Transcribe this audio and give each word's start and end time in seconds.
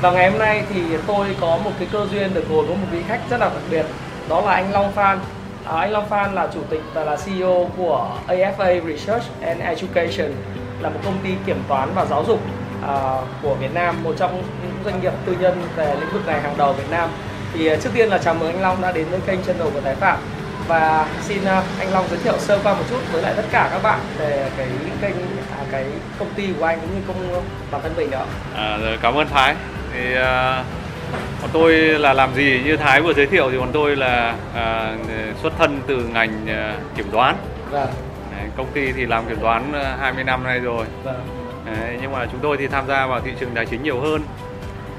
Và 0.00 0.10
ngày 0.10 0.30
hôm 0.30 0.38
nay 0.38 0.62
thì 0.74 0.82
tôi 1.06 1.36
có 1.40 1.58
một 1.64 1.70
cái 1.78 1.88
cơ 1.92 2.06
duyên 2.12 2.34
được 2.34 2.50
ngồi 2.50 2.64
với 2.64 2.76
một 2.76 2.86
vị 2.90 3.02
khách 3.08 3.20
rất 3.30 3.40
là 3.40 3.48
đặc 3.48 3.62
biệt. 3.70 3.86
Đó 4.28 4.40
là 4.40 4.52
anh 4.52 4.72
Long 4.72 4.92
Phan. 4.92 5.18
À, 5.64 5.76
Anh 5.80 5.92
Long 5.92 6.08
Phan 6.08 6.34
là 6.34 6.48
chủ 6.54 6.60
tịch 6.70 6.82
và 6.94 7.04
là 7.04 7.16
CEO 7.16 7.70
của 7.76 8.10
AFA 8.28 8.86
Research 8.86 9.24
and 9.40 9.60
Education 9.60 10.32
Là 10.80 10.88
một 10.88 11.00
công 11.04 11.18
ty 11.22 11.30
kiểm 11.46 11.62
toán 11.68 11.88
và 11.94 12.04
giáo 12.04 12.24
dục 12.24 12.40
à, 12.86 13.16
của 13.42 13.54
Việt 13.54 13.74
Nam 13.74 14.02
Một 14.02 14.14
trong 14.16 14.42
những 14.62 14.72
doanh 14.84 15.02
nghiệp 15.02 15.12
tư 15.26 15.36
nhân 15.40 15.62
về 15.76 15.96
lĩnh 16.00 16.12
vực 16.12 16.26
này 16.26 16.40
hàng 16.40 16.54
đầu 16.56 16.72
Việt 16.72 16.90
Nam. 16.90 17.10
Thì 17.52 17.66
à, 17.66 17.76
trước 17.76 17.90
tiên 17.94 18.08
là 18.08 18.18
chào 18.18 18.34
mừng 18.34 18.52
anh 18.52 18.62
Long 18.62 18.82
đã 18.82 18.92
đến 18.92 19.06
với 19.10 19.20
kênh 19.20 19.42
channel 19.42 19.68
của 19.74 19.80
Thái 19.80 19.94
Phạm 19.94 20.18
và 20.70 21.06
xin 21.20 21.38
uh, 21.42 21.64
anh 21.78 21.92
Long 21.92 22.04
giới 22.10 22.18
thiệu 22.18 22.38
sơ 22.38 22.58
qua 22.62 22.74
một 22.74 22.84
chút 22.90 23.00
với 23.12 23.22
lại 23.22 23.32
tất 23.36 23.42
cả 23.50 23.68
các 23.72 23.82
bạn 23.82 24.00
về 24.18 24.50
cái 24.56 24.68
kênh 25.00 25.14
à, 25.50 25.64
cái 25.70 25.84
công 26.18 26.28
ty 26.34 26.48
của 26.58 26.64
anh 26.64 26.80
cũng 26.80 26.94
như 26.94 27.00
công 27.08 27.44
bản 27.70 27.82
thân 27.82 27.92
mình 27.96 28.10
nữa. 28.10 28.24
À, 28.56 28.78
cảm 29.02 29.14
ơn 29.14 29.28
Thái 29.28 29.54
thì 29.92 30.14
uh, 30.14 30.66
bọn 31.42 31.50
tôi 31.52 31.72
là 31.74 32.12
làm 32.12 32.34
gì 32.34 32.62
như 32.64 32.76
Thái 32.76 33.00
vừa 33.00 33.12
giới 33.12 33.26
thiệu 33.26 33.50
thì 33.50 33.58
bọn 33.58 33.70
tôi 33.72 33.96
là 33.96 34.34
uh, 34.50 35.38
xuất 35.42 35.52
thân 35.58 35.80
từ 35.86 35.96
ngành 35.96 36.44
uh, 36.44 36.96
kiểm 36.96 37.10
toán 37.12 37.36
Vâng. 37.70 37.88
Đấy, 38.32 38.48
công 38.56 38.72
ty 38.74 38.92
thì 38.92 39.06
làm 39.06 39.26
kiểm 39.28 39.38
toán 39.40 39.70
uh, 39.70 40.00
20 40.00 40.24
năm 40.24 40.44
nay 40.44 40.58
rồi 40.58 40.86
Vâng. 41.04 41.26
Đấy, 41.66 41.98
nhưng 42.02 42.12
mà 42.12 42.26
chúng 42.32 42.40
tôi 42.40 42.56
thì 42.56 42.66
tham 42.66 42.86
gia 42.86 43.06
vào 43.06 43.20
thị 43.20 43.30
trường 43.40 43.50
tài 43.54 43.66
chính 43.66 43.82
nhiều 43.82 44.00
hơn 44.00 44.22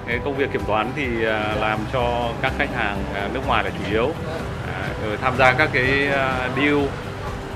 cái 0.08 0.20
công 0.26 0.38
việc 0.38 0.52
kiểm 0.52 0.62
toán 0.68 0.92
thì 0.96 1.08
uh, 1.08 1.62
làm 1.62 1.80
cho 1.94 2.30
các 2.42 2.54
khách 2.58 2.76
hàng 2.76 2.98
nước 3.34 3.42
ngoài 3.48 3.64
là 3.64 3.70
chủ 3.70 3.92
yếu 3.92 4.12
rồi 5.08 5.18
tham 5.22 5.38
gia 5.38 5.54
các 5.54 5.70
cái 5.74 6.08
ờ, 6.08 6.50
deal 6.56 6.78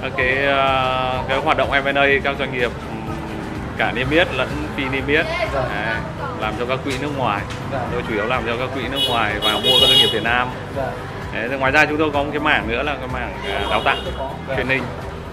các 0.02 0.12
cái 0.18 0.46
ờ, 0.46 1.24
cái 1.28 1.38
hoạt 1.38 1.58
động 1.58 1.72
M&A 1.72 2.06
các 2.24 2.36
doanh 2.40 2.54
nghiệp 2.54 2.72
cả 3.78 3.92
niêm 3.92 4.10
yết 4.10 4.28
lẫn 4.34 4.50
phi 4.76 4.86
niêm 4.86 5.08
yết. 5.08 5.26
Làm 6.40 6.54
cho 6.60 6.66
các 6.66 6.80
quỹ 6.84 6.94
nước 7.02 7.18
ngoài. 7.18 7.42
Tôi 7.92 8.04
chủ 8.08 8.14
yếu 8.14 8.26
làm 8.26 8.44
cho 8.46 8.58
các 8.60 8.70
quỹ 8.74 8.88
nước 8.88 9.00
ngoài 9.10 9.36
và 9.44 9.54
mua 9.54 9.80
các 9.82 9.88
doanh 9.88 10.00
nghiệp 10.00 10.10
Việt 10.14 10.24
Nam. 10.24 10.48
Đấy, 11.34 11.60
ngoài 11.60 11.72
ra 11.72 11.86
chúng 11.86 11.98
tôi 11.98 12.12
có 12.14 12.24
một 12.24 12.30
cái 12.32 12.40
mảng 12.40 12.68
nữa 12.68 12.84
là 12.84 12.96
cái 12.96 13.08
mảng 13.14 13.34
à, 13.46 13.68
đào 13.70 13.82
tạo 13.84 13.96
truyền 14.56 14.68
hình 14.68 14.84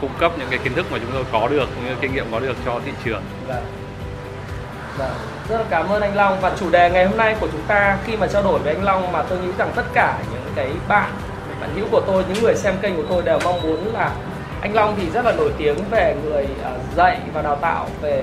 cung 0.00 0.10
cấp 0.18 0.32
những 0.38 0.48
cái 0.50 0.58
kiến 0.58 0.74
thức 0.74 0.86
mà 0.92 0.98
chúng 0.98 1.10
tôi 1.12 1.24
có 1.32 1.48
được 1.48 1.68
những 1.76 1.86
cái 1.86 1.96
kinh 2.00 2.14
nghiệm 2.14 2.26
có 2.32 2.40
được 2.40 2.56
cho 2.66 2.80
thị 2.84 2.92
trường. 3.04 3.22
Rất 5.48 5.58
là 5.58 5.64
cảm 5.70 5.88
ơn 5.88 6.02
anh 6.02 6.16
Long. 6.16 6.40
Và 6.40 6.52
chủ 6.60 6.70
đề 6.70 6.90
ngày 6.90 7.06
hôm 7.06 7.16
nay 7.16 7.36
của 7.40 7.48
chúng 7.52 7.62
ta 7.68 7.96
khi 8.04 8.16
mà 8.16 8.26
trao 8.26 8.42
đổi 8.42 8.58
với 8.58 8.74
anh 8.74 8.84
Long 8.84 9.12
mà 9.12 9.22
tôi 9.22 9.38
nghĩ 9.38 9.52
rằng 9.58 9.72
tất 9.74 9.84
cả 9.94 10.18
những 10.32 10.52
cái 10.54 10.70
bạn 10.88 11.10
bạn 11.62 11.70
hữu 11.76 11.86
của 11.90 12.00
tôi, 12.06 12.24
những 12.28 12.42
người 12.42 12.56
xem 12.56 12.74
kênh 12.82 12.96
của 12.96 13.02
tôi 13.08 13.22
đều 13.22 13.38
mong 13.44 13.62
muốn 13.62 13.94
là 13.94 14.10
anh 14.60 14.74
Long 14.74 14.94
thì 14.96 15.10
rất 15.10 15.24
là 15.24 15.32
nổi 15.32 15.52
tiếng 15.58 15.76
về 15.90 16.16
người 16.24 16.46
à, 16.64 16.70
dạy 16.96 17.18
và 17.34 17.42
đào 17.42 17.56
tạo 17.56 17.86
về 18.00 18.22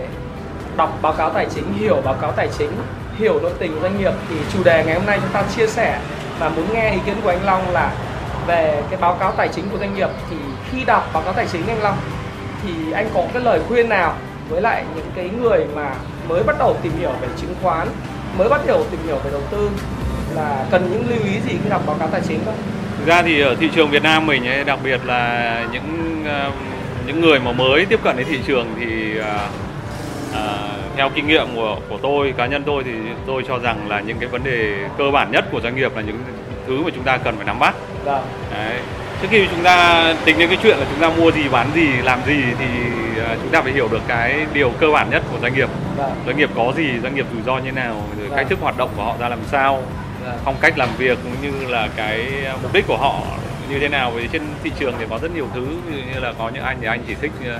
đọc 0.78 0.98
báo 1.02 1.14
cáo 1.14 1.30
tài 1.30 1.48
chính, 1.56 1.74
hiểu 1.74 2.02
báo 2.06 2.14
cáo 2.22 2.32
tài 2.32 2.50
chính, 2.58 2.72
hiểu 3.18 3.40
nội 3.42 3.52
tình 3.60 3.76
của 3.76 3.82
doanh 3.82 4.00
nghiệp 4.00 4.12
thì 4.30 4.36
chủ 4.54 4.64
đề 4.64 4.84
ngày 4.86 4.96
hôm 4.96 5.06
nay 5.06 5.20
chúng 5.22 5.32
ta 5.32 5.44
chia 5.56 5.68
sẻ 5.68 6.00
và 6.40 6.50
muốn 6.50 6.74
nghe 6.74 6.92
ý 6.92 7.00
kiến 7.06 7.16
của 7.24 7.30
anh 7.30 7.46
Long 7.46 7.72
là 7.72 7.92
về 8.48 8.84
cái 8.90 9.00
báo 9.02 9.18
cáo 9.20 9.32
tài 9.32 9.48
chính 9.48 9.70
của 9.70 9.78
doanh 9.78 9.96
nghiệp 9.96 10.10
thì 10.30 10.36
khi 10.72 10.86
đọc 10.86 11.10
báo 11.14 11.24
cáo 11.24 11.34
tài 11.34 11.48
chính, 11.52 11.68
anh 11.68 11.82
Long, 11.82 11.98
thì 12.64 12.92
anh 12.92 13.10
có 13.14 13.24
cái 13.34 13.44
lời 13.44 13.60
khuyên 13.68 13.90
nào 13.90 14.14
với 14.50 14.62
lại 14.62 14.86
những 14.96 15.12
cái 15.16 15.30
người 15.42 15.66
mà 15.76 15.96
mới 16.28 16.44
bắt 16.44 16.56
đầu 16.60 16.76
tìm 16.82 16.94
hiểu 17.00 17.12
về 17.22 17.28
chứng 17.42 17.56
khoán, 17.64 17.88
mới 18.38 18.50
bắt 18.50 18.62
đầu 18.68 18.84
tìm 18.92 19.00
hiểu 19.06 19.18
về 19.24 19.32
đầu 19.32 19.42
tư, 19.52 19.70
là 20.36 20.66
cần 20.72 20.90
những 20.92 21.10
lưu 21.10 21.20
ý 21.24 21.34
gì 21.34 21.58
khi 21.64 21.70
đọc 21.70 21.82
báo 21.86 21.96
cáo 22.00 22.08
tài 22.08 22.22
chính 22.28 22.40
không? 22.46 22.56
Thực 23.00 23.08
ra 23.08 23.22
thì 23.22 23.42
ở 23.42 23.56
thị 23.60 23.70
trường 23.76 23.90
Việt 23.90 24.04
Nam 24.04 24.26
mình 24.26 24.48
ấy, 24.48 24.64
đặc 24.64 24.80
biệt 24.84 25.02
là 25.06 25.66
những 25.74 26.24
ờ, 26.28 26.52
những 27.08 27.22
người 27.22 27.40
mà 27.40 27.52
mới 27.52 27.86
tiếp 27.86 28.00
cận 28.04 28.18
đến 28.18 28.28
thị 28.30 28.40
trường 28.48 28.68
thì 28.80 29.18
ờ, 30.34 30.60
theo 30.96 31.10
kinh 31.10 31.28
nghiệm 31.28 31.48
của 31.56 31.78
của 31.90 31.98
tôi 32.02 32.34
cá 32.38 32.46
nhân 32.46 32.64
tôi 32.66 32.84
thì 32.84 32.92
tôi 33.28 33.44
cho 33.48 33.60
rằng 33.60 33.90
là 33.90 34.00
những 34.00 34.18
cái 34.20 34.30
vấn 34.30 34.44
đề 34.44 34.74
cơ 34.98 35.12
bản 35.14 35.32
nhất 35.32 35.46
của 35.52 35.62
doanh 35.62 35.76
nghiệp 35.76 35.96
là 35.96 36.02
những 36.02 36.20
thứ 36.68 36.82
mà 36.84 36.90
chúng 36.96 37.04
ta 37.04 37.18
cần 37.18 37.36
phải 37.36 37.46
nắm 37.46 37.60
bắt 37.60 37.76
Vâng, 38.06 38.24
Đấy. 38.54 38.80
Trước 39.22 39.28
khi 39.32 39.48
chúng 39.52 39.64
ta 39.64 40.06
tính 40.26 40.38
đến 40.40 40.48
cái 40.50 40.58
chuyện 40.64 40.78
là 40.78 40.86
chúng 40.92 41.00
ta 41.02 41.10
mua 41.18 41.32
gì, 41.32 41.42
bán 41.52 41.68
gì, 41.76 41.88
làm 42.04 42.20
gì 42.28 42.44
thì 42.60 42.66
chúng 43.42 43.52
ta 43.52 43.62
phải 43.62 43.72
hiểu 43.72 43.88
được 43.92 44.02
cái 44.08 44.36
điều 44.54 44.70
cơ 44.80 44.88
bản 44.92 45.10
nhất 45.10 45.24
của 45.32 45.38
doanh 45.42 45.54
nghiệp. 45.54 45.70
vâng, 45.98 46.12
Doanh 46.26 46.38
nghiệp 46.38 46.50
có 46.56 46.74
gì, 46.78 46.90
doanh 47.04 47.16
nghiệp 47.16 47.26
rủi 47.34 47.42
ro 47.46 47.58
như 47.58 47.72
nào, 47.72 48.04
rồi 48.20 48.28
Vâng. 48.28 48.38
cách 48.38 48.48
thức 48.50 48.60
hoạt 48.62 48.78
động 48.78 48.90
của 48.98 49.04
họ 49.04 49.16
ra 49.20 49.30
làm 49.30 49.40
sao, 49.52 49.84
phong 50.46 50.56
cách 50.62 50.78
làm 50.78 50.90
việc 50.98 51.18
cũng 51.24 51.36
như 51.42 51.68
là 51.68 51.88
cái 51.96 52.28
mục 52.64 52.74
đích 52.74 52.88
của 52.88 52.98
họ 52.98 53.22
như 53.70 53.80
thế 53.80 53.88
nào. 53.90 54.12
Vì 54.16 54.28
trên 54.28 54.42
thị 54.64 54.72
trường 54.80 54.94
thì 55.00 55.06
có 55.10 55.20
rất 55.22 55.32
nhiều 55.36 55.48
thứ, 55.54 55.68
như 56.14 56.20
là 56.20 56.34
có 56.40 56.50
những 56.54 56.64
anh 56.64 56.78
thì 56.82 56.88
anh 56.88 57.04
chỉ 57.08 57.16
thích 57.22 57.32
ờ, 57.46 57.60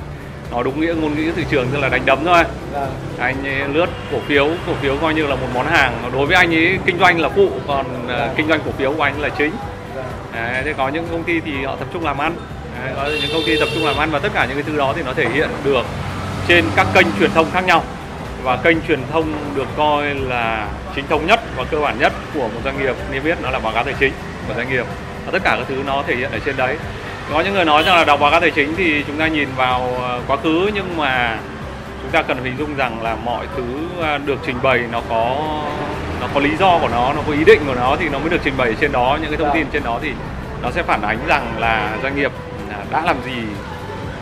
nói 0.52 0.64
đúng 0.64 0.82
nghĩa 0.82 0.94
ngôn 0.94 1.16
ngữ 1.16 1.32
thị 1.36 1.46
trường 1.52 1.68
tức 1.74 1.80
là 1.80 1.90
đánh 1.90 2.02
đấm 2.06 2.20
thôi. 2.26 2.44
vâng, 2.74 2.90
Anh 3.20 3.36
ấy 3.46 3.68
lướt 3.74 3.90
cổ 4.12 4.18
phiếu, 4.28 4.46
cổ 4.68 4.74
phiếu 4.82 4.98
coi 5.02 5.14
như 5.14 5.28
là 5.28 5.36
một 5.36 5.48
món 5.54 5.66
hàng. 5.68 5.94
Đối 6.14 6.26
với 6.26 6.36
anh 6.36 6.54
ấy 6.54 6.78
kinh 6.86 7.00
doanh 7.00 7.20
là 7.22 7.30
phụ, 7.30 7.50
còn 7.68 7.86
ờ, 8.08 8.18
Vâng. 8.20 8.30
kinh 8.38 8.48
doanh 8.48 8.60
cổ 8.66 8.72
phiếu 8.78 8.94
của 8.94 9.04
anh 9.04 9.22
là 9.22 9.30
chính. 9.30 9.52
vâng, 9.96 10.06
Đấy, 10.34 10.62
thế 10.66 10.74
có 10.78 10.90
những 10.90 11.08
công 11.12 11.24
ty 11.24 11.40
thì 11.40 11.64
họ 11.64 11.76
tập 11.76 11.88
trung 11.94 12.04
làm 12.06 12.18
ăn 12.18 12.36
Đấy, 12.84 12.94
có 12.96 13.06
những 13.22 13.32
công 13.34 13.44
ty 13.46 13.60
tập 13.60 13.68
trung 13.74 13.86
làm 13.86 13.98
ăn 13.98 14.12
và 14.12 14.20
tất 14.20 14.30
cả 14.34 14.46
những 14.46 14.56
cái 14.58 14.64
thứ 14.68 14.78
đó 14.78 14.94
thì 14.96 15.02
nó 15.06 15.14
thể 15.14 15.30
hiện 15.34 15.50
được 15.64 15.86
trên 16.48 16.66
các 16.76 16.88
kênh 16.94 17.08
truyền 17.20 17.32
thông 17.32 17.52
khác 17.52 17.64
nhau 17.66 17.84
và 18.44 18.56
kênh 18.58 18.78
truyền 18.88 19.00
thông 19.12 19.34
được 19.56 19.68
coi 19.78 20.06
là 20.16 20.68
chính 20.96 21.08
thống 21.08 21.26
nhất 21.26 21.39
và 21.60 21.66
cơ 21.72 21.80
bản 21.80 22.00
nhất 22.00 22.14
của 22.34 22.48
một 22.48 22.62
doanh 22.64 22.80
nghiệp 22.80 22.96
niêm 23.12 23.24
yết 23.24 23.42
nó 23.42 23.50
là 23.50 23.60
báo 23.60 23.74
cáo 23.74 23.84
tài 23.84 23.94
chính 24.00 24.14
của 24.48 24.54
doanh 24.54 24.70
nghiệp. 24.70 24.86
Và 25.26 25.32
tất 25.32 25.40
cả 25.44 25.56
các 25.58 25.66
thứ 25.68 25.84
nó 25.86 26.04
thể 26.08 26.16
hiện 26.16 26.32
ở 26.32 26.40
trên 26.46 26.58
đấy. 26.58 26.78
Có 27.34 27.42
những 27.42 27.54
người 27.54 27.66
nói 27.66 27.84
rằng 27.84 27.96
là 27.96 28.06
đọc 28.06 28.20
báo 28.20 28.32
cáo 28.32 28.40
tài 28.40 28.52
chính 28.52 28.76
thì 28.76 29.04
chúng 29.08 29.18
ta 29.18 29.28
nhìn 29.28 29.50
vào 29.56 29.96
ờ, 30.02 30.22
quá 30.28 30.38
khứ 30.38 30.72
nhưng 30.74 30.98
mà 30.98 31.38
chúng 32.02 32.12
ta 32.12 32.22
cần 32.22 32.38
phải 32.38 32.50
hình 32.50 32.60
dung 32.60 32.76
rằng 32.76 33.04
là 33.04 33.16
mọi 33.16 33.46
thứ 33.58 33.64
ờ, 34.02 34.18
được 34.18 34.40
trình 34.46 34.56
bày 34.64 34.84
nó 34.92 35.02
có 35.10 35.36
nó 36.22 36.28
có 36.34 36.40
lý 36.40 36.50
do 36.60 36.80
của 36.82 36.88
nó 36.88 37.14
nó 37.14 37.22
có 37.28 37.34
ý 37.34 37.44
định 37.46 37.62
của 37.68 37.76
nó 37.76 37.96
thì 38.00 38.10
nó 38.10 38.20
mới 38.20 38.30
được 38.30 38.42
trình 38.44 38.58
bày 38.58 38.76
trên 38.82 38.92
đó. 38.92 39.18
Những 39.22 39.32
cái 39.32 39.38
thông 39.38 39.54
tin 39.54 39.68
trên 39.72 39.84
đó 39.84 40.00
thì 40.02 40.12
nó 40.62 40.72
sẽ 40.72 40.84
phản 40.84 41.02
ánh 41.02 41.18
rằng 41.28 41.56
là 41.60 41.98
doanh 42.04 42.16
nghiệp 42.16 42.32
à, 42.70 42.78
đã 42.92 43.02
làm 43.02 43.16
gì 43.26 43.38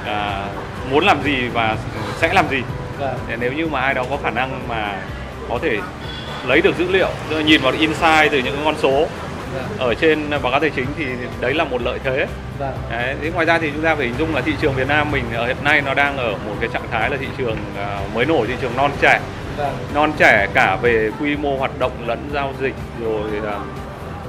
à, 0.05 0.45
muốn 0.91 1.05
làm 1.05 1.23
gì 1.23 1.47
và 1.53 1.75
sẽ 2.17 2.33
làm 2.33 2.49
gì. 2.49 2.63
Để 3.27 3.37
nếu 3.39 3.53
như 3.53 3.67
mà 3.67 3.81
ai 3.81 3.93
đó 3.93 4.03
có 4.09 4.17
khả 4.23 4.29
năng 4.29 4.59
mà 4.69 4.93
có 5.49 5.59
thể 5.61 5.77
lấy 6.47 6.61
được 6.61 6.77
dữ 6.77 6.87
liệu 6.91 7.09
nhìn 7.45 7.61
vào 7.61 7.73
insight 7.79 8.31
từ 8.31 8.39
những 8.39 8.57
con 8.65 8.75
số 8.77 9.07
vâng, 9.53 9.65
ở 9.77 9.93
trên 9.93 10.29
báo 10.29 10.51
cáo 10.51 10.59
tài 10.59 10.69
chính 10.69 10.85
thì 10.97 11.05
đấy 11.41 11.53
là 11.53 11.63
một 11.63 11.81
lợi 11.81 11.99
thế. 12.03 12.27
Vâng, 12.59 12.73
Đấy, 12.89 13.15
thế 13.21 13.31
ngoài 13.31 13.45
ra 13.45 13.59
thì 13.59 13.71
chúng 13.73 13.83
ta 13.83 13.95
phải 13.95 14.05
hình 14.05 14.15
dung 14.19 14.35
là 14.35 14.41
thị 14.41 14.53
trường 14.61 14.73
Việt 14.73 14.87
Nam 14.87 15.11
mình 15.11 15.23
ở 15.33 15.47
hiện 15.47 15.57
nay 15.63 15.81
nó 15.81 15.93
đang 15.93 16.17
ở 16.17 16.31
một 16.31 16.55
cái 16.59 16.69
trạng 16.73 16.87
thái 16.91 17.09
là 17.09 17.17
thị 17.17 17.27
trường 17.37 17.57
à, 17.77 17.99
mới 18.13 18.25
nổi, 18.25 18.47
thị 18.47 18.53
trường 18.61 18.75
non 18.77 18.91
trẻ, 19.01 19.19
vâng, 19.57 19.77
non 19.93 20.11
trẻ 20.17 20.47
cả 20.53 20.77
về 20.81 21.11
quy 21.19 21.35
mô 21.35 21.57
hoạt 21.57 21.79
động 21.79 21.91
lẫn 22.07 22.29
giao 22.33 22.53
dịch 22.61 22.75
rồi 23.01 23.29
à, 23.45 23.59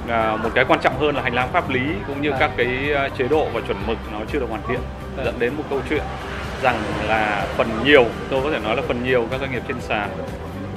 à, 0.09 0.35
một 0.35 0.49
cái 0.55 0.65
quan 0.67 0.79
trọng 0.83 0.99
hơn 0.99 1.15
là 1.15 1.21
hành 1.21 1.33
lang 1.33 1.49
pháp 1.53 1.69
lý 1.69 1.81
cũng 2.07 2.21
như 2.21 2.31
các 2.39 2.51
cái 2.57 2.93
à, 2.95 3.09
chế 3.17 3.27
độ 3.27 3.47
và 3.53 3.61
chuẩn 3.67 3.77
mực 3.87 3.97
nó 4.11 4.19
chưa 4.33 4.39
được 4.39 4.49
hoàn 4.49 4.61
thiện 4.67 4.79
dẫn 5.25 5.39
đến 5.39 5.53
một 5.57 5.63
câu 5.69 5.81
chuyện 5.89 6.03
rằng 6.63 6.81
là 7.07 7.47
phần 7.57 7.67
nhiều 7.85 8.05
tôi 8.29 8.41
có 8.43 8.51
thể 8.51 8.59
nói 8.59 8.75
là 8.75 8.81
phần 8.87 9.03
nhiều 9.03 9.27
các 9.31 9.39
doanh 9.39 9.51
nghiệp 9.51 9.61
trên 9.67 9.81
sàn 9.81 10.09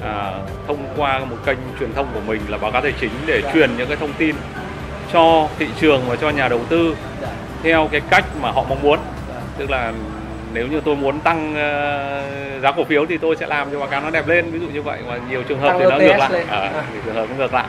à, 0.05 0.31
thông 0.67 0.77
qua 0.97 1.19
một 1.19 1.37
kênh 1.45 1.57
truyền 1.79 1.93
thông 1.93 2.07
của 2.13 2.19
mình 2.27 2.41
là 2.47 2.57
báo 2.57 2.71
cáo 2.71 2.81
tài 2.81 2.93
chính 3.01 3.11
để 3.25 3.41
Vâng. 3.41 3.53
truyền 3.53 3.77
những 3.77 3.87
cái 3.87 3.97
thông 3.97 4.13
tin 4.13 4.35
cho 5.13 5.47
thị 5.59 5.67
trường 5.79 6.01
và 6.07 6.15
cho 6.15 6.29
nhà 6.29 6.47
đầu 6.47 6.59
tư 6.69 6.95
dạ, 7.21 7.27
theo 7.63 7.87
cái 7.91 8.01
cách 8.09 8.25
mà 8.41 8.51
họ 8.51 8.63
mong 8.69 8.81
muốn. 8.81 8.99
Vâng, 9.27 9.41
tức 9.57 9.69
là 9.69 9.93
nếu 10.53 10.67
như 10.67 10.81
tôi 10.85 10.95
muốn 10.95 11.19
tăng 11.19 11.55
ờ, 11.55 12.23
giá 12.61 12.71
cổ 12.71 12.83
phiếu 12.83 13.05
thì 13.05 13.17
tôi 13.17 13.35
sẽ 13.35 13.47
làm 13.47 13.67
cho 13.71 13.79
báo 13.79 13.87
cáo 13.87 14.01
nó 14.01 14.09
đẹp 14.09 14.27
lên 14.27 14.51
ví 14.51 14.59
dụ 14.59 14.67
như 14.73 14.81
vậy. 14.81 14.99
Và 15.07 15.19
nhiều 15.29 15.43
trường 15.43 15.59
hợp 15.59 15.69
Tăng 15.69 15.79
thì 15.79 15.85
nó 15.89 15.97
ngược 15.97 16.17
lại. 16.17 16.45
À. 16.49 16.71
thì 16.93 16.99
trường 17.05 17.15
hợp 17.15 17.25
nó 17.29 17.35
ngược 17.37 17.53
lại. 17.53 17.65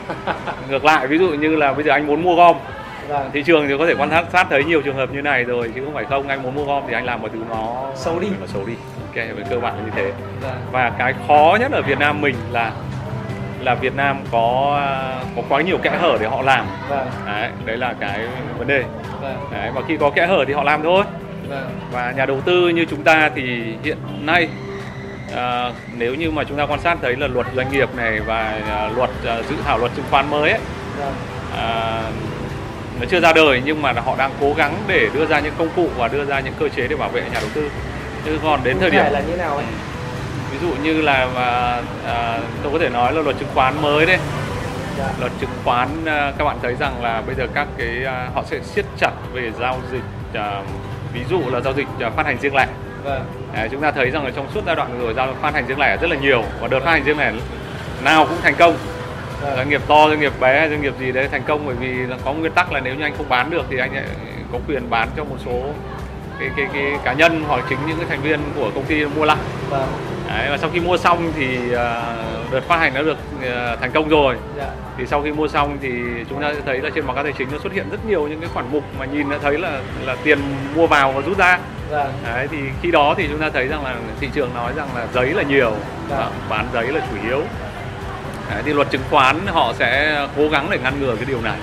Ngược 0.71 0.85
lại 0.85 1.07
ví 1.07 1.19
dụ 1.19 1.29
như 1.29 1.57
là 1.57 1.73
bây 1.73 1.85
giờ 1.85 1.93
anh 1.93 2.07
muốn 2.07 2.23
mua 2.23 2.35
gom. 2.37 2.57
Vâng, 3.09 3.31
thị 3.33 3.43
trường 3.43 3.69
thì 3.69 3.75
có 3.79 3.87
thể 3.87 3.95
quan 3.99 4.11
sát 4.33 4.47
thấy 4.51 4.65
nhiều 4.65 4.83
trường 4.83 4.97
hợp 4.97 5.13
như 5.13 5.23
này 5.23 5.45
rồi 5.45 5.71
chứ 5.75 5.85
không 5.85 5.95
phải 5.95 6.05
không. 6.05 6.29
Anh 6.29 6.43
muốn 6.43 6.55
mua 6.55 6.65
gom 6.65 6.83
thì 6.89 6.95
anh 6.95 7.05
làm 7.05 7.23
một 7.23 7.29
thứ 7.33 7.39
nó 7.51 7.87
Xấu 7.97 8.19
đi. 8.21 8.29
nó 8.41 8.47
xấu 8.47 8.65
đi 8.67 8.73
ok 9.17 9.37
về 9.37 9.45
cơ 9.51 9.59
bản 9.59 9.77
là 9.77 9.83
như 9.85 9.91
thế. 9.97 10.13
Vâng, 10.41 10.61
và 10.73 10.93
cái 10.99 11.15
khó 11.29 11.57
nhất 11.61 11.73
ở 11.73 11.83
Việt 11.83 11.99
Nam 11.99 12.21
mình 12.21 12.35
là 12.51 12.73
là 13.61 13.75
Việt 13.75 13.95
Nam 13.97 14.19
có 14.33 14.81
có 15.37 15.43
quá 15.49 15.61
nhiều 15.61 15.79
kẽ 15.79 15.91
hở 16.01 16.17
để 16.21 16.27
họ 16.27 16.43
làm. 16.43 16.67
Vâng, 16.89 17.07
đấy, 17.27 17.51
đấy 17.65 17.77
là 17.77 17.95
cái 18.01 18.21
vấn 18.59 18.69
đề. 18.69 18.85
Vâng, 19.23 19.37
đấy, 19.53 19.71
và 19.75 19.83
khi 19.89 19.97
có 19.97 20.11
kẽ 20.11 20.27
hở 20.27 20.45
thì 20.47 20.53
họ 20.53 20.63
làm 20.63 20.83
thôi. 20.83 21.05
Và 21.93 22.13
nhà 22.17 22.27
đầu 22.27 22.41
tư 22.41 22.69
như 22.69 22.87
chúng 22.91 23.03
ta 23.03 23.31
thì 23.35 23.75
hiện 23.83 23.99
nay 24.21 24.49
à, 25.37 25.73
nếu 25.97 26.15
như 26.15 26.31
mà 26.31 26.45
chúng 26.45 26.59
ta 26.59 26.67
quan 26.67 26.81
sát 26.81 26.99
thấy 27.03 27.17
là 27.17 27.27
luật 27.27 27.47
doanh 27.57 27.73
nghiệp 27.73 27.89
này 27.97 28.21
và 28.21 28.61
à, 28.69 28.89
luật 28.97 29.11
à, 29.27 29.37
dự 29.51 29.57
thảo 29.65 29.79
luật 29.79 29.93
chứng 29.97 30.05
khoán 30.11 30.31
mới 30.31 30.51
ấy, 30.51 30.61
à, 31.57 32.03
nó 33.01 33.07
chưa 33.11 33.21
ra 33.21 33.33
đời 33.33 33.63
nhưng 33.65 33.83
mà 33.83 33.93
họ 33.93 34.15
đang 34.19 34.31
cố 34.41 34.55
gắng 34.57 34.75
để 34.87 35.09
đưa 35.15 35.27
ra 35.27 35.41
những 35.41 35.55
công 35.59 35.69
cụ 35.77 35.89
và 35.97 36.09
đưa 36.09 36.25
ra 36.25 36.41
những 36.41 36.55
cơ 36.59 36.69
chế 36.69 36.87
để 36.89 36.97
bảo 36.97 37.09
vệ 37.09 37.21
nhà 37.21 37.41
đầu 37.41 37.51
tư. 37.55 37.71
Chứ 38.25 38.38
còn 38.43 38.61
đến 38.65 38.76
thời 38.81 38.91
điểm 38.91 39.05
là 39.11 39.21
như 39.21 39.37
nào 39.37 39.56
anh? 39.56 39.67
ví 40.53 40.59
dụ 40.69 40.75
như 40.82 41.00
là 41.03 41.29
à, 41.37 41.81
à, 42.06 42.38
tôi 42.62 42.73
có 42.73 42.79
thể 42.79 42.88
nói 42.88 43.12
là 43.12 43.23
luật 43.23 43.37
chứng 43.38 43.49
khoán 43.55 43.82
mới 43.82 44.06
đấy 44.06 44.19
Dạ. 44.99 45.05
luật 45.21 45.32
chứng 45.41 45.50
khoán 45.65 45.88
à, 46.06 46.32
các 46.38 46.44
bạn 46.44 46.56
thấy 46.62 46.75
rằng 46.81 47.03
là 47.03 47.23
bây 47.26 47.35
giờ 47.35 47.47
các 47.55 47.69
cái 47.79 48.05
à, 48.06 48.29
họ 48.35 48.43
sẽ 48.50 48.61
siết 48.61 48.85
chặt 48.99 49.11
về 49.32 49.53
giao 49.61 49.79
dịch 49.93 50.03
à, 50.35 50.62
ví 51.12 51.21
dụ 51.31 51.41
là 51.53 51.61
giao 51.61 51.73
dịch 51.73 51.87
à, 52.00 52.11
phát 52.11 52.26
hành 52.26 52.37
riêng 52.41 52.55
lẻ 52.55 52.67
Vâng. 53.05 53.25
Đấy, 53.55 53.69
chúng 53.73 53.81
ta 53.81 53.91
thấy 53.91 54.11
rằng 54.11 54.25
là 54.25 54.31
trong 54.37 54.47
suốt 54.55 54.61
giai 54.67 54.77
đoạn 54.77 54.99
vừa 54.99 55.05
rồi 55.05 55.15
giao 55.15 55.35
phát 55.43 55.55
hành 55.55 55.67
riêng 55.67 55.79
lẻ 55.79 55.97
rất 55.97 56.11
là 56.11 56.17
nhiều 56.17 56.43
và 56.61 56.69
đợt 56.69 56.81
phát 56.81 56.91
hành 56.91 57.05
riêng 57.05 57.19
lẻ 57.19 57.32
nào 58.05 58.27
cũng 58.27 58.38
thành 58.43 58.55
công 58.59 58.77
Vâng. 59.43 59.56
doanh 59.56 59.69
nghiệp 59.69 59.82
to 59.88 60.09
doanh 60.09 60.20
nghiệp 60.20 60.32
bé 60.41 60.69
doanh 60.69 60.82
nghiệp 60.82 60.94
gì 61.00 61.12
đấy 61.12 61.29
thành 61.32 61.43
công 61.47 61.67
bởi 61.67 61.75
vì 61.75 62.15
có 62.25 62.32
nguyên 62.32 62.53
tắc 62.53 62.73
là 62.73 62.81
nếu 62.81 62.94
như 62.94 63.03
anh 63.05 63.15
không 63.17 63.29
bán 63.29 63.50
được 63.50 63.62
thì 63.70 63.79
anh 63.79 63.94
lại 63.94 64.05
có 64.53 64.59
quyền 64.69 64.91
bán 64.91 65.09
cho 65.17 65.25
một 65.25 65.37
số 65.47 65.61
cái 66.39 66.51
cái 66.57 66.67
cái 66.73 66.93
cá 67.05 67.13
nhân 67.13 67.45
hoặc 67.49 67.65
chính 67.69 67.79
những 67.87 67.97
cái 67.97 68.07
thành 68.09 68.23
viên 68.23 68.41
của 68.57 68.71
công 68.75 68.85
ty 68.85 69.05
mua 69.05 69.25
lại 69.25 69.37
Vâng. 69.71 69.89
đấy, 70.29 70.47
và 70.51 70.57
sau 70.59 70.71
khi 70.73 70.81
mua 70.81 70.97
xong 70.97 71.33
thì 71.37 71.73
à, 71.75 72.03
đợt 72.51 72.61
phát 72.69 72.77
hành 72.79 72.95
đã 72.95 73.03
được 73.03 73.17
à, 73.43 73.77
thành 73.81 73.93
công 73.93 74.09
rồi 74.09 74.37
Dạ. 74.57 74.67
thì 74.99 75.07
sau 75.07 75.23
khi 75.23 75.33
mua 75.33 75.49
xong 75.49 75.79
thì 75.83 75.91
chúng 76.31 76.41
ta 76.43 76.55
sẽ 76.55 76.61
thấy 76.67 76.79
là 76.81 76.91
trên 76.95 77.07
báo 77.07 77.15
cáo 77.15 77.25
tài 77.25 77.33
chính 77.33 77.49
nó 77.53 77.59
xuất 77.63 77.73
hiện 77.73 77.87
rất 77.91 78.07
nhiều 78.07 78.29
những 78.29 78.41
cái 78.41 78.49
khoản 78.55 78.67
mục 78.73 78.85
mà 78.99 79.05
nhìn 79.07 79.31
đã 79.31 79.39
thấy 79.43 79.59
là 79.59 79.81
là 80.07 80.17
tiền 80.25 80.39
mua 80.75 80.87
vào 80.87 81.13
và 81.13 81.21
rút 81.21 81.39
ra 81.39 81.59
Vâng. 81.91 82.13
đấy 82.25 82.49
thì 82.51 82.59
khi 82.83 82.91
đó 82.91 83.15
thì 83.17 83.27
chúng 83.31 83.39
ta 83.41 83.51
thấy 83.51 83.67
rằng 83.69 83.85
là 83.85 83.95
thị 84.21 84.29
trường 84.35 84.55
nói 84.55 84.73
rằng 84.77 84.89
là 84.97 85.07
giấy 85.15 85.31
là 85.33 85.43
nhiều 85.43 85.73
Dạ. 86.11 86.17
và 86.17 86.31
bán 86.49 86.67
giấy 86.75 86.87
là 86.93 87.01
chủ 87.11 87.29
yếu 87.29 87.43
đấy, 88.51 88.63
thì 88.65 88.73
luật 88.73 88.91
chứng 88.91 89.03
khoán 89.11 89.41
họ 89.47 89.73
sẽ 89.79 90.21
cố 90.37 90.49
gắng 90.49 90.67
để 90.71 90.79
ngăn 90.83 91.01
ngừa 91.01 91.17
cái 91.17 91.25
điều 91.29 91.41
này 91.41 91.57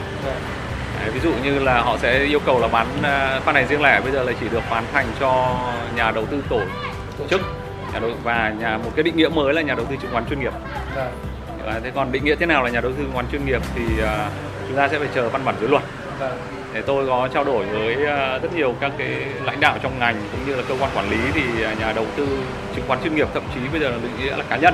ví 1.14 1.20
dụ 1.20 1.32
như 1.44 1.60
là 1.60 1.82
họ 1.82 1.98
sẽ 1.98 2.20
yêu 2.24 2.40
cầu 2.46 2.60
là 2.60 2.68
bán 2.68 2.88
à, 3.04 3.40
phát 3.46 3.56
hành 3.56 3.68
riêng 3.68 3.82
lẻ 3.82 4.02
bây 4.04 4.12
giờ 4.12 4.24
là 4.24 4.34
chỉ 4.40 4.50
được 4.52 4.64
bán 4.70 4.84
thành 4.94 5.06
cho 5.20 5.56
nhà 5.96 6.12
đầu 6.12 6.26
tư 6.26 6.44
tổ 6.50 6.60
chức 7.30 7.42
nhà 7.94 8.00
đầu 8.00 8.12
và 8.24 8.54
nhà 8.60 8.78
một 8.78 8.92
cái 8.96 9.04
định 9.04 9.16
nghĩa 9.18 9.28
mới 9.30 9.54
là 9.54 9.62
nhà 9.62 9.76
đầu 9.76 9.86
tư 9.86 9.96
chứng 10.02 10.12
khoán 10.12 10.26
chuyên 10.30 10.40
nghiệp. 10.40 10.54
Đấy, 11.66 11.80
thế 11.84 11.92
còn 11.96 12.12
định 12.12 12.26
nghĩa 12.26 12.36
thế 12.36 12.46
nào 12.46 12.64
là 12.64 12.70
nhà 12.70 12.82
đầu 12.82 12.92
tư 12.92 12.98
chứng 12.98 13.12
khoán 13.14 13.26
chuyên 13.32 13.46
nghiệp 13.46 13.62
thì 13.76 13.82
à, 14.06 14.30
chúng 14.68 14.78
ta 14.78 14.88
sẽ 14.88 15.00
phải 15.00 15.08
chờ 15.16 15.30
văn 15.30 15.46
bản 15.46 15.56
dưới 15.60 15.70
luật 15.70 15.84
Vâng. 16.20 16.38
để 16.74 16.82
tôi 16.82 17.08
có 17.08 17.28
trao 17.34 17.44
đổi 17.44 17.66
với 17.66 18.06
à, 18.06 18.38
rất 18.38 18.54
nhiều 18.56 18.76
các 18.80 18.92
cái 18.98 19.08
lãnh 19.44 19.60
đạo 19.60 19.78
trong 19.84 20.00
ngành 20.00 20.16
cũng 20.32 20.46
như 20.48 20.56
là 20.56 20.64
cơ 20.70 20.76
quan 20.80 20.92
quản 20.96 21.10
lý 21.10 21.18
thì 21.34 21.64
à, 21.64 21.74
nhà 21.80 21.94
đầu 21.96 22.06
tư 22.18 22.28
chứng 22.76 22.86
khoán 22.88 23.00
chuyên 23.04 23.16
nghiệp 23.16 23.28
thậm 23.34 23.44
chí 23.54 23.60
bây 23.72 23.82
giờ 23.82 23.90
là 23.90 23.98
định 24.04 24.12
nghĩa 24.20 24.36
là 24.38 24.44
cá 24.50 24.58
nhân 24.58 24.74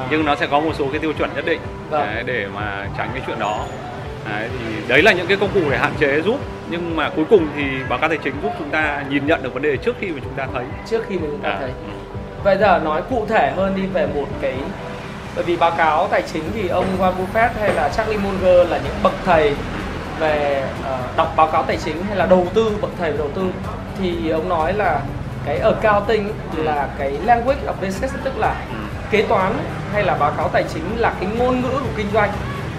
À. 0.00 0.06
nhưng 0.10 0.24
nó 0.24 0.34
sẽ 0.36 0.46
có 0.46 0.60
một 0.60 0.72
số 0.78 0.88
cái 0.92 0.98
tiêu 1.00 1.12
chuẩn 1.12 1.30
nhất 1.34 1.44
định 1.46 1.60
Vâng. 1.90 2.06
đấy, 2.14 2.22
để 2.26 2.46
mà 2.54 2.86
tránh 2.98 3.10
cái 3.14 3.22
chuyện 3.26 3.38
đó 3.38 3.66
đấy, 4.30 4.48
thì 4.58 4.74
đấy 4.88 5.02
là 5.02 5.12
những 5.12 5.26
cái 5.26 5.36
công 5.36 5.50
cụ 5.54 5.60
để 5.70 5.78
hạn 5.78 5.92
chế 6.00 6.22
giúp. 6.22 6.36
Nhưng 6.70 6.96
mà 6.96 7.10
cuối 7.16 7.24
cùng 7.30 7.48
thì 7.56 7.62
báo 7.88 7.98
cáo 7.98 8.08
tài 8.08 8.18
chính 8.24 8.34
giúp 8.42 8.52
chúng 8.58 8.70
ta 8.70 9.04
nhìn 9.10 9.26
nhận 9.26 9.42
được 9.42 9.54
vấn 9.54 9.62
đề 9.62 9.76
trước 9.76 9.96
khi 10.00 10.06
mà 10.08 10.20
chúng 10.24 10.34
ta 10.36 10.46
thấy. 10.54 10.64
Trước 10.90 11.04
khi 11.08 11.16
mà 11.18 11.26
chúng 11.30 11.40
ta 11.40 11.48
À, 11.50 11.56
thấy. 11.60 11.68
ừ. 11.68 11.92
Bây 12.44 12.58
giờ 12.58 12.80
nói 12.84 13.02
cụ 13.10 13.26
thể 13.28 13.52
hơn 13.56 13.76
đi 13.76 13.86
về 13.86 14.06
một 14.14 14.26
cái 14.40 14.54
bởi 15.36 15.44
vì 15.44 15.56
báo 15.56 15.70
cáo 15.70 16.08
tài 16.08 16.22
chính 16.32 16.42
thì 16.54 16.68
ông 16.68 16.84
Warren 16.98 17.12
Buffett 17.12 17.48
hay 17.60 17.72
là 17.74 17.88
Charlie 17.88 18.18
Munger 18.18 18.70
là 18.70 18.78
những 18.84 18.94
bậc 19.02 19.12
thầy 19.24 19.54
về 20.18 20.64
ờ, 20.84 20.98
đọc 21.16 21.32
báo 21.36 21.46
cáo 21.46 21.62
tài 21.62 21.76
chính 21.84 22.04
hay 22.08 22.16
là 22.16 22.26
đầu 22.26 22.46
tư 22.54 22.70
bậc 22.80 22.90
thầy 22.98 23.10
về 23.12 23.18
đầu 23.18 23.30
tư. 23.34 23.42
Thì 24.00 24.30
ông 24.30 24.48
nói 24.48 24.72
là 24.72 25.00
cái 25.46 25.58
accounting 25.58 26.28
là 26.56 26.88
cái 26.98 27.10
language 27.24 27.60
of 27.66 27.72
business 27.86 28.14
tức 28.24 28.38
là 28.38 28.54
Ừ. 28.70 28.76
kế 29.10 29.22
toán 29.22 29.52
hay 29.92 30.02
là 30.04 30.14
báo 30.16 30.30
cáo 30.36 30.48
tài 30.48 30.64
chính 30.74 30.84
là 30.96 31.12
cái 31.20 31.28
ngôn 31.38 31.60
ngữ 31.60 31.68
của 31.70 31.92
kinh 31.96 32.06
doanh 32.14 32.30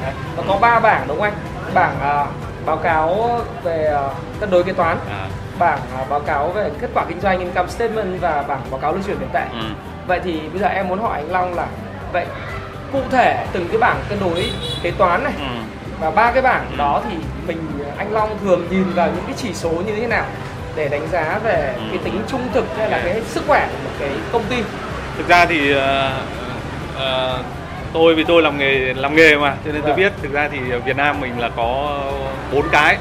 Đấy, 0.04 0.14
nó 0.38 0.44
có 0.48 0.58
ba 0.62 0.80
bảng 0.80 1.08
đúng 1.08 1.18
không 1.18 1.24
anh 1.66 1.74
bảng 1.74 2.00
à, 2.02 2.26
báo 2.66 2.78
cáo 2.78 3.40
về 3.64 3.86
à, 3.86 4.02
cân 4.40 4.50
đối 4.52 4.64
kế 4.64 4.74
toán 4.74 4.98
À, 5.10 5.28
bảng 5.60 5.80
à, 5.98 6.06
báo 6.10 6.20
cáo 6.20 6.48
về 6.50 6.70
kết 6.82 6.90
quả 6.94 7.06
kinh 7.10 7.20
doanh 7.22 7.40
income 7.40 7.70
statement 7.70 8.22
và 8.22 8.44
bảng 8.48 8.62
báo 8.72 8.80
cáo 8.80 8.92
lưu 8.94 9.02
chuyển 9.08 9.18
tiền 9.20 9.30
tệ. 9.34 9.44
ừ. 9.52 9.66
Vậy 10.08 10.20
thì 10.24 10.40
bây 10.52 10.60
giờ 10.62 10.68
em 10.68 10.88
muốn 10.88 11.00
hỏi 11.02 11.18
anh 11.20 11.32
Long 11.32 11.54
là 11.54 11.66
vậy 12.14 12.26
cụ 12.94 13.00
thể 13.12 13.46
từng 13.54 13.68
cái 13.68 13.78
bảng 13.78 13.98
cân 14.10 14.20
đối 14.20 14.52
kế 14.84 14.92
toán 14.92 15.24
này 15.24 15.34
Ừ. 15.40 15.44
và 16.00 16.12
ba 16.12 16.32
cái 16.32 16.42
bảng 16.42 16.66
đó 16.78 17.02
thì 17.10 17.16
mình 17.48 17.58
anh 17.98 18.14
Long 18.14 18.38
thường 18.44 18.68
nhìn 18.70 18.94
vào 18.94 19.08
những 19.08 19.24
cái 19.28 19.36
chỉ 19.38 19.54
số 19.54 19.70
như 19.70 19.96
thế 19.96 20.08
nào 20.08 20.26
để 20.76 20.88
đánh 20.90 21.08
giá 21.12 21.40
về 21.44 21.74
Ừ. 21.76 21.82
cái 21.90 21.98
tính 22.04 22.22
trung 22.28 22.42
thực 22.54 22.66
hay 22.78 22.90
là 22.90 23.02
cái 23.06 23.22
sức 23.28 23.44
khỏe 23.48 23.68
của 23.72 23.78
một 23.84 23.96
cái 24.00 24.10
công 24.32 24.44
ty. 24.50 24.64
thực 25.18 25.28
ra 25.28 25.46
thì 25.46 25.74
ờ, 25.74 26.12
ờ, 26.98 27.40
tôi 27.94 28.16
vì 28.16 28.24
tôi 28.24 28.42
làm 28.42 28.58
nghề 28.58 28.94
làm 28.94 29.16
nghề 29.16 29.38
mà 29.38 29.56
cho 29.66 29.72
nên 29.72 29.82
tôi 29.82 29.90
Vâng. 29.92 30.00
biết 30.00 30.12
thực 30.22 30.32
ra 30.34 30.50
thì 30.52 30.60
Việt 30.86 30.98
Nam 30.98 31.22
mình 31.22 31.40
là 31.40 31.50
có 31.56 32.00
bốn 32.52 32.66
cái 32.72 32.98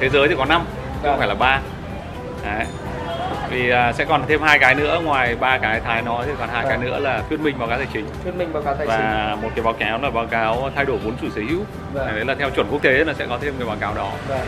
thế 0.00 0.08
giới 0.08 0.28
thì 0.28 0.34
có 0.38 0.44
năm 0.44 0.62
chứ 1.02 1.08
không 1.08 1.18
phải 1.18 1.28
là 1.28 1.34
ba 1.34 1.60
vì 3.50 3.70
à, 3.70 3.92
sẽ 3.92 4.04
còn 4.04 4.22
thêm 4.28 4.42
hai 4.42 4.58
cái 4.58 4.74
nữa 4.74 5.00
ngoài 5.04 5.36
ba 5.40 5.58
cái 5.58 5.80
thái 5.80 6.02
nói 6.02 6.24
thì 6.26 6.32
còn 6.38 6.48
hai 6.48 6.64
cái 6.68 6.78
Vâng. 6.78 6.86
nữa 6.86 6.98
là 6.98 7.22
thuyết 7.28 7.40
minh 7.40 7.58
báo 7.58 7.68
cáo 7.68 7.78
tài 7.78 7.86
chính 7.92 8.06
Thuyết 8.24 8.34
minh 8.34 8.52
báo 8.52 8.62
cáo 8.62 8.74
tài 8.74 8.86
chính. 8.86 8.96
và 8.96 9.36
một 9.42 9.48
cái 9.54 9.64
báo 9.64 9.72
cáo 9.72 9.98
là 10.02 10.10
báo 10.10 10.26
cáo 10.26 10.70
thay 10.76 10.84
đổi 10.84 10.96
vốn 11.04 11.14
chủ 11.20 11.26
sở 11.34 11.40
hữu 11.48 11.60
Vâng. 11.92 12.06
đấy 12.16 12.24
là 12.24 12.34
theo 12.34 12.50
chuẩn 12.50 12.66
quốc 12.70 12.82
tế 12.82 12.90
là 13.04 13.14
sẽ 13.14 13.26
có 13.26 13.38
thêm 13.42 13.54
cái 13.58 13.66
báo 13.68 13.76
cáo 13.80 13.94
đó 13.94 14.10
Vâng. 14.28 14.38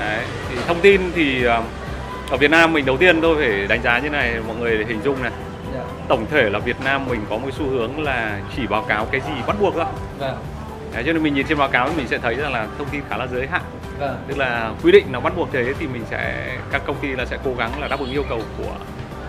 Đấy. 0.00 0.18
Thì 0.50 0.56
thông 0.66 0.80
tin 0.80 1.00
thì 1.14 1.46
à, 1.46 1.60
ở 2.30 2.36
Việt 2.36 2.50
Nam 2.50 2.72
mình 2.72 2.84
đầu 2.86 2.96
tiên 2.96 3.20
tôi 3.20 3.36
phải 3.36 3.66
đánh 3.66 3.82
giá 3.82 3.98
như 3.98 4.10
này 4.10 4.34
mọi 4.46 4.56
người 4.56 4.84
hình 4.88 5.00
dung 5.04 5.22
này 5.22 5.32
Dạ. 5.34 5.53
Tổng 6.08 6.26
thể 6.30 6.50
là 6.50 6.58
Việt 6.58 6.76
Nam 6.84 7.06
mình 7.08 7.20
có 7.30 7.36
một 7.36 7.48
xu 7.58 7.64
hướng 7.70 8.02
là 8.04 8.38
chỉ 8.56 8.66
báo 8.66 8.82
cáo 8.82 9.04
cái 9.06 9.20
gì 9.20 9.32
bắt 9.46 9.56
buộc 9.60 9.74
thôi 9.74 9.84
Vâng. 10.18 10.36
Đấy, 10.94 11.02
cho 11.06 11.12
nên 11.12 11.22
mình 11.22 11.34
nhìn 11.34 11.46
trên 11.48 11.58
báo 11.58 11.68
cáo 11.68 11.88
thì 11.88 11.94
mình 11.96 12.08
sẽ 12.08 12.18
thấy 12.18 12.34
rằng 12.34 12.52
là 12.52 12.66
thông 12.78 12.88
tin 12.88 13.00
khá 13.10 13.16
là 13.16 13.26
giới 13.26 13.46
hạn 13.46 13.62
Vâng. 13.98 14.16
tức 14.28 14.38
là 14.38 14.70
quy 14.82 14.92
định 14.92 15.06
nó 15.12 15.20
bắt 15.20 15.32
buộc 15.36 15.48
thế 15.52 15.74
thì 15.80 15.86
mình 15.86 16.02
sẽ 16.10 16.46
các 16.72 16.82
công 16.86 16.96
ty 16.96 17.08
là 17.08 17.24
sẽ 17.26 17.38
cố 17.44 17.50
gắng 17.58 17.80
là 17.80 17.88
đáp 17.88 18.00
ứng 18.00 18.10
yêu 18.12 18.24
cầu 18.28 18.42
của 18.58 18.72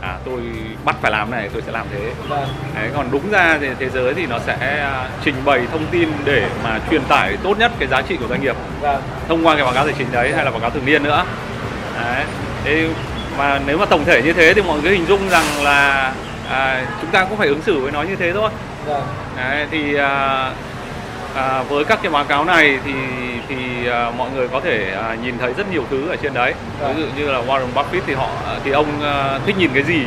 à 0.02 0.18
tôi 0.26 0.42
bắt 0.86 0.96
phải 1.02 1.12
làm 1.12 1.32
này 1.32 1.50
tôi 1.54 1.62
sẽ 1.66 1.72
làm 1.72 1.86
thế 1.94 2.12
Vâng. 2.28 2.48
Đấy, 2.76 2.90
còn 2.96 3.08
đúng 3.12 3.30
ra 3.32 3.58
thì 3.62 3.68
thế 3.80 3.90
giới 3.90 4.14
thì 4.14 4.26
nó 4.26 4.40
sẽ 4.40 4.80
à, 4.80 5.10
trình 5.24 5.36
bày 5.46 5.62
thông 5.72 5.86
tin 5.92 6.10
để 6.26 6.48
mà 6.64 6.80
truyền 6.92 7.02
tải 7.10 7.38
tốt 7.44 7.58
nhất 7.60 7.72
cái 7.80 7.88
giá 7.88 8.02
trị 8.02 8.18
của 8.18 8.28
doanh 8.28 8.42
nghiệp 8.42 8.56
Vâng. 8.82 9.02
thông 9.28 9.46
qua 9.48 9.56
cái 9.56 9.64
báo 9.66 9.74
cáo 9.74 9.86
tài 9.86 9.94
chính 9.98 10.08
đấy 10.12 10.34
hay 10.36 10.46
là 10.46 10.52
báo 10.52 10.60
cáo 10.60 10.70
thường 10.70 10.86
niên 10.86 11.04
nữa 11.04 11.26
đấy 12.02 12.24
thế 12.64 12.90
mà 13.38 13.60
nếu 13.66 13.78
mà 13.78 13.86
tổng 13.86 14.06
thể 14.06 14.22
như 14.22 14.34
thế 14.34 14.54
thì 14.54 14.62
mọi 14.62 14.82
người 14.82 14.92
hình 14.92 15.06
dung 15.06 15.30
rằng 15.30 15.46
là 15.64 16.14
à, 16.50 16.86
chúng 17.02 17.12
ta 17.12 17.26
cũng 17.26 17.38
phải 17.38 17.48
ứng 17.48 17.62
xử 17.62 17.80
với 17.80 17.92
nó 17.92 18.04
như 18.04 18.16
thế 18.16 18.34
thôi. 18.34 18.50
Vâng. 18.86 19.04
đấy, 19.38 19.68
thì 19.72 19.96
à, 19.96 20.52
à, 21.36 21.64
với 21.64 21.86
các 21.86 22.00
cái 22.02 22.12
báo 22.12 22.24
cáo 22.24 22.46
này 22.46 22.80
thì 22.86 22.94
thì 23.50 23.88
à, 23.88 24.12
mọi 24.18 24.30
người 24.36 24.48
có 24.48 24.60
thể 24.60 24.92
à, 24.92 25.16
nhìn 25.24 25.38
thấy 25.38 25.54
rất 25.54 25.72
nhiều 25.72 25.84
thứ 25.90 26.10
ở 26.10 26.16
trên 26.16 26.34
đấy. 26.34 26.54
Vâng. 26.80 26.96
ví 26.96 27.02
dụ 27.02 27.08
như 27.18 27.32
là 27.32 27.42
Warren 27.42 27.74
Buffett 27.74 28.02
thì 28.08 28.14
họ 28.14 28.30
thì 28.64 28.72
ông 28.72 29.02
à, 29.04 29.40
thích 29.46 29.58
nhìn 29.58 29.70
cái 29.74 29.84
gì? 29.84 30.02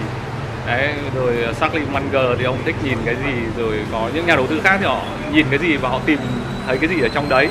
Đấy 0.66 0.94
rồi 1.14 1.34
Charlie 1.60 1.84
Munger 1.92 2.38
thì 2.38 2.44
ông 2.44 2.58
thích 2.64 2.76
nhìn 2.84 2.98
cái 3.04 3.14
gì? 3.14 3.32
Rồi 3.56 3.74
có 3.92 4.10
những 4.14 4.26
nhà 4.26 4.36
đầu 4.36 4.46
tư 4.46 4.60
khác 4.64 4.76
thì 4.80 4.86
họ 4.86 5.00
nhìn 5.32 5.46
cái 5.50 5.58
gì 5.58 5.76
và 5.76 5.88
họ 5.88 6.00
tìm 6.06 6.18
thấy 6.66 6.78
cái 6.78 6.88
gì 6.88 7.00
ở 7.00 7.08
trong 7.08 7.28
đấy. 7.28 7.48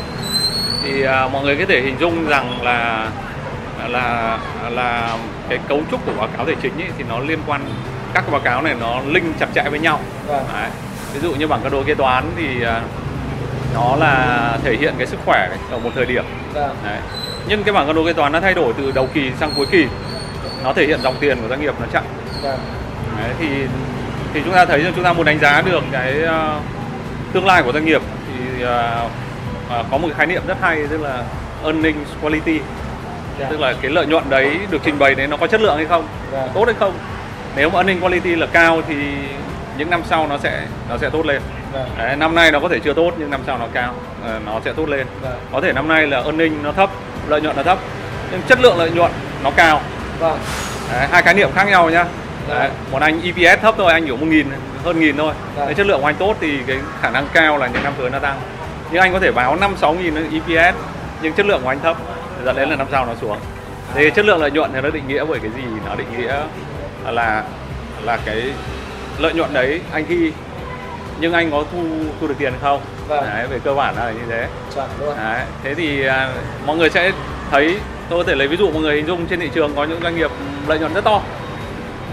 Thì 0.84 1.04
à, 1.04 1.28
mọi 1.28 1.44
người 1.44 1.56
có 1.56 1.66
thể 1.68 1.82
hình 1.82 1.96
dung 2.00 2.28
rằng 2.28 2.62
là 2.62 3.08
là 3.88 4.38
là 4.70 5.18
cái 5.50 5.60
cấu 5.68 5.82
trúc 5.92 6.06
của 6.06 6.12
báo 6.18 6.28
cáo 6.38 6.46
tài 6.46 6.56
chính 6.62 6.74
ấy, 6.78 6.90
thì 6.98 7.04
nó 7.10 7.20
liên 7.20 7.40
quan 7.48 7.62
các 8.18 8.22
cái 8.22 8.32
báo 8.32 8.42
cáo 8.42 8.62
này 8.62 8.76
nó 8.80 9.02
link 9.06 9.40
chặt 9.40 9.48
chẽ 9.56 9.64
với 9.70 9.80
nhau 9.80 10.00
Vâng. 10.28 10.44
Đấy. 10.54 10.70
ví 11.14 11.20
dụ 11.20 11.34
như 11.36 11.48
bảng 11.48 11.62
cân 11.64 11.72
đối 11.72 11.84
kế 11.84 11.96
toán 11.96 12.32
thì 12.38 12.64
à, 12.64 12.82
nó 13.76 13.96
là 13.96 14.58
thể 14.64 14.76
hiện 14.76 14.94
cái 14.98 15.08
sức 15.08 15.20
khỏe 15.26 15.50
ở 15.72 15.80
một 15.80 15.90
thời 15.96 16.06
điểm 16.06 16.24
Vâng. 16.54 16.76
Đấy. 16.86 16.98
nhưng 17.48 17.64
cái 17.64 17.74
bảng 17.74 17.88
cân 17.88 17.96
đối 17.96 18.06
kế 18.06 18.14
toán 18.14 18.32
nó 18.32 18.40
thay 18.40 18.54
đổi 18.54 18.74
từ 18.78 18.92
đầu 18.92 19.08
kỳ 19.14 19.32
sang 19.40 19.52
cuối 19.56 19.66
kỳ 19.72 19.86
nó 20.64 20.74
thể 20.74 20.88
hiện 20.88 21.00
dòng 21.04 21.16
tiền 21.20 21.38
của 21.42 21.48
doanh 21.48 21.62
nghiệp 21.62 21.74
nó 21.80 21.86
chậm 21.94 22.04
Vâng. 22.44 22.60
Đấy, 23.18 23.32
thì 23.40 23.48
thì 24.34 24.42
chúng 24.46 24.54
ta 24.54 24.66
thấy 24.66 24.84
rằng 24.84 24.94
chúng 24.96 25.04
ta 25.04 25.14
muốn 25.14 25.26
đánh 25.26 25.40
giá 25.40 25.62
được 25.62 25.84
cái 25.92 26.22
ờ, 26.22 26.60
tương 27.34 27.46
lai 27.46 27.64
của 27.64 27.72
doanh 27.74 27.86
nghiệp 27.86 28.02
thì 28.28 28.64
ờ, 28.64 29.08
ờ, 29.70 29.84
có 29.92 29.98
một 29.98 30.08
cái 30.08 30.18
khái 30.18 30.28
niệm 30.28 30.42
rất 30.48 30.58
hay 30.62 30.88
tức 30.90 31.02
là 31.02 31.24
earnings 31.64 32.10
quality 32.22 32.60
Dạ. 33.40 33.48
tức 33.50 33.60
là 33.60 33.74
cái 33.82 33.92
lợi 33.92 34.06
nhuận 34.06 34.24
đấy 34.30 34.58
được 34.72 34.82
trình 34.86 35.00
bày 35.00 35.16
đấy 35.16 35.28
nó 35.28 35.38
có 35.38 35.48
chất 35.48 35.62
lượng 35.62 35.76
hay 35.78 35.86
không 35.86 36.08
Vâng. 36.32 36.50
tốt 36.54 36.64
hay 36.66 36.76
không 36.80 36.94
nếu 37.58 37.70
mà 37.70 37.76
earning 37.80 38.00
quality 38.02 38.36
là 38.36 38.46
cao 38.52 38.82
thì 38.88 38.96
những 39.78 39.90
năm 39.90 40.02
sau 40.10 40.28
nó 40.28 40.38
sẽ 40.38 40.66
nó 40.90 40.98
sẽ 40.98 41.10
tốt 41.10 41.26
lên 41.26 41.42
Vâng. 41.74 41.90
đấy, 41.98 42.16
năm 42.16 42.36
nay 42.36 42.52
nó 42.52 42.60
có 42.60 42.70
thể 42.70 42.80
chưa 42.80 42.94
tốt 42.94 43.12
nhưng 43.18 43.30
năm 43.32 43.42
sau 43.48 43.58
nó 43.58 43.66
cao 43.74 43.94
ờ, 44.26 44.40
nó 44.46 44.60
sẽ 44.66 44.74
tốt 44.74 44.90
lên 44.90 45.08
Vâng. 45.22 45.40
có 45.52 45.62
thể 45.62 45.74
năm 45.74 45.88
nay 45.88 46.08
là 46.08 46.18
earning 46.22 46.64
nó 46.64 46.72
thấp 46.72 46.90
lợi 47.28 47.42
nhuận 47.42 47.56
nó 47.56 47.64
thấp 47.64 47.78
nhưng 48.32 48.42
chất 48.48 48.60
lượng 48.62 48.78
lợi 48.78 48.92
nhuận 48.92 49.12
nó 49.44 49.52
cao 49.52 49.82
Vâng. 50.20 50.40
Đấy, 50.94 51.08
hai 51.12 51.22
khái 51.22 51.34
niệm 51.34 51.50
khác 51.56 51.68
nhau 51.68 51.90
nhá 51.90 52.06
Dạ. 52.50 52.60
Đấy, 52.60 52.70
một 52.92 53.02
anh 53.02 53.22
EPS 53.22 53.62
thấp 53.62 53.76
thôi 53.78 53.94
anh 53.94 54.06
hiểu 54.06 54.18
một 54.18 54.26
nghìn 54.26 54.48
hơn 54.86 55.00
nghìn 55.00 55.18
thôi. 55.18 55.34
Đấy, 55.58 55.74
chất 55.74 55.88
lượng 55.88 56.00
của 56.02 56.06
anh 56.08 56.16
tốt 56.16 56.36
thì 56.42 56.60
cái 56.68 56.78
khả 57.02 57.10
năng 57.10 57.28
cao 57.34 57.58
là 57.58 57.68
những 57.68 57.84
năm 57.84 57.94
tới 57.98 58.10
nó 58.10 58.20
tăng 58.20 58.40
nhưng 58.92 59.02
anh 59.02 59.14
có 59.14 59.20
thể 59.20 59.32
báo 59.32 59.56
năm 59.56 59.76
sáu 59.78 59.94
nghìn 59.94 60.16
EPS 60.16 60.78
nhưng 61.22 61.34
chất 61.34 61.46
lượng 61.46 61.62
của 61.64 61.70
anh 61.70 61.80
thấp 61.80 61.98
dẫn 62.46 62.56
đến 62.56 62.70
là 62.70 62.76
năm 62.76 62.88
sau 62.92 63.06
nó 63.06 63.14
xuống 63.22 63.38
thì 63.96 64.10
chất 64.16 64.26
lượng 64.26 64.42
lợi 64.42 64.52
nhuận 64.52 64.72
thì 64.74 64.82
nó 64.82 64.90
định 64.90 65.08
nghĩa 65.08 65.26
bởi 65.26 65.40
cái 65.40 65.52
gì 65.56 65.62
nó 65.86 65.96
định 65.96 66.08
nghĩa 66.18 66.36
là 67.12 67.44
là 68.04 68.18
cái 68.26 68.44
lợi 69.20 69.34
nhuận 69.34 69.54
đấy 69.54 69.82
anh 69.92 70.06
ghi. 70.08 70.32
Nhưng 71.20 71.34
anh 71.34 71.52
có 71.52 71.64
thu 71.72 71.84
thu 72.22 72.28
được 72.28 72.36
tiền 72.38 72.54
không? 72.62 72.82
Vâng. 73.08 73.24
đấy, 73.26 73.48
về 73.48 73.60
cơ 73.64 73.74
bản 73.74 73.96
là 73.96 74.12
như 74.12 74.22
thế. 74.30 74.48
Chuẩn 74.76 74.90
luôn. 75.00 75.16
Đấy, 75.18 75.42
thế 75.64 75.74
thì 75.74 76.06
à, 76.06 76.30
mọi 76.66 76.78
người 76.78 76.90
sẽ 76.90 77.12
thấy 77.52 77.78
tôi 78.10 78.24
có 78.24 78.30
thể 78.30 78.36
lấy 78.36 78.48
ví 78.48 78.58
dụ 78.58 78.72
mọi 78.72 78.82
người 78.82 78.96
hình 78.96 79.08
dung 79.08 79.26
trên 79.26 79.40
thị 79.40 79.50
trường 79.54 79.76
có 79.76 79.84
những 79.84 80.00
doanh 80.04 80.16
nghiệp 80.16 80.32
lợi 80.68 80.80
nhuận 80.80 80.94
rất 80.94 81.04
to. 81.04 81.22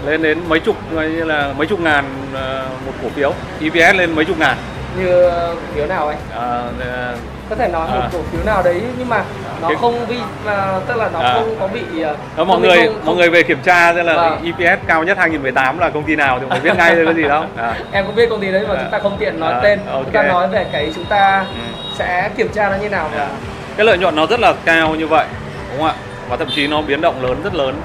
Lên 0.05 0.21
đến 0.21 0.39
mấy 0.47 0.59
chục 0.59 0.75
coi 0.95 1.09
như 1.09 1.23
là 1.23 1.53
mấy 1.57 1.67
chục 1.67 1.79
ngàn 1.79 2.05
à, 2.35 2.65
một 2.85 2.91
cổ 3.03 3.09
phiếu. 3.09 3.33
EPS 3.61 3.97
lên 3.97 4.15
mấy 4.15 4.25
chục 4.25 4.39
ngàn. 4.39 4.57
Như 4.99 5.21
ờ, 5.23 5.55
phiếu 5.75 5.85
nào 5.85 6.07
anh? 6.07 6.17
À, 6.31 6.69
à, 6.79 7.15
có 7.49 7.55
thể 7.55 7.67
nói 7.67 7.87
một 7.87 7.99
À. 8.01 8.09
cổ 8.13 8.19
phiếu 8.31 8.41
nào 8.45 8.63
đấy 8.63 8.81
nhưng 8.97 9.09
mà 9.09 9.23
nó 9.61 9.67
Cái- 9.67 9.77
không 9.81 10.07
bị 10.09 10.17
à, 10.45 10.79
tức 10.87 10.97
là 10.97 11.09
nó 11.13 11.19
À. 11.19 11.33
không 11.33 11.55
có 11.59 11.67
bị 11.67 12.01
ờ, 12.01 12.15
đó, 12.37 12.43
mọi 12.43 12.59
người 12.59 12.77
không- 12.77 12.93
mọi 12.93 13.05
không- 13.05 13.17
người 13.17 13.29
về 13.29 13.43
kiểm 13.43 13.57
tra 13.63 13.93
xem 13.93 14.05
là 14.05 14.15
Vâng. 14.15 14.43
EPS 14.45 14.79
cao 14.87 15.03
nhất 15.03 15.17
2018 15.17 15.77
là 15.79 15.89
công 15.89 16.03
ty 16.03 16.15
nào 16.15 16.39
thì 16.39 16.45
mọi 16.49 16.59
người 16.59 16.71
biết 16.71 16.77
ngay 16.77 16.95
thôi 16.95 17.05
có 17.05 17.13
gì 17.13 17.23
đâu 17.23 17.43
à. 17.57 17.75
em 17.91 18.05
cũng 18.05 18.15
biết 18.15 18.29
công 18.29 18.41
ty 18.41 18.51
đấy 18.51 18.65
mà 18.67 18.73
À. 18.75 18.79
chúng 18.81 18.91
ta 18.91 18.99
không 18.99 19.17
tiện 19.19 19.39
nói 19.39 19.53
À, 19.53 19.59
tên 19.63 19.79
ok. 19.91 20.03
chúng 20.03 20.11
ta 20.13 20.23
nói 20.23 20.47
về 20.47 20.65
cái 20.71 20.91
chúng 20.95 21.05
ta 21.05 21.45
Ừ. 21.55 21.61
sẽ 21.97 22.29
kiểm 22.37 22.49
tra 22.49 22.69
nó 22.69 22.75
như 22.75 22.89
nào 22.89 23.09
và 23.15 23.29
cái 23.77 23.85
lợi 23.85 23.97
nhuận 23.97 24.15
nó 24.15 24.25
rất 24.25 24.39
là 24.39 24.53
cao 24.65 24.95
như 24.95 25.07
vậy 25.07 25.25
đúng 25.71 25.77
không 25.79 25.87
ạ 25.87 25.93
và 26.29 26.37
thậm 26.37 26.47
chí 26.55 26.67
nó 26.67 26.81
biến 26.81 27.01
động 27.01 27.23
lớn 27.23 27.41
rất 27.43 27.55
lớn 27.55 27.75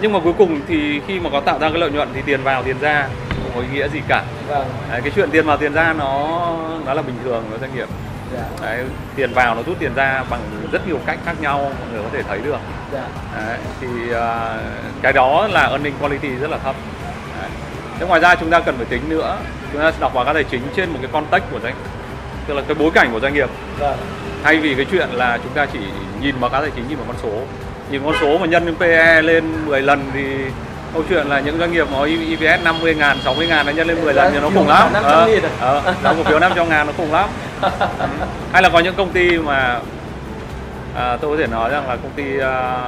nhưng 0.00 0.12
mà 0.12 0.18
cuối 0.24 0.32
cùng 0.38 0.60
thì 0.68 1.00
khi 1.06 1.20
mà 1.20 1.30
có 1.32 1.40
tạo 1.40 1.58
ra 1.58 1.68
cái 1.68 1.78
lợi 1.78 1.90
nhuận 1.90 2.08
thì 2.14 2.20
tiền 2.26 2.42
vào 2.42 2.62
tiền 2.62 2.76
ra 2.80 3.06
không 3.28 3.50
có 3.54 3.60
ý 3.60 3.66
nghĩa 3.72 3.88
gì 3.88 4.00
cả 4.08 4.22
vâng 4.48 4.64
Đấy, 4.90 5.00
cái 5.04 5.12
chuyện 5.16 5.30
tiền 5.30 5.46
vào 5.46 5.56
tiền 5.56 5.72
ra 5.74 5.94
nó 5.98 6.28
nó 6.86 6.94
là 6.94 7.02
bình 7.02 7.14
thường 7.24 7.44
của 7.50 7.58
doanh 7.60 7.74
nghiệp 7.76 7.86
dạ. 8.34 8.66
Đấy, 8.66 8.84
tiền 9.16 9.32
vào 9.34 9.54
nó 9.54 9.62
rút 9.66 9.76
tiền 9.78 9.94
ra 9.94 10.24
bằng 10.30 10.40
rất 10.72 10.88
nhiều 10.88 10.98
cách 11.06 11.18
khác 11.26 11.34
nhau 11.40 11.58
mọi 11.58 11.88
người 11.92 12.02
có 12.02 12.08
thể 12.12 12.22
thấy 12.22 12.38
được. 12.44 12.58
Dạ. 12.92 13.04
Đấy, 13.36 13.58
thì 13.80 13.86
à, 14.14 14.56
cái 15.02 15.12
đó 15.12 15.48
là 15.52 15.66
earning 15.68 15.94
quality 16.00 16.28
rất 16.28 16.50
là 16.50 16.58
thấp. 16.58 16.74
Đấy. 17.40 17.50
Thế 17.98 18.06
ngoài 18.06 18.20
ra 18.20 18.34
chúng 18.34 18.50
ta 18.50 18.60
cần 18.60 18.76
phải 18.76 18.86
tính 18.86 19.02
nữa 19.08 19.36
chúng 19.72 19.80
ta 19.80 19.92
đọc 20.00 20.14
báo 20.14 20.24
cáo 20.24 20.34
tài 20.34 20.44
chính 20.44 20.62
trên 20.76 20.90
một 20.90 20.98
cái 21.02 21.10
context 21.12 21.44
của 21.52 21.60
doanh 21.62 21.74
tức 22.46 22.54
là 22.54 22.62
cái 22.68 22.74
bối 22.74 22.90
cảnh 22.94 23.08
của 23.12 23.20
doanh 23.20 23.34
nghiệp. 23.34 23.48
Vâng. 23.78 23.96
Thay 24.42 24.56
vì 24.56 24.74
cái 24.74 24.86
chuyện 24.90 25.08
là 25.12 25.38
chúng 25.42 25.52
ta 25.52 25.66
chỉ 25.72 25.78
nhìn 26.20 26.34
báo 26.40 26.50
cáo 26.50 26.60
tài 26.60 26.70
chính 26.76 26.88
nhìn 26.88 26.98
vào 26.98 27.06
con 27.06 27.16
số. 27.22 27.40
Nhìn 27.90 28.02
con 28.04 28.14
số 28.20 28.38
mà 28.38 28.46
nhân 28.46 28.66
lên 28.66 28.74
PE 28.76 29.22
lên 29.22 29.66
10 29.66 29.82
lần 29.82 30.10
thì 30.14 30.24
câu 30.94 31.02
chuyện 31.08 31.26
là 31.26 31.40
những 31.40 31.58
doanh 31.58 31.72
nghiệp 31.72 31.86
có 31.92 32.08
EPS 32.30 32.64
50 32.64 32.94
ngàn, 32.94 33.18
60 33.24 33.46
ngàn 33.46 33.66
nó 33.66 33.72
nhân 33.72 33.86
lên 33.88 34.04
10 34.04 34.14
lần 34.14 34.32
thì 34.32 34.40
nó 34.40 34.50
khủng 34.54 34.68
lắm. 34.68 34.92
500 34.92 35.12
Ờ, 35.12 35.28
à? 35.30 35.82
ờ, 35.84 35.94
giá 36.04 36.14
cổ 36.14 36.22
phiếu 36.22 36.38
500 36.38 36.68
ngàn 36.68 36.86
nó 36.86 36.92
khủng 36.96 37.12
lắm 37.12 37.28
hay 38.52 38.62
là 38.62 38.68
có 38.68 38.78
những 38.78 38.94
công 38.94 39.12
ty 39.12 39.38
mà 39.38 39.80
à, 40.96 41.16
tôi 41.16 41.36
có 41.36 41.42
thể 41.42 41.46
nói 41.46 41.70
rằng 41.70 41.88
là 41.88 41.96
công 41.96 42.12
ty 42.16 42.38
à, 42.38 42.78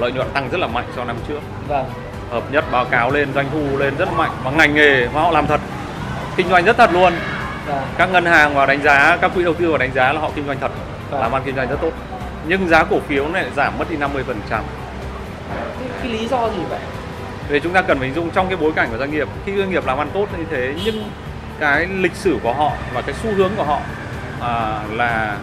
lợi 0.00 0.12
nhuận 0.12 0.28
tăng 0.32 0.48
rất 0.50 0.58
là 0.60 0.66
mạnh 0.66 0.84
so 0.96 1.04
năm 1.04 1.16
trước. 1.28 1.40
Vâng. 1.68 1.86
Hợp 2.30 2.42
nhất 2.52 2.64
báo 2.72 2.84
cáo 2.84 3.10
lên 3.10 3.28
doanh 3.34 3.46
thu 3.52 3.78
lên 3.78 3.96
rất 3.98 4.12
mạnh 4.12 4.30
và 4.44 4.50
ngành 4.50 4.74
nghề 4.74 5.08
mà 5.14 5.20
họ 5.20 5.30
làm 5.30 5.46
thật 5.46 5.60
kinh 6.36 6.48
doanh 6.48 6.64
rất 6.64 6.76
thật 6.76 6.92
luôn. 6.92 7.12
Vâng. 7.66 7.82
Các 7.98 8.12
ngân 8.12 8.24
hàng 8.24 8.54
vào 8.54 8.66
đánh 8.66 8.82
giá 8.82 9.16
các 9.20 9.30
quỹ 9.34 9.44
đầu 9.44 9.54
tư 9.54 9.68
vào 9.68 9.78
đánh 9.78 9.92
giá 9.94 10.12
là 10.12 10.20
họ 10.20 10.30
kinh 10.34 10.46
doanh 10.46 10.58
thật 10.60 10.70
Vâng. 11.10 11.20
làm 11.20 11.32
ăn 11.32 11.42
kinh 11.44 11.56
doanh 11.56 11.68
rất 11.68 11.76
tốt. 11.80 11.92
Nhưng 12.46 12.68
giá 12.68 12.84
cổ 12.84 13.00
phiếu 13.00 13.28
này 13.28 13.44
giảm 13.56 13.78
mất 13.78 13.90
đi 13.90 13.96
50 13.96 14.24
phần 14.26 14.40
trăm. 14.50 14.60
Cái, 16.02 16.12
lý 16.12 16.26
do 16.28 16.48
gì 16.48 16.62
vậy? 16.68 16.78
Vì 17.48 17.60
chúng 17.60 17.72
ta 17.72 17.82
cần 17.82 17.98
phải 17.98 18.06
hình 18.06 18.14
dung 18.14 18.30
trong 18.30 18.48
cái 18.48 18.56
bối 18.56 18.72
cảnh 18.76 18.88
của 18.90 18.98
doanh 18.98 19.10
nghiệp 19.10 19.28
khi 19.46 19.56
doanh 19.56 19.70
nghiệp 19.70 19.86
làm 19.86 19.98
ăn 19.98 20.08
tốt 20.14 20.26
như 20.38 20.44
thế 20.50 20.74
nhưng 20.84 21.10
cái 21.60 21.86
lịch 21.86 22.14
sử 22.14 22.38
của 22.42 22.52
họ 22.52 22.72
và 22.94 23.02
cái 23.02 23.14
xu 23.22 23.30
hướng 23.36 23.50
của 23.56 23.64
họ 23.64 23.78
à, 24.40 24.80
là 24.92 25.36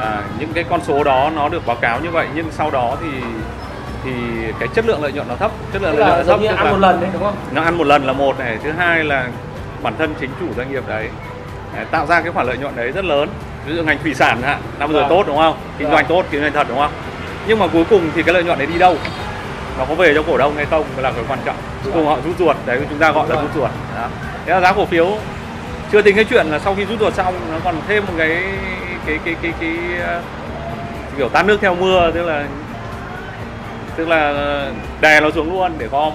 à, 0.00 0.22
những 0.38 0.52
cái 0.54 0.64
con 0.70 0.80
số 0.86 1.04
đó 1.04 1.30
nó 1.36 1.48
được 1.48 1.66
báo 1.66 1.76
cáo 1.76 2.00
như 2.00 2.10
vậy 2.10 2.26
nhưng 2.34 2.46
sau 2.50 2.70
đó 2.70 2.96
thì 3.00 3.08
thì 4.04 4.10
cái 4.58 4.68
chất 4.74 4.86
lượng 4.86 5.02
lợi 5.02 5.12
nhuận 5.12 5.28
nó 5.28 5.34
thấp. 5.36 5.50
Chất 5.72 5.82
lượng 5.82 5.98
lợi 5.98 6.06
nhuận 6.08 6.18
nó 6.26 6.32
thấp 6.32 6.40
như 6.40 6.46
ăn 6.48 6.64
là- 6.64 6.70
một 6.72 6.78
lần 6.78 7.00
đấy 7.00 7.10
đúng 7.12 7.22
không? 7.22 7.34
Nó 7.52 7.62
ăn 7.62 7.78
một 7.78 7.86
lần 7.86 8.04
là 8.06 8.12
một 8.12 8.38
này 8.38 8.58
thứ 8.64 8.70
hai 8.72 9.04
là 9.04 9.28
bản 9.82 9.94
thân 9.98 10.14
chính 10.20 10.30
chủ 10.40 10.46
doanh 10.56 10.72
nghiệp 10.72 10.82
đấy 10.88 11.08
đấy, 11.76 11.84
tạo 11.90 12.06
ra 12.06 12.20
cái 12.20 12.32
khoản 12.32 12.46
lợi 12.46 12.58
nhuận 12.58 12.76
đấy 12.76 12.90
rất 12.92 13.04
lớn. 13.04 13.28
Ví 13.66 13.76
dụ 13.76 13.82
ngành 13.82 13.98
thủy 14.02 14.14
sản 14.14 14.42
hạn 14.42 14.58
năm 14.78 14.92
rồi 14.92 15.00
Vâng. 15.02 15.10
tốt 15.10 15.24
đúng 15.26 15.36
không? 15.36 15.56
Kinh 15.78 15.88
Vâng. 15.88 15.96
doanh 15.96 16.06
tốt 16.06 16.24
kinh 16.30 16.40
doanh 16.40 16.52
thật 16.52 16.66
đúng 16.68 16.78
không? 16.78 16.92
Nhưng 17.46 17.58
mà 17.58 17.66
cuối 17.66 17.84
cùng 17.90 18.10
thì 18.14 18.22
cái 18.22 18.34
lợi 18.34 18.44
nhuận 18.44 18.58
đấy 18.58 18.66
đi 18.66 18.78
đâu? 18.78 18.96
Nó 19.78 19.84
có 19.84 19.94
về 19.94 20.14
cho 20.14 20.22
cổ 20.22 20.38
đông 20.38 20.56
hay 20.56 20.66
không 20.70 20.84
là 20.96 21.12
cái 21.12 21.24
quan 21.28 21.38
trọng. 21.44 21.56
Cuối 21.84 21.92
cùng 21.92 22.06
họ 22.06 22.16
rút 22.24 22.38
ruột 22.38 22.56
đấy 22.66 22.80
chúng 22.90 22.98
ta 22.98 23.12
gọi 23.12 23.28
là 23.28 23.34
Vâng. 23.34 23.44
rút 23.44 23.54
ruột. 23.54 23.70
Đó. 23.96 24.08
thế 24.46 24.52
là 24.54 24.60
giá 24.60 24.72
cổ 24.72 24.84
phiếu 24.86 25.08
chưa 25.92 26.02
tính 26.02 26.16
cái 26.16 26.24
chuyện 26.24 26.46
là 26.46 26.58
sau 26.58 26.74
khi 26.74 26.84
rút 26.84 27.00
ruột 27.00 27.14
xong 27.14 27.34
nó 27.50 27.58
còn 27.64 27.80
thêm 27.88 28.06
một 28.06 28.12
cái 28.18 28.42
cái 29.06 29.18
cái 29.24 29.36
cái 29.42 29.52
cái, 29.60 29.74
cái 29.98 30.20
kiểu 31.16 31.28
tan 31.28 31.46
nước 31.46 31.58
theo 31.60 31.74
mưa 31.74 32.10
tức 32.14 32.22
là 32.22 32.46
tức 33.96 34.08
là 34.08 34.32
đè 35.00 35.20
nó 35.20 35.30
xuống 35.30 35.52
luôn 35.52 35.72
để 35.78 35.86
gom. 35.86 36.12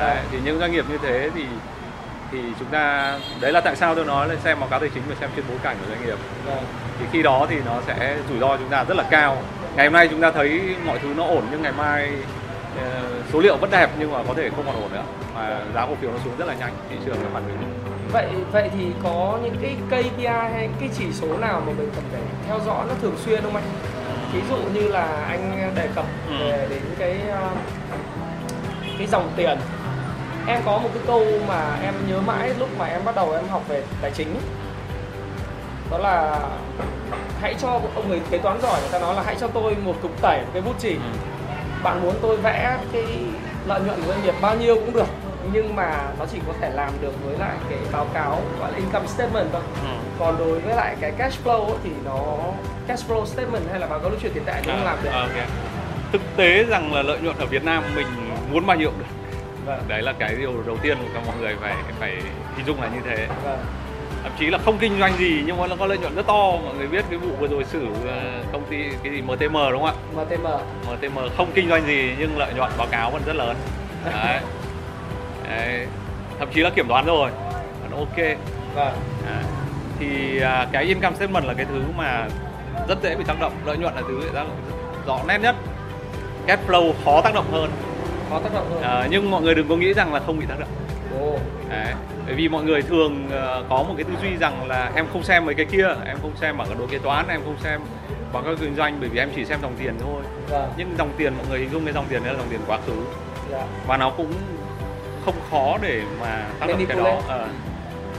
Đấy, 0.00 0.16
thì 0.30 0.38
những 0.44 0.58
doanh 0.58 0.72
nghiệp 0.72 0.84
như 0.88 0.98
thế 1.02 1.30
thì 1.34 1.44
thì 2.32 2.38
chúng 2.58 2.68
ta 2.68 3.14
đấy 3.40 3.52
là 3.52 3.60
tại 3.60 3.76
sao 3.76 3.94
tôi 3.94 4.04
nói 4.04 4.28
là 4.28 4.34
xem 4.44 4.60
báo 4.60 4.68
cáo 4.68 4.80
tài 4.80 4.88
chính 4.94 5.02
và 5.08 5.14
xem 5.20 5.30
trên 5.36 5.44
bối 5.48 5.58
cảnh 5.62 5.76
của 5.80 5.86
doanh 5.88 6.06
nghiệp. 6.06 6.18
Vâng. 6.46 6.64
Thì 7.00 7.06
khi 7.12 7.22
đó 7.22 7.46
thì 7.50 7.56
nó 7.66 7.72
sẽ 7.86 8.16
rủi 8.28 8.38
ro 8.38 8.56
chúng 8.56 8.68
ta 8.68 8.84
rất 8.84 8.96
là 8.96 9.04
cao. 9.10 9.36
Ngày 9.76 9.86
hôm 9.86 9.92
nay 9.92 10.08
chúng 10.08 10.20
ta 10.20 10.30
thấy 10.30 10.60
mọi 10.86 10.98
thứ 10.98 11.08
nó 11.16 11.24
ổn 11.24 11.44
nhưng 11.50 11.62
ngày 11.62 11.72
mai 11.72 12.10
ờ, 12.82 13.02
số 13.32 13.40
liệu 13.40 13.56
vẫn 13.56 13.70
đẹp 13.70 13.90
nhưng 13.98 14.12
mà 14.12 14.18
có 14.28 14.34
thể 14.34 14.50
không 14.56 14.66
còn 14.66 14.82
ổn 14.82 14.92
nữa. 14.92 15.02
Mà 15.34 15.58
giá 15.74 15.86
cổ 15.86 15.94
phiếu 16.00 16.10
nó 16.10 16.18
xuống 16.24 16.36
rất 16.38 16.48
là 16.48 16.54
nhanh 16.54 16.72
thị 16.90 16.96
trường 17.06 17.16
nó 17.22 17.28
phản 17.32 17.42
ứng 17.46 17.83
vậy 18.14 18.26
vậy 18.52 18.70
thì 18.74 18.86
có 19.02 19.38
những 19.42 19.56
cái 19.62 19.76
KPI 19.88 20.26
hay 20.26 20.68
cái 20.80 20.88
chỉ 20.98 21.04
số 21.12 21.26
nào 21.38 21.60
mà 21.66 21.72
mình 21.78 21.90
cần 21.94 22.04
phải 22.12 22.20
theo 22.46 22.60
dõi 22.66 22.84
nó 22.88 22.94
thường 23.02 23.16
xuyên 23.24 23.42
không 23.42 23.54
anh 23.56 23.64
ví 24.32 24.40
dụ 24.50 24.56
như 24.80 24.88
là 24.88 25.04
anh 25.28 25.72
đề 25.76 25.88
cập 25.94 26.04
Ừ. 26.28 26.34
về 26.40 26.66
đến 26.70 26.80
cái 26.98 27.20
uh, 27.28 27.58
cái 28.98 29.06
dòng 29.06 29.30
tiền. 29.36 29.58
Em 30.46 30.60
có 30.66 30.78
một 30.78 30.88
cái 30.94 31.02
câu 31.06 31.26
mà 31.48 31.76
em 31.82 31.94
nhớ 32.08 32.20
mãi 32.20 32.54
lúc 32.58 32.68
mà 32.78 32.84
em 32.86 33.04
bắt 33.04 33.16
đầu 33.16 33.32
em 33.32 33.48
học 33.48 33.62
về 33.68 33.82
tài 34.02 34.10
chính. 34.10 34.36
Đó 35.90 35.98
là 35.98 36.40
hãy 37.40 37.54
cho 37.60 37.68
ông 37.94 38.08
người 38.08 38.20
kế 38.30 38.38
toán 38.38 38.60
giỏi 38.62 38.80
người 38.80 38.90
ta 38.92 38.98
nói 38.98 39.14
là 39.14 39.22
hãy 39.26 39.36
cho 39.40 39.46
tôi 39.48 39.76
một 39.84 39.94
cục 40.02 40.20
tẩy 40.22 40.38
một 40.40 40.50
cái 40.52 40.62
bút 40.62 40.78
chì. 40.80 40.96
Bạn 41.82 42.02
muốn 42.02 42.14
tôi 42.22 42.36
vẽ 42.36 42.78
cái 42.92 43.04
lợi 43.66 43.80
nhuận 43.80 44.00
của 44.02 44.08
doanh 44.08 44.22
nghiệp 44.24 44.34
bao 44.40 44.56
nhiêu 44.56 44.74
cũng 44.74 44.92
được 44.92 45.06
nhưng 45.52 45.76
mà 45.76 46.12
nó 46.18 46.26
chỉ 46.32 46.38
có 46.46 46.52
thể 46.60 46.70
làm 46.70 46.92
được 47.00 47.12
với 47.24 47.38
lại 47.38 47.56
cái 47.68 47.78
báo 47.92 48.06
cáo 48.14 48.40
gọi 48.60 48.72
là 48.72 48.78
income 48.78 49.06
statement 49.06 49.46
thôi. 49.52 49.62
Ừ. 49.82 49.88
còn 50.18 50.38
đối 50.38 50.60
với 50.60 50.76
lại 50.76 50.96
cái 51.00 51.10
cash 51.18 51.44
flow 51.44 51.66
ấy, 51.66 51.76
thì 51.84 51.90
nó 52.04 52.36
cash 52.86 53.10
flow 53.10 53.24
statement 53.24 53.62
hay 53.70 53.80
là 53.80 53.86
báo 53.86 53.98
cáo 53.98 54.10
lưu 54.10 54.18
chuyển 54.22 54.32
tiền 54.32 54.44
tệ 54.44 54.52
thì 54.62 54.70
không 54.70 54.84
làm 54.84 54.98
được. 55.02 55.10
À, 55.12 55.20
ok. 55.20 55.48
thực 56.12 56.20
tế 56.36 56.64
rằng 56.64 56.94
là 56.94 57.02
lợi 57.02 57.18
nhuận 57.20 57.36
ở 57.38 57.46
Việt 57.46 57.64
Nam 57.64 57.84
mình 57.94 58.06
muốn 58.52 58.66
bao 58.66 58.76
nhiêu 58.76 58.90
được. 58.98 59.04
Vâng. 59.66 59.80
Đấy 59.88 60.02
là 60.02 60.12
cái 60.12 60.36
điều 60.36 60.62
đầu 60.66 60.76
tiên 60.82 60.98
của 61.14 61.20
mọi 61.26 61.36
người 61.40 61.56
phải 61.60 61.74
phải 62.00 62.16
hình 62.56 62.66
dung 62.66 62.82
là 62.82 62.88
như 62.88 63.00
thế. 63.04 63.26
Vâng. 63.44 63.58
Thậm 64.22 64.32
chí 64.38 64.46
là 64.46 64.58
không 64.58 64.78
kinh 64.78 64.98
doanh 64.98 65.18
gì 65.18 65.42
nhưng 65.46 65.56
mà 65.56 65.66
nó 65.66 65.76
có 65.76 65.86
lợi 65.86 65.98
nhuận 65.98 66.14
rất 66.14 66.26
to. 66.26 66.50
Mọi 66.64 66.74
người 66.78 66.86
biết 66.86 67.04
cái 67.10 67.18
vụ 67.18 67.28
vừa 67.40 67.48
rồi 67.48 67.64
xử 67.64 67.86
ờ, 68.06 68.42
công 68.52 68.64
ty 68.70 68.76
cái 69.02 69.12
gì 69.12 69.22
MTM 69.22 69.52
đúng 69.72 69.82
không 69.82 69.84
ạ? 69.84 70.24
MTM 70.24 70.46
MTM 70.92 71.18
không 71.36 71.50
kinh 71.54 71.68
doanh 71.68 71.86
gì 71.86 72.14
nhưng 72.18 72.38
lợi 72.38 72.54
nhuận 72.54 72.70
báo 72.78 72.86
cáo 72.90 73.10
vẫn 73.10 73.22
rất 73.26 73.36
lớn. 73.36 73.56
Đấy. 74.04 74.40
đấy. 75.48 75.86
thậm 76.38 76.48
chí 76.54 76.60
là 76.60 76.70
kiểm 76.70 76.88
toán 76.88 77.06
rồi. 77.06 77.30
Vẫn 77.82 77.98
ok. 77.98 78.16
Vâng. 78.74 78.94
Đấy. 79.26 79.44
thì 79.98 80.40
à, 80.40 80.66
cái 80.72 80.84
income 80.84 81.16
statement 81.16 81.44
là 81.44 81.54
cái 81.54 81.66
thứ 81.66 81.82
mà 81.96 82.28
rất 82.88 83.02
dễ 83.02 83.14
bị 83.14 83.24
tác 83.26 83.40
động. 83.40 83.52
Lợi 83.64 83.76
nhuận 83.76 83.94
là 83.94 84.02
thứ 84.08 84.20
tác 84.24 84.32
động 84.34 84.56
rõ 85.06 85.20
nét 85.28 85.38
nhất. 85.38 85.56
Cash 86.46 86.68
flow 86.68 86.92
khó 87.04 87.20
tác 87.20 87.34
động 87.34 87.46
hơn. 87.52 87.70
Có 88.30 88.40
tác 88.44 88.54
động 88.54 88.70
hơn. 88.70 88.82
À, 88.82 89.06
nhưng 89.10 89.30
mọi 89.30 89.42
người 89.42 89.54
đừng 89.54 89.68
có 89.68 89.76
nghĩ 89.76 89.94
rằng 89.94 90.14
là 90.14 90.20
không 90.26 90.38
bị 90.38 90.46
tác 90.46 90.58
động. 90.58 90.68
Ồ, 91.20 91.38
Đấy. 91.68 91.94
Bởi 92.26 92.34
vì 92.34 92.48
mọi 92.48 92.64
người 92.64 92.82
thường 92.82 93.28
ờ, 93.30 93.64
có 93.68 93.82
một 93.82 93.94
cái 93.96 94.04
tư 94.04 94.12
duy 94.22 94.36
rằng 94.36 94.68
là 94.68 94.92
em 94.94 95.06
không 95.12 95.22
xem 95.22 95.46
mấy 95.46 95.54
cái 95.54 95.66
kia, 95.66 95.88
em 96.06 96.16
không 96.22 96.36
xem 96.40 96.56
bảng 96.56 96.78
đồ 96.78 96.86
kế 96.86 96.98
toán, 96.98 97.28
em 97.28 97.40
không 97.44 97.56
xem 97.62 97.80
báo 98.32 98.42
cáo 98.42 98.54
kinh 98.60 98.76
doanh 98.76 98.96
bởi 99.00 99.08
vì 99.08 99.18
em 99.18 99.30
chỉ 99.36 99.44
xem 99.44 99.58
dòng 99.62 99.74
tiền 99.78 99.94
thôi. 100.00 100.22
vâng. 100.48 100.72
Nhưng 100.76 100.94
dòng 100.98 101.12
tiền 101.16 101.32
mọi 101.36 101.46
người 101.50 101.58
hình 101.58 101.70
dung 101.70 101.84
cái 101.84 101.94
dòng 101.94 102.06
tiền 102.08 102.24
đấy 102.24 102.32
là 102.32 102.38
dòng 102.38 102.48
tiền 102.50 102.60
quá 102.66 102.78
khứ. 102.86 102.92
Dạ. 103.50 103.66
Và 103.86 103.96
nó 103.96 104.10
cũng 104.10 104.32
không 105.24 105.34
khó 105.50 105.78
để 105.82 106.02
mà 106.20 106.46
tác 106.60 106.66
động 106.66 106.86
cái 106.88 106.96
đó. 106.96 107.20
Ờ. 107.28 107.48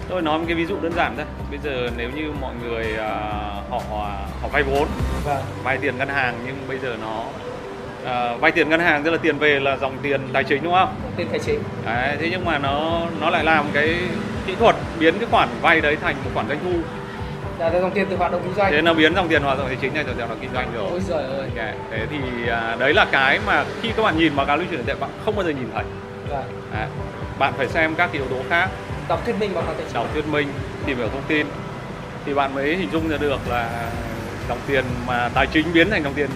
Tôi 0.10 0.22
nói 0.22 0.40
một 0.40 0.46
cái 0.48 0.56
ví 0.56 0.66
dụ 0.66 0.76
đơn 0.82 0.94
giản 0.94 1.14
thôi. 1.18 1.26
Bây 1.50 1.60
giờ 1.64 1.90
nếu 1.98 2.10
như 2.16 2.32
mọi 2.42 2.54
người 2.64 2.94
ờ, 2.98 3.12
họ 3.70 3.80
họ 4.42 4.48
vay 4.52 4.64
vốn, 4.64 4.88
vâng 5.26 5.44
vay 5.64 5.78
tiền 5.78 5.98
ngân 5.98 6.08
hàng 6.08 6.36
nhưng 6.46 6.56
bây 6.68 6.80
giờ 6.80 6.96
nó 7.02 7.24
ờ, 8.06 8.38
vay 8.38 8.52
tiền 8.52 8.70
ngân 8.70 8.80
hàng 8.80 9.04
tức 9.04 9.12
là 9.12 9.18
tiền 9.18 9.38
về 9.38 9.60
là 9.60 9.78
dòng 9.78 9.98
tiền 10.02 10.22
tài 10.34 10.44
chính 10.44 10.64
đúng 10.64 10.74
không? 10.74 10.96
tiền 11.18 11.28
tài 11.30 11.40
chính 11.40 11.60
Đấy, 11.86 12.18
thế 12.20 12.28
nhưng 12.32 12.46
mà 12.46 12.58
nó 12.58 13.02
nó 13.22 13.30
lại 13.30 13.44
làm 13.44 13.66
cái 13.74 13.96
kỹ 14.48 14.56
thuật 14.60 14.76
biến 15.00 15.14
cái 15.20 15.28
khoản 15.32 15.50
vay 15.62 15.82
đấy 15.82 15.98
thành 16.02 16.16
một 16.24 16.30
khoản 16.34 16.48
doanh 16.48 16.60
thu 16.64 16.72
là 17.60 17.80
dòng 17.80 17.92
tiền 17.92 18.08
từ 18.10 18.16
hoạt 18.18 18.32
động 18.32 18.42
kinh 18.44 18.54
doanh 18.56 18.72
thế 18.72 18.82
nó 18.82 18.94
biến 18.94 19.16
dòng 19.16 19.28
tiền 19.28 19.44
vào 19.44 19.58
dòng 19.58 19.68
tài 19.68 19.78
chính 19.82 19.94
này 19.94 20.04
dòng 20.04 20.16
tiền 20.18 20.28
vào 20.28 20.38
kinh 20.42 20.54
doanh 20.54 20.72
rồi 20.76 20.88
ôi 20.92 21.00
giời 21.08 21.24
ơi 21.24 21.50
thế 21.92 22.08
thì 22.10 22.50
à, 22.50 22.76
đấy 22.80 22.94
là 22.94 23.06
cái 23.12 23.40
mà 23.46 23.66
khi 23.82 23.90
các 23.98 24.04
bạn 24.04 24.18
nhìn 24.18 24.36
báo 24.36 24.46
cáo 24.46 24.58
lưu 24.58 24.66
chuyển 24.70 24.80
tiền 24.80 24.88
tệ 24.88 24.96
bạn 25.00 25.10
không 25.26 25.36
bao 25.36 25.46
giờ 25.46 25.50
nhìn 25.50 25.70
thấy 25.74 25.84
đấy. 26.30 26.88
bạn 27.40 27.54
phải 27.58 27.68
xem 27.68 27.96
các 27.96 28.12
yếu 28.12 28.26
tố 28.30 28.38
khác. 28.50 28.70
Đọc 29.10 29.26
thuyết 29.26 29.36
minh 29.40 29.52
báo 29.56 29.64
cáo 29.64 29.74
tài 29.74 29.84
chính 29.86 29.94
đọc 29.94 30.08
thuyết 30.14 30.28
minh 30.28 30.48
tìm 30.86 30.98
hiểu 30.98 31.08
thông 31.08 31.24
tin. 31.28 31.48
Thì 32.26 32.34
bạn 32.34 32.56
mới 32.56 32.76
hình 32.76 32.90
dung 32.92 33.10
ra 33.10 33.18
được 33.18 33.40
là 33.50 33.92
dòng 34.50 34.60
tiền 34.68 34.86
mà 35.08 35.30
tài 35.34 35.48
chính 35.48 35.74
biến 35.74 35.90
thành 35.90 36.04
dòng 36.04 36.14
tiền 36.14 36.30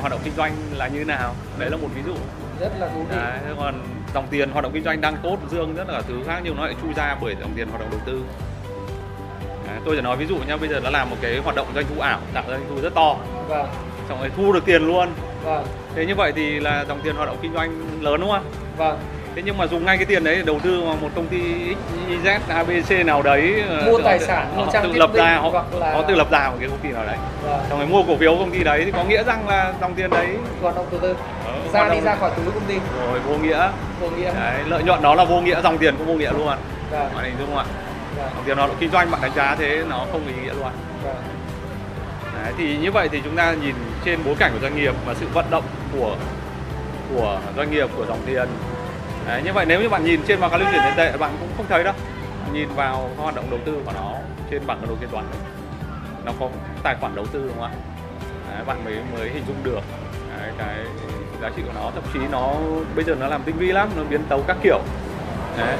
hoạt 0.00 0.10
động 0.10 0.20
kinh 0.24 0.34
doanh 0.36 0.52
là 0.76 0.88
như 0.88 0.98
thế 0.98 1.04
nào. 1.04 1.34
Đấy 1.58 1.70
là 1.70 1.76
một 1.76 1.88
ví 1.94 2.02
dụ. 2.06 2.14
Rất 2.60 2.72
là 2.80 2.88
thú 2.88 3.02
vị. 3.10 3.16
Đấy, 3.16 3.38
thế 3.44 3.54
còn 3.58 3.74
dòng 4.14 4.26
tiền 4.30 4.50
hoạt 4.50 4.62
động 4.62 4.72
kinh 4.74 4.84
doanh 4.84 5.00
đang 5.00 5.16
tốt 5.22 5.38
dương 5.50 5.74
rất 5.74 5.88
là 5.88 6.02
thứ 6.08 6.14
khác 6.26 6.40
nhưng 6.44 6.56
nó 6.56 6.64
lại 6.66 6.74
chui 6.82 6.92
ra 6.94 7.16
bởi 7.20 7.36
dòng 7.40 7.52
tiền 7.56 7.68
hoạt 7.68 7.80
động 7.80 7.90
đầu 7.90 8.00
tư. 8.06 8.22
Đấy, 9.66 9.80
tôi 9.84 9.96
chỉ 9.96 10.02
nói 10.02 10.16
ví 10.16 10.26
dụ 10.26 10.36
nhá 10.48 10.56
bây 10.56 10.68
giờ 10.68 10.80
nó 10.80 10.90
làm 10.90 11.10
một 11.10 11.16
cái 11.20 11.38
hoạt 11.38 11.56
động 11.56 11.66
doanh 11.74 11.84
thu 11.94 12.00
ảo 12.00 12.20
tạo 12.34 12.44
ra 12.48 12.56
doanh 12.56 12.66
thu 12.68 12.80
rất 12.82 12.94
to. 12.94 13.16
Vâng. 13.48 13.66
Xong 14.08 14.20
rồi 14.20 14.30
thu 14.36 14.52
được 14.52 14.64
tiền 14.64 14.86
luôn. 14.86 15.08
Vâng. 15.44 15.64
Thế 15.94 16.06
như 16.06 16.14
vậy 16.14 16.32
thì 16.36 16.60
là 16.60 16.84
dòng 16.88 17.00
tiền 17.04 17.16
hoạt 17.16 17.28
động 17.28 17.38
kinh 17.42 17.52
doanh 17.52 18.02
lớn 18.02 18.20
đúng 18.20 18.30
không 18.30 18.44
vâng. 18.76 18.98
Thế 19.34 19.42
nhưng 19.44 19.58
mà 19.58 19.66
dùng 19.66 19.84
ngay 19.84 19.96
cái 19.96 20.06
tiền 20.06 20.24
đấy 20.24 20.36
để 20.36 20.42
đầu 20.42 20.58
tư 20.62 20.82
vào 20.82 20.96
một 21.00 21.08
công 21.14 21.26
ty 21.26 21.38
XYZ 22.08 22.38
ABC 22.48 23.06
nào 23.06 23.22
đấy 23.22 23.62
ờ, 23.68 23.82
Mua 23.86 23.98
tài 23.98 24.18
sản, 24.18 24.56
mua 24.56 24.66
trang 24.72 24.82
tự 24.82 24.92
lập 24.92 25.10
ra 25.14 25.38
họ, 25.42 25.48
hoặc 25.48 25.64
là- 25.80 25.92
họ 25.92 26.02
tự 26.02 26.14
lập 26.14 26.30
ra 26.30 26.48
một 26.50 26.56
cái 26.60 26.68
công 26.68 26.78
ty 26.78 26.88
nào 26.88 27.04
đấy. 27.06 27.16
Vâng. 27.42 27.60
Xong 27.68 27.78
rồi 27.78 27.88
mua 27.88 28.02
cổ 28.02 28.16
phiếu 28.16 28.36
công 28.36 28.50
ty 28.50 28.64
đấy 28.64 28.82
thì 28.84 28.92
có 28.92 29.04
nghĩa 29.04 29.24
rằng 29.24 29.48
là 29.48 29.74
dòng 29.80 29.94
tiền 29.94 30.10
đấy 30.10 30.36
hoạt 30.62 30.76
động 30.76 30.86
từ 30.90 30.98
từ 31.02 31.14
ờ, 31.46 31.52
ra 31.72 31.80
hoạt 31.80 31.92
đi 31.92 32.00
ra 32.00 32.14
khỏi 32.14 32.30
túi 32.36 32.44
công 32.54 32.64
ty. 32.68 32.74
Rồi 33.00 33.20
vô 33.20 33.34
nghĩa. 33.36 33.68
Vô 34.00 34.08
nghĩa. 34.10 34.34
Đấy, 34.34 34.60
lợi 34.66 34.82
nhuận 34.82 35.02
đó 35.02 35.14
là 35.14 35.24
vô 35.24 35.40
nghĩa 35.40 35.60
dòng 35.62 35.78
tiền 35.78 35.94
cũng 35.98 36.06
vô 36.06 36.14
nghĩa 36.14 36.32
luôn 36.32 36.46
vâng. 36.46 37.08
Bạn 37.14 37.24
hình 37.24 37.34
dung 37.38 37.48
không 37.48 37.58
ạ? 37.58 37.64
Vâng. 38.16 38.30
Dòng 38.34 38.44
tiền 38.46 38.56
động 38.56 38.76
kinh 38.80 38.90
doanh 38.90 39.10
bạn 39.10 39.20
đánh 39.22 39.32
giá 39.36 39.56
thế 39.58 39.84
nó 39.88 40.06
không 40.12 40.26
ý 40.26 40.34
nghĩa 40.44 40.54
luôn 40.54 40.70
vâng. 41.04 41.16
Đấy, 42.42 42.52
thì 42.58 42.76
như 42.76 42.90
vậy 42.90 43.08
thì 43.12 43.20
chúng 43.24 43.36
ta 43.36 43.54
nhìn 43.62 43.74
trên 44.04 44.18
bối 44.24 44.34
cảnh 44.38 44.50
của 44.52 44.58
doanh 44.62 44.76
nghiệp 44.76 44.94
và 45.06 45.14
sự 45.14 45.26
vận 45.34 45.44
động 45.50 45.64
của 45.98 46.16
của 47.14 47.40
doanh 47.56 47.70
nghiệp 47.70 47.88
của 47.96 48.06
dòng 48.06 48.20
tiền. 48.26 48.48
Đấy, 49.26 49.42
như 49.44 49.52
vậy 49.52 49.66
nếu 49.66 49.80
như 49.80 49.88
bạn 49.88 50.04
nhìn 50.04 50.20
trên 50.26 50.40
báo 50.40 50.50
cáo 50.50 50.58
lưu 50.58 50.68
chuyển 50.72 50.82
tiền 50.84 50.94
tệ 50.96 51.16
bạn 51.16 51.30
cũng 51.40 51.48
không 51.56 51.66
thấy 51.68 51.84
đâu. 51.84 51.94
Nhìn 52.52 52.68
vào 52.76 53.10
hoạt 53.16 53.34
động 53.34 53.44
đầu 53.50 53.60
tư 53.64 53.72
của 53.84 53.92
nó 53.94 54.12
trên 54.50 54.66
bảng 54.66 54.86
đồ 54.88 54.94
kế 55.00 55.06
toán 55.06 55.24
ấy. 55.24 55.40
nó 56.24 56.32
có 56.40 56.48
tài 56.82 56.96
khoản 57.00 57.14
đầu 57.14 57.26
tư 57.26 57.42
đúng 57.48 57.60
không 57.60 57.64
ạ? 57.64 57.70
Đấy, 58.50 58.64
bạn 58.66 58.84
mới 58.84 58.94
mới 59.18 59.30
hình 59.30 59.44
dung 59.46 59.56
được. 59.62 59.80
Đấy, 60.38 60.50
cái 60.58 60.76
giá 61.42 61.50
trị 61.56 61.62
của 61.66 61.72
nó. 61.74 61.90
Thậm 61.94 62.04
chí 62.12 62.18
nó 62.30 62.52
bây 62.94 63.04
giờ 63.04 63.14
nó 63.20 63.26
làm 63.26 63.42
tinh 63.42 63.56
vi 63.58 63.72
lắm 63.72 63.88
nó 63.96 64.02
biến 64.10 64.20
tấu 64.28 64.42
các 64.46 64.56
kiểu. 64.62 64.78
Đấy. 65.58 65.76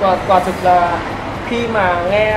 quả, 0.00 0.16
quả 0.28 0.40
thực 0.40 0.54
là 0.62 0.98
khi 1.48 1.68
mà 1.68 2.02
nghe 2.10 2.30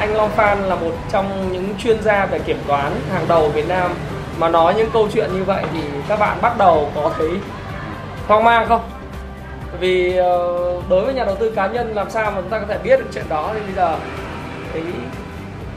anh 0.00 0.16
Long 0.16 0.30
Phan 0.30 0.62
là 0.62 0.74
một 0.74 0.92
trong 1.10 1.52
những 1.52 1.74
chuyên 1.78 2.02
gia 2.02 2.26
về 2.26 2.38
kiểm 2.38 2.58
toán 2.66 2.92
hàng 3.12 3.24
đầu 3.28 3.48
Việt 3.48 3.68
Nam 3.68 3.94
mà 4.38 4.48
nói 4.48 4.74
những 4.74 4.90
câu 4.92 5.08
chuyện 5.12 5.30
như 5.32 5.44
vậy 5.44 5.64
thì 5.72 5.80
các 6.08 6.18
bạn 6.18 6.38
bắt 6.42 6.58
đầu 6.58 6.90
có 6.94 7.10
thấy 7.18 7.30
hoang 8.32 8.44
mang 8.44 8.68
không? 8.68 8.80
Vì 9.80 10.16
ờ, 10.16 10.38
đối 10.88 11.04
với 11.04 11.14
nhà 11.14 11.24
đầu 11.24 11.36
tư 11.36 11.52
cá 11.56 11.66
nhân 11.66 11.94
làm 11.94 12.10
sao 12.10 12.30
mà 12.30 12.40
chúng 12.40 12.50
ta 12.50 12.58
có 12.58 12.66
thể 12.68 12.78
biết 12.78 12.96
được 12.98 13.06
chuyện 13.14 13.24
đó 13.28 13.50
thì 13.54 13.60
bây 13.60 13.72
giờ 13.74 13.96
thì 14.72 14.80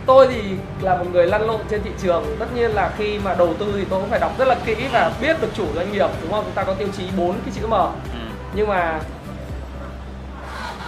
tôi 0.06 0.28
thì 0.28 0.42
là 0.82 0.96
một 0.98 1.06
người 1.12 1.28
lăn 1.28 1.48
lộn 1.48 1.62
trên 1.70 1.84
thị 1.84 1.90
trường 2.02 2.24
tất 2.40 2.46
nhiên 2.56 2.72
là 2.72 2.92
khi 2.98 3.20
mà 3.20 3.36
đầu 3.38 3.54
tư 3.60 3.66
thì 3.78 3.86
tôi 3.90 4.00
cũng 4.02 4.10
phải 4.10 4.20
đọc 4.20 4.32
rất 4.38 4.48
là 4.48 4.56
kỹ 4.66 4.76
và 4.94 5.12
biết 5.22 5.42
được 5.42 5.48
chủ 5.58 5.66
doanh 5.76 5.92
nghiệp 5.92 6.08
đúng 6.22 6.32
không 6.32 6.44
chúng 6.44 6.54
ta 6.54 6.64
có 6.64 6.74
tiêu 6.74 6.88
chí 6.98 7.04
bốn 7.18 7.32
cái 7.46 7.54
chữ 7.56 7.68
M 7.68 7.72
Ừ. 7.74 8.20
nhưng 8.56 8.68
mà 8.68 9.00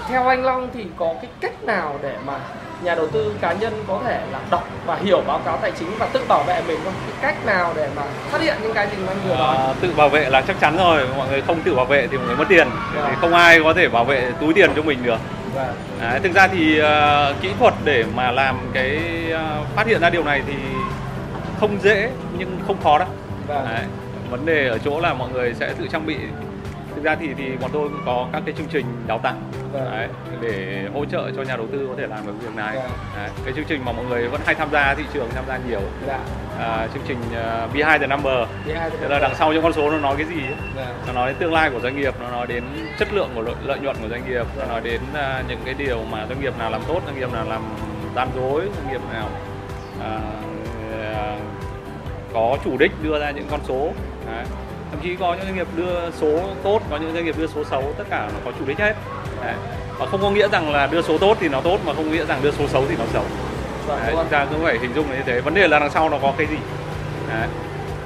theo 0.07 0.27
anh 0.27 0.43
Long 0.45 0.69
thì 0.73 0.85
có 0.97 1.13
cái 1.21 1.31
cách 1.41 1.63
nào 1.63 1.99
để 2.01 2.15
mà 2.25 2.33
nhà 2.81 2.95
đầu 2.95 3.07
tư 3.07 3.33
cá 3.41 3.53
nhân 3.53 3.83
có 3.87 3.99
thể 4.05 4.21
là 4.31 4.39
đọc 4.51 4.67
và 4.85 4.95
hiểu 4.95 5.21
báo 5.27 5.39
cáo 5.45 5.57
tài 5.57 5.71
chính 5.71 5.87
và 5.99 6.05
tự 6.05 6.19
bảo 6.27 6.43
vệ 6.43 6.61
mình 6.67 6.79
không? 6.83 6.93
Cái 7.07 7.15
cách 7.33 7.45
nào 7.45 7.73
để 7.75 7.89
mà 7.95 8.01
phát 8.31 8.41
hiện 8.41 8.55
những 8.63 8.73
cái 8.73 8.87
gì 8.87 8.97
mà 9.05 9.11
anh 9.11 9.17
vừa 9.29 9.35
nói? 9.35 9.57
À, 9.57 9.73
tự 9.81 9.93
bảo 9.97 10.09
vệ 10.09 10.29
là 10.29 10.41
chắc 10.41 10.59
chắn 10.59 10.77
rồi 10.77 11.07
mọi 11.17 11.27
người 11.29 11.41
không 11.41 11.61
tự 11.61 11.75
bảo 11.75 11.85
vệ 11.85 12.07
thì 12.11 12.17
mọi 12.17 12.27
người 12.27 12.35
mất 12.35 12.45
tiền 12.49 12.67
Vâng. 12.95 13.05
thì 13.09 13.15
không 13.21 13.33
ai 13.33 13.59
có 13.63 13.73
thể 13.73 13.87
bảo 13.89 14.05
vệ 14.05 14.31
túi 14.41 14.53
tiền 14.53 14.71
cho 14.75 14.81
mình 14.81 15.03
được 15.03 15.17
Vâng. 15.55 15.75
Đấy, 16.01 16.19
thực 16.23 16.31
ra 16.33 16.47
thì 16.47 16.79
ờ, 16.79 17.33
kỹ 17.41 17.49
thuật 17.59 17.73
để 17.83 18.03
mà 18.15 18.31
làm 18.31 18.57
cái 18.73 18.99
ờ, 19.33 19.61
phát 19.75 19.87
hiện 19.87 20.01
ra 20.01 20.09
điều 20.09 20.23
này 20.23 20.41
thì 20.47 20.53
không 21.59 21.77
dễ 21.83 22.09
nhưng 22.37 22.59
không 22.67 22.77
khó 22.83 22.97
đâu 22.97 23.07
Vâng. 23.47 23.65
Đấy, 23.69 23.83
vấn 24.29 24.45
đề 24.45 24.67
ở 24.67 24.77
chỗ 24.77 24.99
là 24.99 25.13
mọi 25.13 25.29
người 25.29 25.53
sẽ 25.59 25.73
tự 25.79 25.87
trang 25.91 26.05
bị 26.05 26.15
thực 26.97 27.03
ra 27.03 27.15
thì 27.15 27.33
thì 27.37 27.57
bọn 27.61 27.69
tôi 27.73 27.89
cũng 27.89 28.01
có 28.05 28.27
các 28.33 28.43
cái 28.45 28.55
chương 28.57 28.67
trình 28.67 28.85
đào 29.07 29.19
tạo 29.19 29.35
Vâng. 29.71 29.91
đấy, 29.91 30.07
để 30.41 30.83
hỗ 30.93 31.05
trợ 31.05 31.31
cho 31.35 31.41
nhà 31.43 31.55
đầu 31.55 31.67
tư 31.71 31.87
có 31.89 31.93
thể 31.97 32.07
làm 32.07 32.27
được 32.27 32.33
việc 32.41 32.55
này 32.55 32.75
Vâng. 32.75 32.91
đấy, 33.15 33.29
cái 33.45 33.53
chương 33.55 33.65
trình 33.67 33.85
mà 33.85 33.91
mọi 33.91 34.05
người 34.05 34.27
vẫn 34.27 34.41
hay 34.45 34.55
tham 34.55 34.69
gia 34.71 34.93
thị 34.95 35.03
trường 35.13 35.29
tham 35.35 35.43
gia 35.47 35.59
nhiều 35.69 35.81
Dạ. 36.07 36.19
à, 36.59 36.87
chương 36.93 37.03
trình 37.07 37.17
uh, 37.17 37.73
Behind 37.73 38.01
the 38.01 38.07
Number 38.07 38.47
Tức 39.01 39.07
là 39.09 39.19
đằng 39.19 39.35
sau 39.35 39.53
những 39.53 39.63
con 39.63 39.73
số 39.73 39.91
nó 39.91 39.97
nói 39.97 40.15
cái 40.17 40.25
gì. 40.25 40.41
Vâng. 40.75 40.87
Nó 41.07 41.13
nói 41.13 41.27
đến 41.27 41.35
tương 41.39 41.53
lai 41.53 41.69
của 41.69 41.79
doanh 41.79 41.97
nghiệp, 41.97 42.13
nó 42.19 42.29
nói 42.29 42.47
đến 42.47 42.63
chất 42.99 43.13
lượng 43.13 43.29
của 43.35 43.41
lợi, 43.41 43.55
lợi 43.65 43.79
nhuận 43.79 43.95
của 44.01 44.09
doanh 44.09 44.29
nghiệp, 44.29 44.45
nó 44.59 44.65
nói 44.65 44.81
đến 44.81 45.01
à, 45.13 45.43
những 45.47 45.59
cái 45.65 45.73
điều 45.73 46.03
mà 46.11 46.25
doanh 46.27 46.41
nghiệp 46.41 46.53
nào 46.59 46.69
làm 46.71 46.81
tốt, 46.87 47.01
doanh 47.05 47.19
nghiệp 47.19 47.33
nào 47.33 47.45
làm 47.49 47.61
gian 48.15 48.27
dối, 48.35 48.61
doanh 48.75 48.91
nghiệp 48.91 49.01
nào 49.13 49.29
à, 50.01 50.19
có 52.33 52.57
chủ 52.63 52.77
đích 52.77 52.91
đưa 53.03 53.19
ra 53.19 53.31
những 53.31 53.47
con 53.51 53.59
số. 53.67 53.91
Đấy. 54.27 54.45
Thậm 54.91 54.99
chí 55.03 55.15
có 55.15 55.33
những 55.33 55.43
doanh 55.43 55.55
nghiệp 55.55 55.67
đưa 55.75 56.11
số 56.11 56.39
tốt, 56.63 56.79
có 56.91 56.97
những 56.97 57.13
doanh 57.13 57.25
nghiệp 57.25 57.35
đưa 57.37 57.47
số 57.47 57.63
xấu, 57.63 57.93
tất 57.97 58.03
cả 58.09 58.29
nó 58.33 58.39
có 58.45 58.51
chủ 58.59 58.65
đích 58.65 58.79
hết. 58.79 58.93
Đấy. 59.43 59.53
Và 59.99 60.05
không 60.05 60.21
có 60.21 60.31
nghĩa 60.31 60.47
rằng 60.47 60.71
là 60.71 60.87
đưa 60.87 61.01
số 61.01 61.17
tốt 61.17 61.37
thì 61.39 61.49
nó 61.49 61.61
tốt 61.61 61.79
mà 61.85 61.93
không 61.93 62.11
nghĩa 62.11 62.25
rằng 62.25 62.39
đưa 62.43 62.51
số 62.51 62.67
xấu 62.67 62.83
thì 62.89 62.95
nó 62.99 63.05
xấu. 63.13 63.23
Vâng. 63.87 63.99
Đấy, 63.99 64.11
luôn. 64.11 64.21
chúng 64.21 64.31
ta 64.31 64.45
cũng 64.51 64.63
phải 64.63 64.77
hình 64.79 64.93
dung 64.95 65.09
như 65.09 65.21
thế 65.25 65.41
vấn 65.41 65.53
đề 65.53 65.67
là 65.67 65.79
đằng 65.79 65.89
sau 65.89 66.09
nó 66.09 66.17
có 66.21 66.33
cái 66.37 66.47
gì 66.47 66.57
Đấy. 67.29 67.47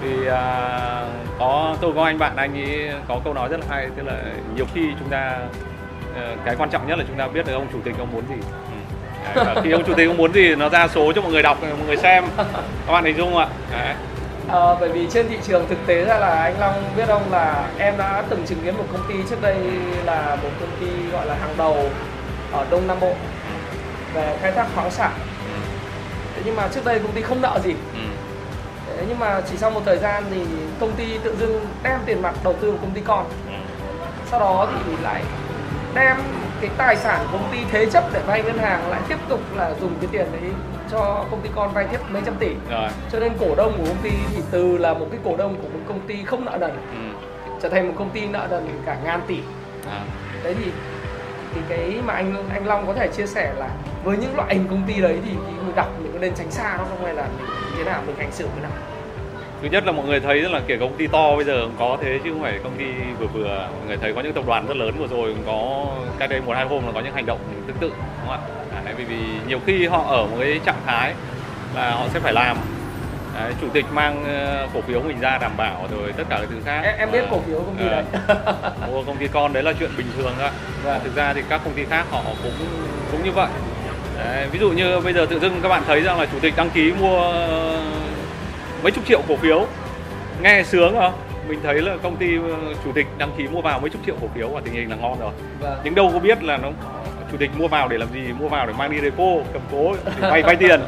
thì 0.02 0.28
à, 0.28 1.06
có 1.40 1.76
tôi 1.82 1.92
có 1.96 2.04
anh 2.04 2.20
bạn 2.20 2.36
anh 2.36 2.54
ấy 2.54 2.92
có 3.08 3.20
câu 3.24 3.34
nói 3.34 3.50
rất 3.50 3.60
là 3.60 3.66
hay 3.70 3.88
tức 3.96 4.04
là 4.06 4.22
nhiều 4.56 4.66
khi 4.74 4.82
chúng 5.00 5.10
ta 5.10 5.40
ờ, 6.16 6.36
cái 6.46 6.56
quan 6.56 6.70
trọng 6.70 6.88
nhất 6.88 7.00
là 7.00 7.06
chúng 7.08 7.18
ta 7.18 7.28
biết 7.28 7.46
được 7.48 7.54
ông 7.54 7.68
chủ 7.74 7.80
tịch 7.84 7.96
ông 8.00 8.12
muốn 8.12 8.24
gì 8.30 8.36
ừ. 8.46 8.96
Đấy, 9.36 9.46
và 9.46 9.62
khi 9.64 9.72
ông 9.72 9.84
chủ 9.84 9.94
tịch 9.94 10.08
ông 10.08 10.18
muốn 10.18 10.34
gì 10.34 10.56
nó 10.56 10.70
ra 10.70 10.88
số 10.88 11.14
cho 11.16 11.22
mọi 11.22 11.32
người 11.32 11.44
đọc 11.44 11.58
mọi 11.62 11.88
người 11.88 11.98
xem 11.98 12.24
các 12.88 12.94
bạn 12.94 13.04
hình 13.04 13.18
dung 13.18 13.34
không 13.34 13.42
ạ 13.42 13.48
Đấy. 13.72 13.96
Ờ, 14.52 14.78
bởi 14.80 14.90
vì 14.90 15.08
trên 15.12 15.30
thị 15.30 15.38
trường 15.44 15.68
thực 15.68 15.78
tế 15.86 16.06
ra 16.06 16.20
là 16.20 16.44
anh 16.44 16.60
Long 16.60 16.84
biết 16.98 17.06
không 17.08 17.32
là 17.32 17.70
em 17.78 17.98
đã 17.98 18.24
từng 18.30 18.46
chứng 18.46 18.60
kiến 18.64 18.78
một 18.78 18.84
công 18.92 19.08
ty 19.08 19.16
trước 19.30 19.42
đây 19.42 19.56
là 20.06 20.38
một 20.44 20.50
công 20.60 20.70
ty 20.80 21.12
gọi 21.12 21.26
là 21.26 21.36
hàng 21.36 21.54
đầu 21.58 21.90
ở 22.52 22.66
Đông 22.70 22.88
Nam 22.88 22.98
Bộ 23.00 23.14
về 24.14 24.38
khai 24.42 24.52
thác 24.52 24.68
khoáng 24.76 24.92
sản. 24.92 25.12
Thế 26.36 26.42
nhưng 26.46 26.56
mà 26.56 26.68
trước 26.68 26.86
đây 26.86 27.00
công 27.00 27.12
ty 27.12 27.22
không 27.22 27.42
nợ 27.42 27.60
gì. 27.64 27.72
Ừ. 27.94 28.00
Thế 28.88 29.06
nhưng 29.08 29.20
mà 29.20 29.42
chỉ 29.50 29.58
sau 29.58 29.72
một 29.72 29.82
thời 29.86 29.98
gian 29.98 30.24
thì 30.30 30.46
công 30.80 30.92
ty 30.92 31.18
tự 31.24 31.36
dưng 31.40 31.66
đem 31.84 32.00
tiền 32.06 32.22
mặt 32.22 32.36
đầu 32.44 32.56
tư 32.62 32.72
vào 32.72 32.80
công 32.82 32.92
ty 32.92 33.02
con. 33.02 33.26
Ừ. 33.48 33.54
Sau 34.32 34.40
đó 34.40 34.68
thì 34.86 34.94
lại 35.04 35.24
đem 35.96 36.18
cái 36.62 36.70
tài 36.78 36.96
sản 36.96 37.28
của 37.32 37.38
công 37.38 37.52
ty 37.52 37.58
thế 37.72 37.86
chấp 37.86 38.04
để 38.14 38.20
vay 38.28 38.44
ngân 38.44 38.58
hàng 38.58 38.90
lại 38.90 39.02
tiếp 39.08 39.18
tục 39.30 39.40
là 39.56 39.74
dùng 39.82 39.94
cái 40.02 40.10
tiền 40.12 40.26
đấy 40.32 40.52
cho 40.92 41.26
công 41.32 41.42
ty 41.42 41.50
con 41.56 41.74
vay 41.74 41.86
tiếp 41.92 41.98
mấy 42.10 42.22
trăm 42.26 42.36
tỷ. 42.40 42.50
rồi 42.70 42.90
Cho 43.12 43.20
nên 43.20 43.32
cổ 43.40 43.56
đông 43.56 43.74
của 43.78 43.86
công 43.88 44.02
ty 44.04 44.12
thì 44.36 44.42
từ 44.52 44.78
là 44.78 44.94
một 44.94 45.08
cái 45.12 45.20
cổ 45.24 45.38
đông 45.38 45.56
của 45.56 45.68
một 45.68 45.80
công 45.88 46.00
ty 46.08 46.24
không 46.24 46.46
nợ 46.46 46.58
nần 46.60 46.72
ừ. 46.72 47.28
trở 47.62 47.70
thành 47.70 47.88
một 47.88 47.94
công 47.98 48.10
ty 48.10 48.28
nợ 48.28 48.48
nần 48.52 48.68
cả 48.86 48.98
ngàn 49.04 49.22
tỷ. 49.28 49.38
À. 49.88 50.02
Đấy 50.44 50.56
thì 50.64 50.72
thì 51.56 51.62
cái 51.70 52.00
mà 52.06 52.14
anh 52.14 52.50
anh 52.50 52.68
Long 52.68 52.88
có 52.88 52.94
thể 52.94 53.08
chia 53.08 53.26
sẻ 53.26 53.54
là 53.58 53.70
với 54.04 54.18
những 54.18 54.36
loại 54.36 54.56
hình 54.56 54.68
công 54.70 54.84
ty 54.88 55.02
đấy 55.02 55.18
thì 55.26 55.32
mình 55.66 55.76
đọc 55.76 55.88
mình 56.04 56.12
có 56.14 56.20
nên 56.20 56.34
tránh 56.36 56.52
xa 56.52 56.76
nó 56.78 56.84
không 56.90 57.06
hay 57.06 57.14
là 57.14 57.28
mình 57.38 57.48
thế 57.78 57.84
nào 57.84 58.02
mình 58.08 58.16
hành 58.16 58.32
xử 58.32 58.48
thế 58.56 58.62
nào? 58.62 58.72
thứ 59.62 59.68
nhất 59.72 59.86
là 59.86 59.92
mọi 59.92 60.06
người 60.06 60.20
thấy 60.20 60.42
là 60.42 60.62
cả 60.68 60.76
công 60.80 60.98
ty 60.98 61.08
to 61.08 61.36
bây 61.36 61.46
giờ 61.46 61.62
cũng 61.64 61.76
có 61.80 61.98
thế 62.02 62.20
chứ 62.24 62.32
không 62.32 62.42
phải 62.42 62.60
công 62.64 62.78
ty 62.78 62.86
vừa 63.20 63.28
vừa 63.28 63.68
mọi 63.78 63.88
người 63.88 63.98
thấy 63.98 64.14
có 64.14 64.22
những 64.22 64.34
tập 64.34 64.44
đoàn 64.48 64.68
rất 64.68 64.78
lớn 64.78 64.96
vừa 65.00 65.08
rồi 65.08 65.34
cũng 65.34 65.44
có 65.46 65.86
cách 66.20 66.30
đây 66.30 66.42
một 66.42 66.54
hai 66.56 66.66
hôm 66.66 66.86
là 66.86 66.92
có 66.92 67.00
những 67.00 67.14
hành 67.14 67.26
động 67.26 67.40
tương 67.68 67.78
tự 67.78 67.90
đúng 67.90 68.28
không 68.28 68.30
ạ 68.30 68.61
Đấy, 68.86 68.94
bởi 68.98 69.06
vì 69.06 69.18
nhiều 69.48 69.60
khi 69.66 69.86
họ 69.86 70.04
ở 70.08 70.26
một 70.26 70.38
cái 70.40 70.60
trạng 70.66 70.82
thái 70.86 71.14
là 71.76 71.92
họ 71.92 72.06
sẽ 72.14 72.20
phải 72.20 72.34
làm 72.34 72.58
Đấy, 73.36 73.54
chủ 73.62 73.68
tịch 73.74 73.86
mang 73.94 74.24
ờ, 74.26 74.68
cổ 74.74 74.82
phiếu 74.82 75.02
mình 75.02 75.20
ra 75.20 75.38
đảm 75.38 75.52
bảo 75.58 75.88
rồi 75.92 76.14
tất 76.18 76.24
cả 76.30 76.38
các 76.40 76.48
thứ 76.50 76.56
khác 76.66 76.82
Em, 76.86 76.96
em 76.98 77.12
biết 77.12 77.20
Ờ, 77.22 77.28
cổ 77.32 77.40
phiếu 77.48 77.58
công 77.60 77.76
ty 77.78 77.86
ờ, 77.88 77.90
đấy. 77.92 78.04
mua 78.92 79.04
công 79.04 79.18
ty 79.18 79.28
con 79.28 79.54
đấy 79.54 79.64
là 79.64 79.74
chuyện 79.80 79.90
bình 79.98 80.08
thường 80.18 80.34
thôi. 80.40 80.50
Vâng. 80.84 81.00
thực 81.04 81.16
ra 81.16 81.34
thì 81.34 81.42
các 81.50 81.62
công 81.66 81.74
ty 81.74 81.86
khác 81.86 82.06
họ 82.12 82.22
cũng 82.44 82.52
cũng 83.12 83.24
như 83.24 83.32
vậy 83.32 83.48
đấy, 84.18 84.48
ví 84.52 84.60
dụ 84.60 84.72
như 84.72 85.00
bây 85.00 85.14
giờ 85.14 85.26
tự 85.30 85.40
dưng 85.40 85.60
các 85.64 85.70
bạn 85.70 85.84
thấy 85.88 86.02
rằng 86.02 86.20
là 86.20 86.26
chủ 86.26 86.40
tịch 86.42 86.54
đăng 86.58 86.70
ký 86.70 86.92
mua 87.00 87.34
mấy 88.84 88.92
chục 88.92 89.06
triệu 89.08 89.22
cổ 89.28 89.36
phiếu 89.36 89.66
nghe 90.42 90.64
sướng 90.64 90.96
không 91.00 91.14
mình 91.48 91.60
thấy 91.64 91.82
là 91.82 91.96
công 92.04 92.16
ty 92.16 92.28
chủ 92.84 92.92
tịch 92.96 93.08
đăng 93.18 93.32
ký 93.38 93.48
mua 93.48 93.62
vào 93.62 93.80
mấy 93.80 93.90
chục 93.90 94.02
triệu 94.06 94.16
cổ 94.22 94.28
phiếu 94.36 94.48
và 94.50 94.62
tình 94.66 94.74
hình 94.74 94.90
là 94.90 94.96
ngon 94.96 95.20
rồi 95.20 95.32
Vâng. 95.60 95.80
nhưng 95.84 95.96
đâu 95.96 96.10
có 96.14 96.20
biết 96.20 96.44
là 96.44 96.58
nó 96.58 96.70
chủ 97.32 97.38
tịch 97.38 97.52
mua 97.58 97.68
vào 97.68 97.88
để 97.88 97.98
làm 97.98 98.10
gì? 98.14 98.34
Mua 98.40 98.48
vào 98.48 98.68
để 98.68 98.74
mang 98.78 98.92
đi 98.92 99.02
depo 99.02 99.24
cầm 99.54 99.62
cố 99.72 99.94
để 100.22 100.30
vay 100.30 100.42
vay 100.44 100.56
tiền. 100.56 100.82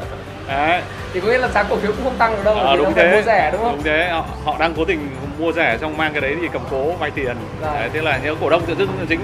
Đấy. 0.48 0.82
Thì 1.12 1.20
có 1.20 1.28
nghĩa 1.28 1.38
là 1.38 1.48
giá 1.48 1.62
cổ 1.62 1.76
phiếu 1.76 1.92
cũng 1.92 2.04
không 2.04 2.16
tăng 2.18 2.36
được 2.36 2.44
đâu, 2.44 2.54
Ờ, 2.54 2.76
vì 2.76 2.82
đúng 2.84 2.94
thế. 2.94 3.12
mua 3.16 3.22
rẻ 3.22 3.50
đúng 3.52 3.60
không? 3.62 3.72
đúng 3.72 3.82
thế. 3.82 4.08
Họ, 4.10 4.24
họ 4.44 4.56
đang 4.58 4.74
cố 4.76 4.84
tình 4.84 5.08
mua 5.38 5.52
rẻ 5.52 5.78
xong 5.80 5.96
mang 5.96 6.12
cái 6.12 6.20
đấy 6.20 6.36
thì 6.40 6.48
cầm 6.52 6.62
cố 6.70 6.92
vay 6.92 7.10
tiền. 7.10 7.36
Vâng. 7.60 7.74
đấy, 7.74 7.90
thế 7.92 8.02
là 8.02 8.18
những 8.24 8.36
cổ 8.40 8.50
đông 8.50 8.62
tự 8.66 8.74
dưng 8.74 8.88
dính 9.08 9.20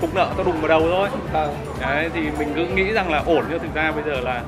cục 0.00 0.14
nợ 0.14 0.26
to 0.36 0.42
đùng 0.44 0.60
vào 0.60 0.68
đầu 0.68 0.82
thôi. 0.90 1.08
Vâng. 1.32 1.54
đấy 1.80 2.10
thì 2.14 2.20
mình 2.38 2.52
cứ 2.56 2.66
nghĩ 2.66 2.92
rằng 2.92 3.10
là 3.10 3.22
ổn 3.26 3.44
nhưng 3.50 3.58
thực 3.58 3.74
ra 3.74 3.92
bây 3.92 4.04
giờ 4.04 4.20
là 4.20 4.40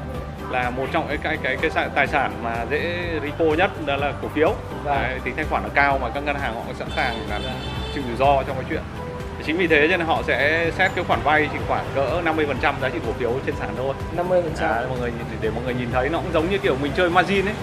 là 0.50 0.70
một 0.70 0.87
trong 0.92 1.08
cái 1.08 1.16
cái 1.22 1.37
cái 1.42 1.56
cái 1.62 1.88
tài 1.94 2.06
sản 2.06 2.32
mà 2.42 2.54
dễ 2.70 2.80
repo 3.22 3.44
nhất 3.44 3.70
đó 3.87 3.96
là 3.96 4.12
cổ 4.22 4.28
phiếu. 4.34 4.48
Vâng. 4.84 4.94
đấy, 5.02 5.20
tính 5.24 5.34
thanh 5.37 5.46
khoản 5.50 5.62
nó 5.62 5.68
cao 5.74 5.98
mà 6.02 6.08
các 6.14 6.22
ngân 6.24 6.37
hàng 6.37 6.54
họ 6.54 6.60
sẵn 6.78 6.88
sàng 6.96 7.14
là 7.30 7.40
chịu 7.94 8.02
rủi 8.08 8.16
ro 8.16 8.42
trong 8.42 8.56
cái 8.56 8.64
chuyện 8.68 8.82
chính 9.46 9.57
vì 9.57 9.66
thế 9.66 9.88
cho 9.90 9.96
nên 9.96 10.07
họ 10.07 10.22
sẽ 10.26 10.70
xét 10.78 10.90
cái 10.94 11.04
khoản 11.04 11.20
vay 11.24 11.48
chỉ 11.52 11.59
khoảng 11.68 11.85
cỡ 11.94 12.22
50% 12.24 12.74
giá 12.83 12.88
trị 12.88 12.98
cổ 13.07 13.12
phiếu 13.12 13.33
trên 13.46 13.54
sàn 13.57 13.68
thôi. 13.76 13.94
50% 14.16 14.42
à, 14.61 14.85
mọi 14.88 14.98
người 14.98 15.11
nhìn, 15.11 15.26
để 15.40 15.50
mọi 15.50 15.64
người 15.64 15.74
nhìn 15.74 15.88
thấy 15.92 16.09
nó 16.09 16.18
cũng 16.18 16.33
giống 16.33 16.50
như 16.50 16.59
kiểu 16.59 16.76
mình 16.83 16.92
chơi 16.96 17.11
margin 17.11 17.46
ấy. 17.46 17.54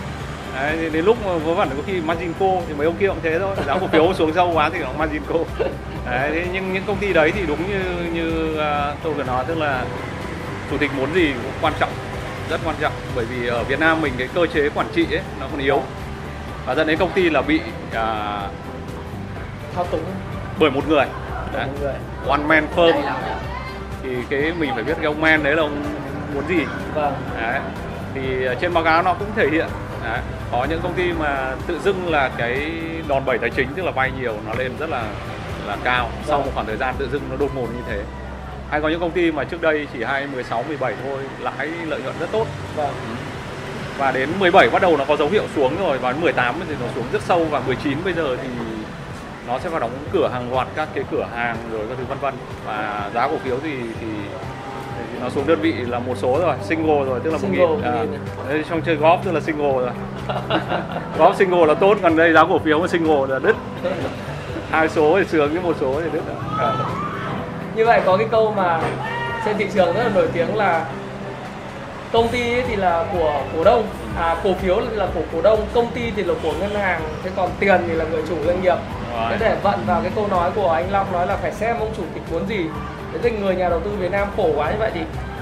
Đấy, 0.56 0.90
đến 0.94 1.06
lúc 1.06 1.18
vớ 1.24 1.54
vẩn 1.54 1.70
có 1.70 1.84
khi 1.88 2.02
margin 2.02 2.34
call 2.40 2.60
thì 2.68 2.74
mấy 2.74 2.86
ông 2.86 2.96
kia 3.00 3.08
cũng 3.08 3.20
thế 3.24 3.40
thôi. 3.40 3.56
Giá 3.68 3.78
cổ 3.78 3.88
phiếu 3.88 4.14
xuống 4.14 4.34
sâu 4.34 4.52
quá 4.54 4.70
thì 4.70 4.80
nó 4.80 4.90
margin 4.98 5.22
call 5.30 5.44
đấy, 6.06 6.32
thế 6.34 6.46
nhưng 6.54 6.74
những 6.74 6.84
công 6.88 6.98
ty 6.98 7.14
đấy 7.14 7.32
thì 7.32 7.46
đúng 7.48 7.60
như 7.70 7.80
như 8.14 8.52
uh, 8.54 8.98
tôi 9.04 9.14
vừa 9.14 9.24
nói 9.24 9.44
tức 9.48 9.58
là 9.58 9.86
chủ 10.72 10.78
tịch 10.78 10.92
muốn 10.98 11.14
gì 11.14 11.34
cũng 11.34 11.52
quan 11.62 11.74
trọng 11.80 11.90
rất 12.50 12.62
quan 12.66 12.76
trọng. 12.82 12.94
Bởi 13.16 13.26
vì 13.26 13.48
ở 13.48 13.64
Việt 13.64 13.80
Nam 13.80 14.02
mình 14.02 14.14
cái 14.18 14.28
cơ 14.34 14.46
chế 14.54 14.70
quản 14.70 14.88
trị 14.96 15.06
ấy 15.12 15.22
nó 15.40 15.48
còn 15.52 15.60
yếu. 15.60 15.82
Và 16.66 16.76
dẫn 16.76 16.88
đến 16.88 16.98
công 16.98 17.12
ty 17.12 17.30
là 17.30 17.42
bị 17.42 17.60
uh, 17.88 17.94
thao 19.76 19.86
túng. 19.92 20.04
bởi 20.60 20.72
một 20.72 20.90
người 20.90 21.06
người 21.82 21.94
one 22.28 22.44
man 22.48 22.68
firm. 22.76 22.94
Thì 24.04 24.10
cái 24.30 24.54
mình 24.60 24.72
phải 24.76 24.84
biết 24.84 24.94
cái 24.98 25.06
ông 25.06 25.22
man 25.22 25.44
đấy 25.44 25.56
là 25.56 25.62
ông 25.62 25.84
muốn 26.34 26.44
gì. 26.48 26.66
Vâng. 26.96 27.14
Đấy. 27.42 27.60
thì 28.14 28.46
ở 28.46 28.56
trên 28.56 28.74
báo 28.74 28.84
cáo 28.84 29.04
nó 29.04 29.14
cũng 29.14 29.28
thể 29.36 29.48
hiện. 29.52 29.68
Đấy. 30.04 30.20
có 30.52 30.66
những 30.70 30.82
công 30.82 30.94
ty 30.94 31.14
mà 31.14 31.56
tự 31.68 31.80
dưng 31.80 32.10
là 32.10 32.30
cái 32.38 32.72
đòn 33.08 33.26
bẩy 33.26 33.38
tài 33.38 33.50
chính 33.50 33.68
tức 33.76 33.86
là 33.86 33.92
vay 33.92 34.12
nhiều 34.22 34.34
nó 34.48 34.54
lên 34.54 34.72
rất 34.80 34.90
là 34.90 35.04
là 35.68 35.78
cao. 35.84 36.10
Sau 36.26 36.38
Vâng. 36.38 36.46
một 36.46 36.52
khoảng 36.56 36.66
thời 36.68 36.78
gian 36.78 36.96
tự 36.98 37.10
dưng 37.12 37.22
nó 37.30 37.36
đột 37.40 37.56
ngột 37.56 37.68
như 37.74 37.82
thế. 37.90 38.04
Hay 38.70 38.82
có 38.82 38.90
những 38.90 39.00
công 39.00 39.12
ty 39.12 39.32
mà 39.32 39.44
trước 39.44 39.62
đây 39.62 39.88
chỉ 39.94 40.04
hay 40.04 40.28
16, 40.28 40.64
17 40.68 40.94
thôi 41.06 41.24
lãi 41.40 41.68
lợi 41.68 42.02
nhuận 42.02 42.16
rất 42.20 42.32
tốt. 42.32 42.48
Vâng. 42.76 42.94
Và 43.98 44.12
đến 44.12 44.30
17 44.40 44.70
bắt 44.70 44.82
đầu 44.82 44.98
nó 44.98 45.06
có 45.06 45.16
dấu 45.16 45.30
hiệu 45.30 45.44
xuống 45.56 45.78
rồi 45.80 45.98
và 45.98 46.12
đến 46.12 46.22
18 46.22 46.56
thì 46.68 46.76
nó 46.82 46.88
xuống 46.96 47.06
rất 47.14 47.22
sâu 47.22 47.46
và 47.46 47.60
19 47.60 47.98
bây 48.04 48.14
giờ 48.14 48.38
thì 48.42 48.48
nó 49.48 49.60
sẽ 49.60 49.70
vào 49.70 49.80
đóng 49.80 49.92
cửa 50.14 50.30
hàng 50.34 50.54
loạt 50.54 50.68
các 50.76 50.88
cái 50.96 51.04
cửa 51.12 51.26
hàng 51.36 51.58
rồi 51.72 51.82
các 51.90 51.98
thứ 51.98 52.04
vân 52.10 52.18
vân. 52.20 52.34
Và 52.66 53.10
giá 53.14 53.28
cổ 53.28 53.38
phiếu 53.44 53.56
thì 53.64 53.74
thì 54.00 54.08
nó 55.22 55.30
xuống 55.30 55.48
đơn 55.48 55.60
vị 55.62 55.74
là 55.74 56.00
một 56.00 56.18
số 56.18 56.40
rồi 56.42 56.56
single 56.64 57.04
rồi 57.06 57.20
tức 57.24 57.30
là 57.30 57.38
một 57.38 57.42
Single, 57.42 57.68
nghìn 57.68 57.82
à, 57.84 58.06
đấy, 58.50 58.64
trong 58.70 58.82
chơi 58.82 58.98
golf 58.98 59.18
tức 59.24 59.32
là 59.32 59.40
single 59.40 59.72
rồi. 59.74 59.90
Golf 61.18 61.34
single 61.34 61.66
là 61.66 61.74
tốt 61.74 61.98
còn 62.02 62.16
đây 62.16 62.34
giá 62.34 62.44
cổ 62.44 62.60
phiếu 62.60 62.80
mà 62.80 62.88
single 62.88 63.28
là 63.30 63.40
đứt. 63.40 63.56
Hai 64.72 64.90
số 64.90 65.20
thì 65.20 65.26
sướng 65.28 65.54
cái 65.54 65.64
một 65.64 65.76
số 65.80 66.02
thì 66.04 66.10
đứt. 66.14 66.22
À. 66.60 66.74
như 67.76 67.86
vậy 67.86 68.02
có 68.06 68.18
cái 68.18 68.28
câu 68.32 68.54
mà 68.58 68.82
trên 69.46 69.58
thị 69.58 69.68
trường 69.74 69.94
rất 69.94 70.04
là 70.04 70.10
nổi 70.16 70.28
tiếng 70.34 70.56
là 70.56 70.86
công 72.12 72.28
ty 72.28 72.62
thì 72.62 72.76
là 72.76 73.06
của 73.14 73.42
cổ 73.56 73.64
đông 73.64 73.84
à 74.18 74.36
cổ 74.44 74.54
phiếu 74.54 74.80
là 74.80 75.08
của 75.16 75.22
cổ 75.34 75.42
đông 75.42 75.66
công 75.74 75.92
ty 75.92 76.12
thì 76.16 76.24
là 76.24 76.34
của 76.44 76.54
ngân 76.60 76.76
hàng 76.76 77.02
thế 77.24 77.32
còn 77.36 77.50
tiền 77.60 77.82
thì 77.88 77.94
là 77.94 78.06
người 78.06 78.22
chủ 78.30 78.36
doanh 78.46 78.62
nghiệp. 78.62 78.76
Thế 79.30 79.38
để 79.40 79.56
vận 79.64 79.80
vào 79.88 80.02
cái 80.02 80.12
câu 80.16 80.28
nói 80.28 80.52
của 80.56 80.70
anh 80.70 80.92
Long 80.92 81.12
nói 81.12 81.28
là 81.28 81.36
phải 81.36 81.52
xem 81.52 81.80
ông 81.80 81.94
chủ 81.98 82.04
tịch 82.14 82.24
muốn 82.32 82.48
gì. 82.48 82.66
Thế 83.14 83.20
thì 83.24 83.32
người 83.32 83.56
nhà 83.56 83.70
đầu 83.70 83.80
tư 83.80 83.92
Việt 84.00 84.12
Nam 84.12 84.28
khổ 84.38 84.50
quá 84.56 84.72
như 84.72 84.78
vậy 84.80 84.92
thì 84.94 85.02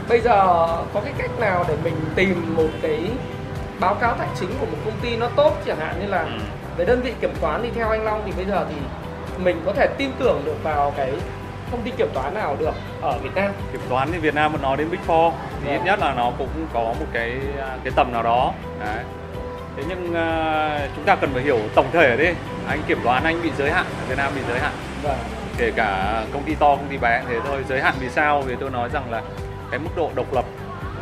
bây 0.10 0.22
giờ 0.22 0.38
có 0.94 1.02
cái 1.04 1.14
cách 1.18 1.40
nào 1.40 1.66
để 1.68 1.76
mình 1.84 1.96
tìm 2.16 2.56
một 2.58 2.68
cái 2.82 3.00
báo 3.80 3.94
cáo 3.96 4.16
tài 4.18 4.28
chính 4.40 4.50
của 4.60 4.66
một 4.66 4.78
công 4.86 4.94
ty 5.02 5.18
nó 5.18 5.28
tốt 5.36 5.54
chẳng 5.66 5.78
hạn 5.80 5.96
như 6.02 6.08
là 6.08 6.22
Ừ. 6.22 6.30
về 6.78 6.86
đơn 6.86 7.02
vị 7.02 7.14
kiểm 7.22 7.34
toán 7.42 7.60
thì 7.64 7.70
theo 7.76 7.90
anh 7.90 8.04
Long 8.06 8.22
thì 8.26 8.32
bây 8.38 8.46
giờ 8.46 8.66
thì 8.70 8.76
mình 9.44 9.62
có 9.66 9.74
thể 9.74 9.88
tin 9.98 10.12
tưởng 10.20 10.42
được 10.46 10.64
vào 10.64 10.94
cái 10.98 11.12
công 11.72 11.82
ty 11.82 11.92
kiểm 11.92 12.08
toán 12.14 12.34
nào 12.34 12.56
được 12.60 12.74
ở 13.02 13.18
Việt 13.24 13.36
Nam. 13.36 13.52
Kiểm 13.72 13.82
toán 13.90 14.10
thì 14.12 14.18
Việt 14.18 14.36
Nam 14.36 14.52
vẫn 14.52 14.62
nói 14.62 14.78
đến 14.78 14.92
Big 14.92 15.00
Four. 15.08 15.32
Thì 15.64 15.70
ít 15.72 15.78
Vâng. 15.78 15.86
nhất 15.86 16.00
là 16.00 16.14
nó 16.14 16.32
cũng 16.38 16.68
có 16.74 16.80
một 16.80 17.06
cái 17.14 17.40
cái 17.84 17.94
tầm 17.96 18.12
nào 18.14 18.24
đó. 18.24 18.54
Đấy. 18.80 19.04
Thế 19.78 19.84
nhưng 19.90 20.14
à, 20.14 20.88
chúng 20.96 21.06
ta 21.06 21.16
cần 21.16 21.30
phải 21.34 21.44
hiểu 21.44 21.60
tổng 21.76 21.88
thể 21.92 22.18
đi. 22.18 22.30
Anh 22.68 22.82
kiểm 22.88 23.00
toán 23.04 23.24
anh 23.24 23.42
bị 23.42 23.52
giới 23.58 23.72
hạn 23.72 23.86
ở 23.86 24.06
Việt 24.10 24.18
Nam 24.18 24.32
bị 24.36 24.42
giới 24.50 24.60
hạn. 24.60 24.72
Vâng. 25.04 25.18
Kể 25.58 25.72
cả 25.76 26.22
công 26.34 26.44
ty 26.44 26.56
to 26.56 26.76
công 26.76 26.88
ty 26.90 26.98
bé 26.98 27.22
thế 27.30 27.36
thôi. 27.48 27.64
Giới 27.70 27.82
hạn 27.82 27.94
vì 28.00 28.10
sao? 28.10 28.42
Vì 28.42 28.56
tôi 28.60 28.70
nói 28.70 28.90
rằng 28.94 29.12
là 29.12 29.22
cái 29.72 29.80
mức 29.80 29.90
độ 29.96 30.10
độc 30.16 30.34
lập 30.34 30.46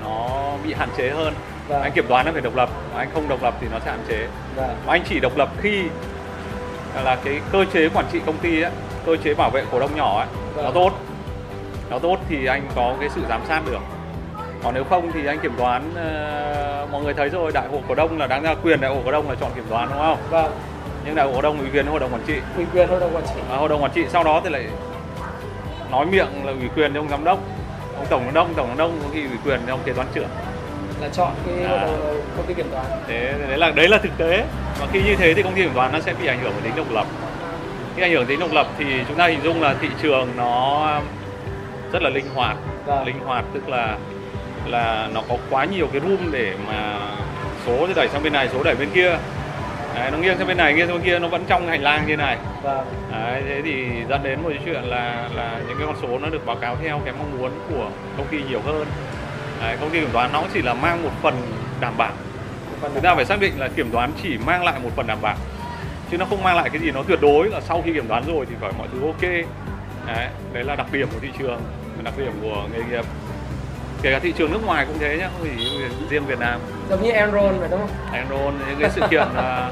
nó 0.03 0.29
bị 0.63 0.73
hạn 0.73 0.89
chế 0.97 1.09
hơn. 1.09 1.33
Vâng. 1.67 1.81
anh 1.81 1.91
kiểm 1.91 2.07
toán 2.07 2.25
nó 2.25 2.31
phải 2.31 2.41
độc 2.41 2.55
lập. 2.55 2.69
Mà 2.93 2.99
anh 2.99 3.09
không 3.13 3.29
độc 3.29 3.43
lập 3.43 3.53
thì 3.61 3.67
nó 3.71 3.79
sẽ 3.85 3.91
hạn 3.91 4.03
chế. 4.09 4.27
Vâng. 4.55 4.77
Mà 4.85 4.93
anh 4.93 5.03
chỉ 5.09 5.19
độc 5.19 5.37
lập 5.37 5.49
khi 5.61 5.83
là 7.03 7.17
cái 7.23 7.39
cơ 7.51 7.65
chế 7.73 7.89
quản 7.93 8.05
trị 8.11 8.21
công 8.25 8.37
ty 8.37 8.61
ấy, 8.61 8.71
cơ 9.05 9.15
chế 9.23 9.33
bảo 9.33 9.49
vệ 9.49 9.63
cổ 9.71 9.79
đông 9.79 9.95
nhỏ 9.95 10.17
ấy, 10.19 10.27
nó 10.57 10.63
Vâng. 10.63 10.73
tốt. 10.73 10.91
Nó 11.89 11.99
tốt 11.99 12.17
thì 12.29 12.45
anh 12.45 12.67
có 12.75 12.95
cái 12.99 13.09
sự 13.15 13.21
giám 13.29 13.41
sát 13.47 13.61
được. 13.65 13.79
Còn 14.63 14.73
nếu 14.73 14.83
không 14.83 15.11
thì 15.13 15.25
anh 15.25 15.39
kiểm 15.39 15.53
toán 15.57 15.91
ờ, 15.95 16.87
mọi 16.91 17.03
người 17.03 17.13
thấy 17.13 17.29
rồi 17.29 17.51
đại 17.53 17.67
hội 17.71 17.81
cổ 17.87 17.95
đông 17.95 18.17
là 18.17 18.27
đáng 18.27 18.43
ra 18.43 18.55
quyền 18.63 18.81
đại 18.81 18.91
hội 18.91 19.01
cổ 19.05 19.11
đông 19.11 19.29
là 19.29 19.35
chọn 19.41 19.51
kiểm 19.55 19.65
toán 19.69 19.89
đúng 19.89 19.99
không? 19.99 20.17
Vâng. 20.29 20.51
Nhưng 21.05 21.15
đại 21.15 21.25
hội 21.25 21.35
cổ 21.35 21.41
đông 21.41 21.59
ủy 21.59 21.69
quyền 21.73 21.85
hội 21.87 21.99
đồng 21.99 22.13
quản 22.13 22.21
trị? 22.27 22.35
Ủy 22.55 22.65
quyền 22.73 22.89
hội 22.89 22.99
đồng 22.99 23.15
quản 23.15 23.23
trị. 23.25 23.41
À, 23.51 23.57
hội 23.57 23.69
đồng 23.69 23.83
quản 23.83 23.91
trị. 23.91 24.05
Sau 24.09 24.23
đó 24.23 24.41
thì 24.43 24.49
lại 24.49 24.65
nói 25.91 26.05
miệng 26.05 26.27
là 26.45 26.51
ủy 26.51 26.69
quyền 26.75 26.93
cho 26.93 26.99
ông 26.99 27.09
giám 27.09 27.23
đốc. 27.23 27.39
Ông 27.97 28.05
tổng 28.09 28.21
giám 28.25 28.33
đốc 28.33 28.47
tổng 28.55 28.67
giám 28.67 28.77
đốc 28.77 28.91
có 29.03 29.09
khi 29.13 29.21
ủy 29.21 29.37
quyền 29.45 29.59
cho 29.67 29.73
ông 29.73 29.79
kế 29.85 29.93
toán 29.93 30.07
trưởng. 30.13 30.27
Là 31.01 31.07
chọn 31.13 31.31
cái 31.45 31.63
À. 31.63 31.81
đồng 31.85 32.21
công 32.37 32.45
ty 32.45 32.53
kiểm 32.53 32.69
toán. 32.71 32.85
Thế 33.07 33.33
đấy 33.49 33.57
là 33.57 33.71
đấy 33.71 33.87
là 33.87 33.97
thực 33.97 34.17
tế. 34.17 34.45
Và 34.79 34.87
khi 34.91 35.01
như 35.03 35.15
thế 35.15 35.33
thì 35.33 35.43
công 35.43 35.53
ty 35.53 35.61
kiểm 35.61 35.73
toán 35.73 35.91
nó 35.91 35.99
sẽ 35.99 36.13
bị 36.21 36.27
ảnh 36.27 36.39
hưởng 36.39 36.51
đến 36.55 36.63
tính 36.63 36.75
độc 36.75 36.91
lập 36.91 37.05
khi 37.97 38.03
ảnh 38.03 38.11
hưởng 38.11 38.27
đến 38.27 38.39
độc 38.39 38.51
lập 38.51 38.67
thì 38.77 38.85
chúng 39.07 39.17
ta 39.17 39.27
hình 39.27 39.39
dung 39.43 39.61
là 39.61 39.75
thị 39.81 39.87
trường 40.01 40.29
nó 40.37 41.01
rất 41.91 42.01
là 42.01 42.09
linh 42.09 42.29
hoạt. 42.35 42.57
Vâng. 42.85 43.05
linh 43.05 43.19
hoạt 43.19 43.45
tức 43.53 43.69
là 43.69 43.97
là 44.65 45.09
nó 45.13 45.21
có 45.29 45.37
quá 45.49 45.65
nhiều 45.65 45.87
cái 45.91 46.01
room 46.01 46.31
để 46.31 46.53
mà 46.67 46.99
số 47.65 47.87
thì 47.87 47.93
đẩy 47.93 48.07
sang 48.07 48.23
bên 48.23 48.33
này 48.33 48.49
số 48.53 48.63
đẩy 48.63 48.75
bên 48.75 48.89
kia. 48.93 49.17
Đấy, 49.95 50.11
nó 50.11 50.17
nghiêng 50.17 50.37
sang 50.37 50.47
bên 50.47 50.57
này 50.57 50.73
nghiêng 50.73 50.87
sang 50.87 50.95
bên 50.95 51.05
kia 51.05 51.19
nó 51.19 51.27
vẫn 51.27 51.43
trong 51.47 51.67
hành 51.67 51.81
lang 51.81 52.07
như 52.07 52.17
này. 52.17 52.37
Vâng. 52.63 52.85
Đấy, 53.11 53.43
thế 53.47 53.61
thì 53.65 53.85
dẫn 54.09 54.23
đến 54.23 54.41
một 54.43 54.49
cái 54.49 54.59
chuyện 54.65 54.83
là 54.83 55.29
là 55.35 55.59
những 55.67 55.77
cái 55.77 55.87
con 55.87 55.95
số 56.01 56.19
nó 56.19 56.29
được 56.29 56.45
báo 56.45 56.55
cáo 56.55 56.77
theo 56.83 57.01
cái 57.05 57.13
mong 57.19 57.37
muốn 57.37 57.51
của 57.69 57.89
công 58.17 58.27
ty 58.27 58.37
nhiều 58.49 58.61
hơn. 58.65 58.85
Đấy, 59.61 59.77
công 59.81 59.89
ty 59.89 59.99
kiểm 59.99 60.09
toán 60.13 60.29
nó 60.33 60.43
chỉ 60.53 60.61
là 60.61 60.73
mang 60.73 61.03
một 61.03 61.11
phần 61.21 61.33
đảm 61.81 61.93
bảo. 61.97 62.11
Phần 62.81 62.91
chúng 62.93 63.03
ta 63.03 63.15
phải 63.15 63.25
xác 63.25 63.39
định 63.39 63.53
là 63.57 63.67
kiểm 63.67 63.89
toán 63.91 64.11
chỉ 64.23 64.37
mang 64.45 64.63
lại 64.63 64.79
một 64.83 64.89
phần 64.95 65.07
đảm 65.07 65.17
bảo 65.21 65.35
chứ 66.11 66.17
nó 66.17 66.25
không 66.25 66.43
mang 66.43 66.55
lại 66.55 66.69
cái 66.69 66.81
gì 66.81 66.91
nó 66.91 67.03
tuyệt 67.07 67.19
đối 67.21 67.49
là 67.49 67.61
sau 67.61 67.81
khi 67.85 67.93
kiểm 67.93 68.07
toán 68.07 68.23
rồi 68.27 68.45
thì 68.49 68.55
phải 68.59 68.71
mọi 68.77 68.87
thứ 68.93 69.01
ok. 69.05 69.21
Đấy, 70.07 70.27
đấy 70.53 70.63
là 70.63 70.75
đặc 70.75 70.87
điểm 70.91 71.07
của 71.13 71.19
thị 71.21 71.29
trường 71.39 71.61
đặc 72.03 72.13
điểm 72.17 72.31
của 72.41 72.63
nghề 72.73 72.79
nghiệp. 72.89 73.05
Kể 74.01 74.11
cả 74.11 74.19
thị 74.19 74.33
trường 74.37 74.51
nước 74.51 74.65
ngoài 74.65 74.85
cũng 74.85 74.99
thế 74.99 75.17
nhá 75.17 75.29
không 75.33 75.47
chỉ 75.57 75.81
riêng 76.09 76.25
Việt 76.25 76.39
Nam. 76.39 76.59
Giống 76.89 77.03
như 77.03 77.11
Enron 77.11 77.59
phải 77.59 77.69
đúng 77.71 77.79
không? 77.79 78.13
Enron 78.13 78.53
những 78.69 78.79
cái 78.79 78.89
sự 78.89 79.01
kiện 79.09 79.27
là 79.35 79.71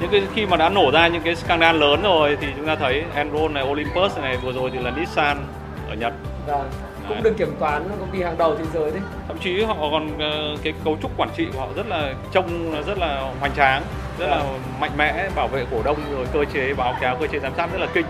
những 0.00 0.10
cái 0.10 0.22
khi 0.34 0.46
mà 0.46 0.56
đã 0.56 0.68
nổ 0.68 0.90
ra 0.92 1.08
những 1.08 1.22
cái 1.22 1.36
scandal 1.36 1.76
lớn 1.76 2.02
rồi 2.02 2.36
thì 2.40 2.46
chúng 2.56 2.66
ta 2.66 2.76
thấy 2.76 3.04
Enron 3.14 3.54
này 3.54 3.64
Olympus 3.64 4.18
này 4.18 4.36
vừa 4.36 4.52
rồi 4.52 4.70
thì 4.72 4.78
là 4.78 4.90
Nissan 4.90 5.46
ở 5.88 5.94
Nhật. 5.94 6.12
Vâng 6.46 6.70
cũng 7.14 7.22
được 7.22 7.36
kiểm 7.36 7.54
toán 7.58 7.88
công 8.00 8.10
ty 8.12 8.22
hàng 8.22 8.38
đầu 8.38 8.56
thế 8.58 8.64
giới 8.74 8.90
đấy. 8.90 9.00
Thậm 9.28 9.38
chí 9.38 9.62
họ 9.62 9.74
còn 9.80 10.18
ờ, 10.18 10.56
cái 10.62 10.72
cấu 10.84 10.98
trúc 11.02 11.10
quản 11.16 11.28
trị 11.36 11.46
của 11.52 11.60
họ 11.60 11.66
rất 11.76 11.86
là 11.88 12.14
trông 12.32 12.72
rất 12.86 12.98
là 12.98 13.32
hoành 13.40 13.52
tráng 13.56 13.82
rất 14.18 14.26
là 14.26 14.42
mạnh 14.80 14.90
mẽ 14.96 15.28
bảo 15.36 15.48
vệ 15.48 15.64
cổ 15.70 15.82
đông 15.84 15.98
rồi 16.12 16.26
cơ 16.32 16.44
chế 16.54 16.74
báo 16.74 16.94
cáo 17.00 17.16
cơ 17.16 17.26
chế 17.26 17.38
giám 17.38 17.52
sát 17.56 17.72
rất 17.72 17.78
là 17.80 17.86
kinh. 17.94 18.06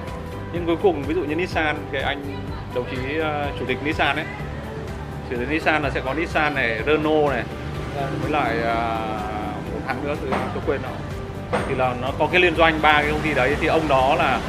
Nhưng 0.52 0.66
cuối 0.66 0.76
cùng 0.82 1.02
ví 1.02 1.14
dụ 1.14 1.20
như 1.20 1.34
Nissan 1.34 1.76
cái 1.92 2.02
anh 2.02 2.22
đồng 2.74 2.84
chí 2.90 3.18
ờ, 3.18 3.46
chủ 3.58 3.64
tịch 3.68 3.78
Nissan 3.84 4.16
ấy 4.16 4.24
chủ 5.30 5.36
tịch 5.38 5.48
Nissan 5.50 5.82
là 5.82 5.90
sẽ 5.90 6.00
có 6.04 6.14
Nissan 6.14 6.54
này 6.54 6.80
Renault 6.86 7.30
này 7.30 7.42
vâng 7.96 8.18
với 8.22 8.30
lại 8.30 8.56
ờ, 8.62 8.98
một 9.72 9.80
hãng 9.86 10.04
nữa 10.04 10.14
tôi, 10.20 10.30
tôi 10.54 10.62
quên 10.66 10.80
rồi 10.82 10.92
thì 11.68 11.74
là 11.74 11.94
nó 12.02 12.10
có 12.18 12.28
cái 12.32 12.40
liên 12.40 12.56
doanh 12.56 12.78
ba 12.82 12.92
cái 12.92 13.10
công 13.10 13.20
ty 13.20 13.34
đấy 13.34 13.56
thì 13.60 13.66
ông 13.66 13.88
đó 13.88 14.14
là 14.18 14.40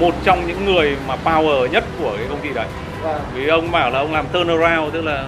một 0.00 0.14
trong 0.24 0.46
những 0.46 0.64
người 0.64 0.96
mà 1.08 1.16
power 1.24 1.66
nhất 1.66 1.84
của 1.98 2.14
cái 2.16 2.26
công 2.28 2.40
ty 2.40 2.52
đấy 2.54 2.66
vâng. 3.04 3.20
Vì 3.34 3.48
ông 3.48 3.70
bảo 3.70 3.90
là 3.90 3.98
ông 3.98 4.12
làm 4.12 4.26
turnaround 4.32 4.92
tức 4.92 5.02
là 5.04 5.24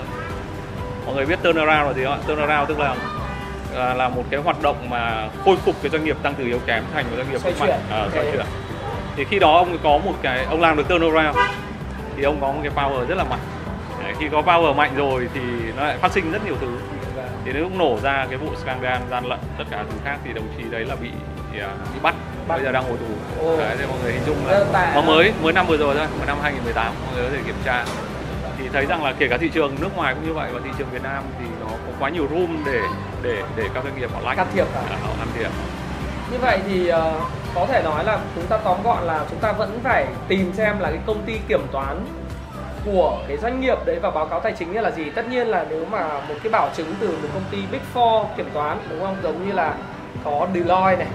mọi 1.06 1.14
người 1.14 1.26
biết 1.26 1.38
turnaround 1.42 1.86
là 1.86 1.92
gì 1.92 2.04
không 2.04 2.12
ạ? 2.12 2.18
Turnaround 2.26 2.68
tức 2.68 2.78
là 2.78 2.94
là, 3.74 3.94
là 3.94 4.08
một 4.08 4.24
cái 4.30 4.40
hoạt 4.40 4.62
động 4.62 4.90
mà 4.90 5.28
khôi 5.44 5.56
phục 5.56 5.74
cái 5.82 5.90
doanh 5.90 6.04
nghiệp 6.04 6.16
tăng 6.22 6.34
từ 6.34 6.44
yếu 6.44 6.58
kém 6.66 6.84
thành 6.94 7.04
một 7.10 7.16
doanh 7.16 7.30
nghiệp 7.30 7.38
Xoay 7.38 7.54
mạnh 7.60 7.68
chuyển. 7.68 7.80
Ờ, 7.90 8.10
xoay 8.12 8.24
Ok. 8.26 8.34
chuyển. 8.34 8.46
Thì 9.16 9.24
khi 9.24 9.38
đó 9.38 9.56
ông 9.58 9.78
có 9.82 9.98
một 9.98 10.14
cái 10.22 10.44
ông 10.44 10.60
làm 10.60 10.76
được 10.76 10.88
turnaround 10.88 11.38
thì 12.16 12.22
ông 12.22 12.40
có 12.40 12.52
một 12.52 12.60
cái 12.62 12.72
power 12.74 13.06
rất 13.06 13.18
là 13.18 13.24
mạnh. 13.24 13.40
Đấy, 14.02 14.14
khi 14.20 14.28
có 14.32 14.40
power 14.42 14.74
mạnh 14.74 14.90
rồi 14.96 15.28
thì 15.34 15.40
nó 15.76 15.82
lại 15.82 15.98
phát 15.98 16.12
sinh 16.12 16.32
rất 16.32 16.44
nhiều 16.44 16.54
thứ. 16.60 16.78
Vâng. 17.16 17.28
Thì 17.44 17.52
đến 17.52 17.62
lúc 17.62 17.72
nổ 17.78 17.98
ra 18.02 18.26
cái 18.30 18.38
vụ 18.38 18.46
scandal 18.62 19.02
gian 19.10 19.26
lận 19.26 19.38
tất 19.58 19.64
cả 19.70 19.84
thứ 19.90 19.96
khác 20.04 20.18
thì 20.24 20.32
đồng 20.32 20.48
chí 20.58 20.64
đấy 20.70 20.84
là 20.84 20.96
bị 20.96 21.08
à, 21.58 21.70
bị 21.94 22.00
bắt. 22.02 22.14
Bắt. 22.48 22.54
bây 22.56 22.64
giờ 22.64 22.72
đang 22.72 22.88
ngồi 22.88 22.98
tù. 22.98 23.44
Ồ. 23.46 23.56
đấy, 23.56 23.76
mọi 23.88 23.98
người 24.02 24.12
hình 24.12 24.22
dung 24.26 24.46
là 24.46 24.92
nó 24.94 25.02
mới 25.02 25.32
mới 25.42 25.52
năm 25.52 25.66
vừa 25.66 25.76
rồi 25.76 25.94
thôi 25.94 26.06
mới 26.18 26.26
năm 26.26 26.38
2018 26.42 26.92
mọi 27.04 27.14
người 27.14 27.24
có 27.24 27.30
thể 27.36 27.42
kiểm 27.46 27.56
tra. 27.64 27.84
Thì 28.58 28.68
thấy 28.72 28.86
rằng 28.86 29.04
là 29.04 29.12
kể 29.18 29.28
cả 29.28 29.36
thị 29.36 29.50
trường 29.54 29.76
nước 29.80 29.96
ngoài 29.96 30.14
cũng 30.14 30.26
như 30.26 30.34
vậy 30.34 30.50
và 30.52 30.60
thị 30.64 30.70
trường 30.78 30.88
Việt 30.92 31.02
Nam 31.02 31.22
thì 31.38 31.44
nó 31.60 31.66
có 31.66 31.92
quá 31.98 32.08
nhiều 32.08 32.26
room 32.30 32.64
để 32.66 32.80
để 33.22 33.42
để 33.56 33.64
các 33.74 33.84
doanh 33.84 33.98
nghiệp 33.98 34.10
họ 34.12 34.20
lách. 34.24 34.36
Can 34.36 34.46
thiệp 34.54 34.66
À, 34.74 34.96
họ 35.02 35.10
can 35.18 35.28
thiệp. 35.38 35.50
Như 36.30 36.38
vậy 36.38 36.58
thì 36.68 36.88
ờ, 36.88 37.20
có 37.54 37.66
thể 37.66 37.82
nói 37.82 38.04
là 38.04 38.18
chúng 38.34 38.46
ta 38.46 38.56
tóm 38.56 38.76
gọn 38.84 39.02
là 39.02 39.24
chúng 39.30 39.38
ta 39.38 39.52
vẫn 39.52 39.80
phải 39.82 40.06
tìm 40.28 40.52
xem 40.52 40.78
là 40.78 40.90
cái 40.90 41.00
công 41.06 41.22
ty 41.22 41.38
kiểm 41.48 41.66
toán 41.72 42.06
của 42.84 43.18
cái 43.28 43.36
doanh 43.36 43.60
nghiệp 43.60 43.78
đấy 43.86 43.98
và 44.02 44.10
báo 44.10 44.26
cáo 44.26 44.40
tài 44.40 44.52
chính 44.52 44.74
là 44.74 44.90
gì. 44.90 45.10
Tất 45.10 45.28
nhiên 45.28 45.46
là 45.46 45.64
nếu 45.70 45.84
mà 45.84 46.20
một 46.28 46.34
cái 46.42 46.52
bảo 46.52 46.70
chứng 46.76 46.94
từ 47.00 47.08
một 47.08 47.28
công 47.34 47.44
ty 47.50 47.58
big 47.72 47.80
four 47.94 48.24
kiểm 48.36 48.50
toán 48.54 48.78
đúng 48.90 49.00
không? 49.00 49.16
Giống 49.22 49.46
như 49.46 49.52
là 49.52 49.74
có 50.24 50.48
Deloitte 50.54 50.96
này 51.04 51.12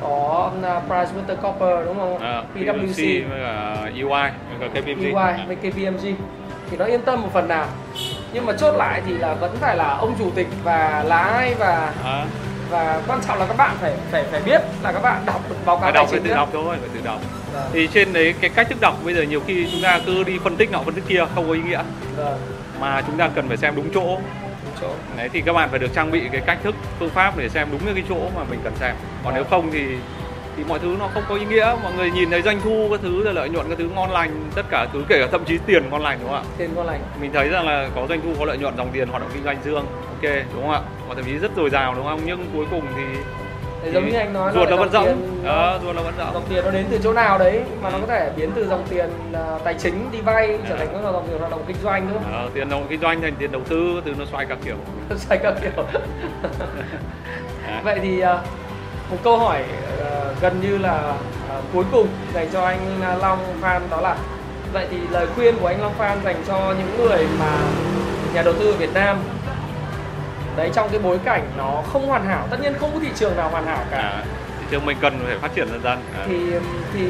có 0.00 0.50
uh, 0.58 0.64
PricewaterhouseCoopers 0.88 1.86
đúng 1.86 1.98
không? 1.98 2.18
À, 2.18 2.42
PwC 2.54 3.28
với 3.28 3.40
cả 3.40 3.74
EY 3.94 4.02
với 4.02 4.58
cả 4.60 4.80
KPMG 4.80 5.02
EY 5.02 5.46
với 5.46 5.56
KPMG 5.56 6.14
thì 6.70 6.76
nó 6.76 6.84
yên 6.84 7.02
tâm 7.02 7.22
một 7.22 7.28
phần 7.32 7.48
nào. 7.48 7.66
Nhưng 8.32 8.46
mà 8.46 8.52
chốt 8.52 8.72
lại 8.72 9.02
thì 9.06 9.12
là 9.12 9.34
vẫn 9.34 9.56
phải 9.60 9.76
là 9.76 9.96
ông 9.96 10.14
chủ 10.18 10.30
tịch 10.34 10.46
và 10.64 11.04
là 11.06 11.18
ai 11.18 11.54
và 11.58 11.92
à, 12.04 12.24
và 12.70 13.02
quan 13.06 13.20
trọng 13.28 13.38
là 13.38 13.46
các 13.46 13.56
bạn 13.56 13.76
phải 13.80 13.92
phải 14.10 14.24
phải 14.30 14.40
biết 14.40 14.60
là 14.82 14.92
các 14.92 15.02
bạn 15.02 15.22
đọc 15.26 15.40
được 15.48 15.56
báo 15.64 15.76
cáo 15.76 15.82
phải 15.82 15.92
đọc 15.92 16.08
phải 16.10 16.20
tự 16.20 16.34
đọc 16.34 16.48
thôi 16.52 16.76
phải 16.80 16.88
tự 16.94 17.00
đọc. 17.04 17.20
Vâng, 17.52 17.70
thì 17.72 17.88
trên 17.92 18.12
đấy 18.12 18.34
cái 18.40 18.50
cách 18.54 18.68
thức 18.68 18.80
đọc 18.80 18.94
bây 19.04 19.14
giờ 19.14 19.22
nhiều 19.22 19.40
khi 19.46 19.68
chúng 19.72 19.82
ta 19.82 20.00
cứ 20.06 20.24
đi 20.24 20.38
phân 20.44 20.56
tích 20.56 20.72
nọ 20.72 20.78
phân 20.78 20.94
tích 20.94 21.04
kia 21.08 21.24
không 21.34 21.48
có 21.48 21.52
ý 21.52 21.60
nghĩa. 21.62 21.82
Vâng, 22.16 22.38
mà 22.80 23.02
chúng 23.06 23.16
ta 23.16 23.28
cần 23.34 23.48
phải 23.48 23.56
xem 23.56 23.76
đúng 23.76 23.88
chỗ. 23.94 24.18
Đấy 25.16 25.28
thì 25.32 25.40
các 25.40 25.52
bạn 25.52 25.68
phải 25.70 25.78
được 25.78 25.94
trang 25.94 26.10
bị 26.10 26.28
cái 26.32 26.40
cách 26.46 26.58
thức 26.62 26.74
phương 26.98 27.10
pháp 27.10 27.36
để 27.36 27.48
xem 27.48 27.68
đúng 27.72 27.80
những 27.86 27.94
cái 27.94 28.04
chỗ 28.08 28.20
mà 28.36 28.44
mình 28.50 28.60
cần 28.64 28.72
xem 28.76 28.94
còn 29.28 29.34
nếu 29.34 29.44
không 29.50 29.70
thì 29.72 29.82
thì 30.56 30.64
mọi 30.68 30.78
thứ 30.78 30.96
nó 30.98 31.08
không 31.14 31.22
có 31.28 31.34
ý 31.34 31.44
nghĩa. 31.44 31.74
Mọi 31.82 31.92
người 31.96 32.10
nhìn 32.10 32.30
thấy 32.30 32.42
doanh 32.42 32.60
thu 32.64 32.88
các 32.90 33.00
thứ 33.02 33.24
rồi 33.24 33.34
lợi 33.34 33.48
nhuận 33.48 33.68
các 33.68 33.78
thứ 33.78 33.88
ngon 33.94 34.10
lành 34.10 34.30
tất 34.54 34.62
cả 34.70 34.86
thứ 34.92 35.02
kể 35.08 35.18
cả 35.20 35.26
thậm 35.32 35.44
chí 35.44 35.58
tiền 35.66 35.90
ngon 35.90 36.02
lành 36.02 36.18
đúng 36.20 36.28
không 36.30 36.42
ạ? 36.42 36.48
Tiền 36.58 36.70
ngon 36.74 36.86
lành. 36.86 37.00
mình 37.20 37.30
thấy 37.32 37.48
rằng 37.48 37.66
là 37.66 37.88
có 37.94 38.06
doanh 38.08 38.20
thu 38.20 38.28
có 38.38 38.44
lợi 38.44 38.58
nhuận 38.58 38.76
dòng 38.76 38.88
tiền 38.92 39.08
hoạt 39.08 39.22
động 39.22 39.30
kinh 39.34 39.44
doanh 39.44 39.56
dương 39.64 39.86
ok 40.08 40.22
đúng 40.54 40.62
không 40.62 40.70
ạ? 40.70 40.80
Và 41.08 41.14
thậm 41.14 41.24
chí 41.24 41.38
rất 41.38 41.50
dồi 41.56 41.70
dào 41.70 41.94
đúng 41.94 42.04
không? 42.04 42.20
Nhưng 42.24 42.44
cuối 42.54 42.66
cùng 42.70 42.82
thì 42.96 43.02
giống 43.92 44.08
như 44.08 44.16
anh 44.18 44.32
nói 44.32 44.52
ruột 44.54 44.70
nó 44.70 44.76
vẫn 44.76 44.88
tiền- 44.92 45.42
ờ, 45.44 45.80
ruột 45.82 45.96
nó 45.96 46.02
vẫn 46.02 46.14
rỗng. 46.18 46.32
Dòng 46.34 46.44
tiền 46.48 46.64
nó 46.64 46.70
đến 46.70 46.86
từ 46.90 46.98
chỗ 47.02 47.12
nào 47.12 47.38
đấy 47.38 47.62
mà 47.82 47.90
nó 47.90 47.98
có 47.98 48.06
thể 48.06 48.30
biến 48.36 48.50
từ 48.54 48.68
dòng 48.68 48.84
tiền 48.90 49.10
à, 49.32 49.58
tài 49.64 49.74
chính 49.74 50.08
đi 50.12 50.20
vay 50.20 50.58
trở 50.68 50.76
thành 50.76 50.88
các 50.92 51.02
dòng 51.12 51.26
tiền 51.30 51.38
hoạt 51.38 51.50
động 51.50 51.64
kinh 51.66 51.76
doanh 51.84 52.08
nữa? 52.12 52.20
Ờ, 52.32 52.48
tiền 52.54 52.68
động 52.68 52.86
kinh 52.88 53.00
doanh 53.00 53.20
thành 53.22 53.34
tiền 53.38 53.52
đầu 53.52 53.62
tư 53.68 54.02
từ 54.04 54.14
nó 54.18 54.24
xoay 54.24 54.46
các 54.46 54.58
kiểu. 54.64 54.76
Sai 55.16 55.38
các 55.42 55.54
kiểu. 55.62 55.84
Đấy. 55.92 57.80
vậy 57.84 57.98
thì 58.02 58.20
à, 58.20 58.38
một 59.10 59.16
câu 59.24 59.38
hỏi 59.38 59.64
à, 60.04 60.10
gần 60.40 60.60
như 60.60 60.78
là 60.78 60.92
à, 61.50 61.56
cuối 61.72 61.84
cùng 61.92 62.08
dành 62.34 62.48
cho 62.52 62.62
anh 62.64 63.00
Long 63.20 63.38
Phan 63.60 63.82
đó 63.90 64.00
là 64.00 64.16
vậy 64.72 64.86
thì 64.90 64.96
lời 65.10 65.26
khuyên 65.34 65.54
của 65.60 65.66
anh 65.66 65.80
Long 65.82 65.94
Phan 65.98 66.18
dành 66.24 66.42
cho 66.46 66.74
những 66.78 66.98
người 66.98 67.26
mà 67.40 67.52
nhà 68.34 68.42
đầu 68.42 68.54
tư 68.54 68.70
ở 68.70 68.76
Việt 68.76 68.94
Nam 68.94 69.16
đấy 70.56 70.70
trong 70.74 70.88
cái 70.90 71.00
bối 71.00 71.18
cảnh 71.24 71.50
nó 71.56 71.82
không 71.92 72.06
hoàn 72.06 72.24
hảo 72.26 72.46
tất 72.50 72.56
nhiên 72.62 72.74
không 72.80 72.90
có 72.94 73.00
thị 73.00 73.08
trường 73.16 73.36
nào 73.36 73.48
hoàn 73.50 73.66
hảo 73.66 73.84
cả 73.90 73.96
à, 73.98 74.22
thị 74.60 74.66
trường 74.70 74.86
mình 74.86 74.96
cần 75.00 75.20
phải 75.26 75.38
phát 75.38 75.54
triển 75.54 75.68
dần 75.68 75.80
dần 75.82 75.98
à. 76.18 76.24
thì 76.26 76.38
thì 76.94 77.00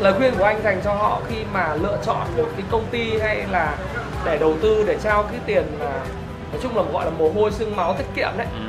lời 0.00 0.12
khuyên 0.12 0.34
của 0.38 0.44
anh 0.44 0.62
dành 0.62 0.80
cho 0.84 0.94
họ 0.94 1.20
khi 1.28 1.36
mà 1.52 1.74
lựa 1.74 1.98
chọn 2.06 2.26
một 2.36 2.46
cái 2.56 2.66
công 2.70 2.84
ty 2.90 3.18
hay 3.18 3.44
là 3.50 3.74
để 4.24 4.38
đầu 4.38 4.54
tư 4.62 4.84
để 4.86 4.96
trao 5.02 5.22
cái 5.22 5.40
tiền 5.46 5.64
mà 5.80 5.90
nói 6.52 6.60
chung 6.62 6.76
là 6.76 6.82
gọi 6.92 7.04
là 7.04 7.10
mồ 7.18 7.30
hôi 7.34 7.50
xương 7.50 7.76
máu 7.76 7.94
tiết 7.98 8.04
kiệm 8.14 8.28
đấy 8.36 8.46
Ừ. 8.54 8.60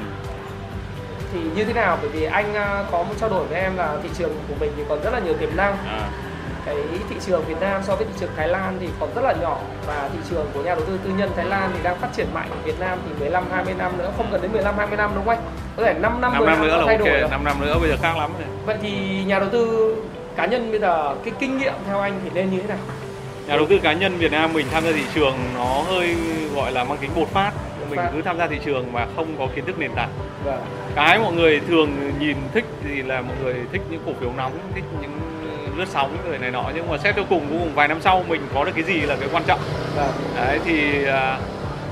thì 1.34 1.40
như 1.56 1.64
thế 1.64 1.74
nào 1.74 1.98
bởi 2.02 2.10
vì 2.10 2.24
anh 2.24 2.54
à, 2.56 2.84
có 2.92 2.98
một 3.04 3.14
trao 3.20 3.30
đổi 3.30 3.46
với 3.46 3.60
em 3.62 3.78
là 3.78 3.98
thị 4.04 4.10
trường 4.18 4.30
của 4.48 4.56
mình 4.60 4.72
thì 4.78 4.84
còn 4.90 5.02
rất 5.04 5.14
là 5.14 5.20
nhiều 5.20 5.34
tiềm 5.34 5.56
năng 5.56 5.78
À. 5.88 6.10
cái 6.66 6.76
thị 7.10 7.16
trường 7.26 7.46
Việt 7.46 7.62
Nam 7.62 7.82
so 7.88 7.96
với 7.96 8.06
thị 8.06 8.14
trường 8.20 8.30
Thái 8.38 8.48
Lan 8.48 8.78
thì 8.80 8.88
còn 9.00 9.10
rất 9.16 9.22
là 9.22 9.34
nhỏ 9.42 9.58
và 9.88 10.10
thị 10.14 10.20
trường 10.30 10.46
của 10.54 10.64
nhà 10.64 10.76
đầu 10.76 10.86
tư 10.86 11.00
tư 11.04 11.10
nhân 11.18 11.32
Thái 11.36 11.46
Lan 11.46 11.72
thì 11.74 11.80
đang 11.84 11.98
phát 12.00 12.08
triển 12.16 12.28
mạnh 12.34 12.48
ở 12.52 12.58
Việt 12.64 12.80
Nam 12.80 13.00
thì 13.06 13.20
15 13.20 13.44
20 13.52 13.74
năm 13.78 13.98
nữa 13.98 14.12
không 14.18 14.28
cần 14.32 14.42
đến 14.42 14.52
15 14.52 14.78
20 14.78 14.98
năm 14.98 15.12
đúng 15.16 15.26
không 15.26 15.34
anh? 15.34 15.44
Có 15.78 15.84
thể 15.84 15.94
5 15.94 16.22
năm 16.22 16.32
5 16.34 16.40
10 16.40 16.48
năm 16.48 16.62
nữa 16.62 16.78
là 16.78 16.84
thay 16.88 16.98
đổi 16.98 17.10
rồi. 17.10 17.30
5 17.30 17.44
năm 17.44 17.56
nữa 17.62 17.76
bây 17.82 17.90
giờ 17.90 17.96
khác 18.02 18.18
lắm 18.18 18.32
rồi. 18.40 18.48
Vậy 18.66 18.78
thì 18.82 19.24
nhà 19.24 19.40
đầu 19.40 19.50
tư 19.50 19.96
cá 20.36 20.46
nhân 20.46 20.72
bây 20.72 20.80
giờ 20.80 21.16
cái 21.26 21.34
kinh 21.40 21.58
nghiệm 21.58 21.74
theo 21.88 22.00
anh 22.00 22.20
thì 22.24 22.30
nên 22.34 22.50
như 22.52 22.62
thế 22.62 22.68
nào? 22.68 22.78
Nhà 23.48 23.56
đầu 23.56 23.66
tư 23.70 23.80
cá 23.84 23.94
nhân 23.94 24.18
Việt 24.18 24.32
Nam 24.32 24.54
mình 24.54 24.66
tham 24.72 24.84
gia 24.84 24.92
thị 24.92 25.04
trường 25.16 25.38
nó 25.56 25.82
hơi 25.88 26.16
gọi 26.56 26.72
là 26.72 26.84
mang 26.84 26.98
tính 26.98 27.12
bột 27.16 27.28
phát. 27.28 27.52
Mình 27.90 27.98
phát. 27.98 28.10
cứ 28.14 28.22
tham 28.22 28.38
gia 28.38 28.48
thị 28.48 28.60
trường 28.66 28.94
mà 28.94 29.08
không 29.16 29.36
có 29.38 29.48
kiến 29.56 29.66
thức 29.66 29.80
nền 29.80 29.92
tảng. 29.96 30.10
Vâng. 30.44 30.62
Cái 30.96 31.20
mọi 31.20 31.34
người 31.34 31.62
thường 31.68 32.12
nhìn 32.20 32.38
thích 32.54 32.66
thì 32.84 33.02
là 33.02 33.22
mọi 33.22 33.36
người 33.44 33.56
thích 33.72 33.82
những 33.90 34.02
cổ 34.06 34.12
phiếu 34.20 34.32
nóng, 34.38 34.58
thích 34.76 34.84
những 35.02 35.12
lướt 35.78 35.88
sóng 35.88 36.18
rồi 36.28 36.38
này 36.40 36.52
nọ 36.52 36.72
nhưng 36.76 36.90
mà 36.90 36.98
xét 36.98 37.16
cho 37.16 37.24
cùng 37.30 37.48
cuối 37.50 37.60
cùng 37.60 37.76
vài 37.76 37.88
năm 37.88 38.02
sau 38.02 38.24
mình 38.28 38.42
có 38.54 38.64
được 38.64 38.72
cái 38.76 38.84
gì 38.84 39.02
là 39.02 39.16
cái 39.20 39.30
quan 39.32 39.44
trọng. 39.48 39.60
Vâng. 39.96 40.12
Đấy 40.36 40.60
thì 40.66 41.06
à, 41.06 41.40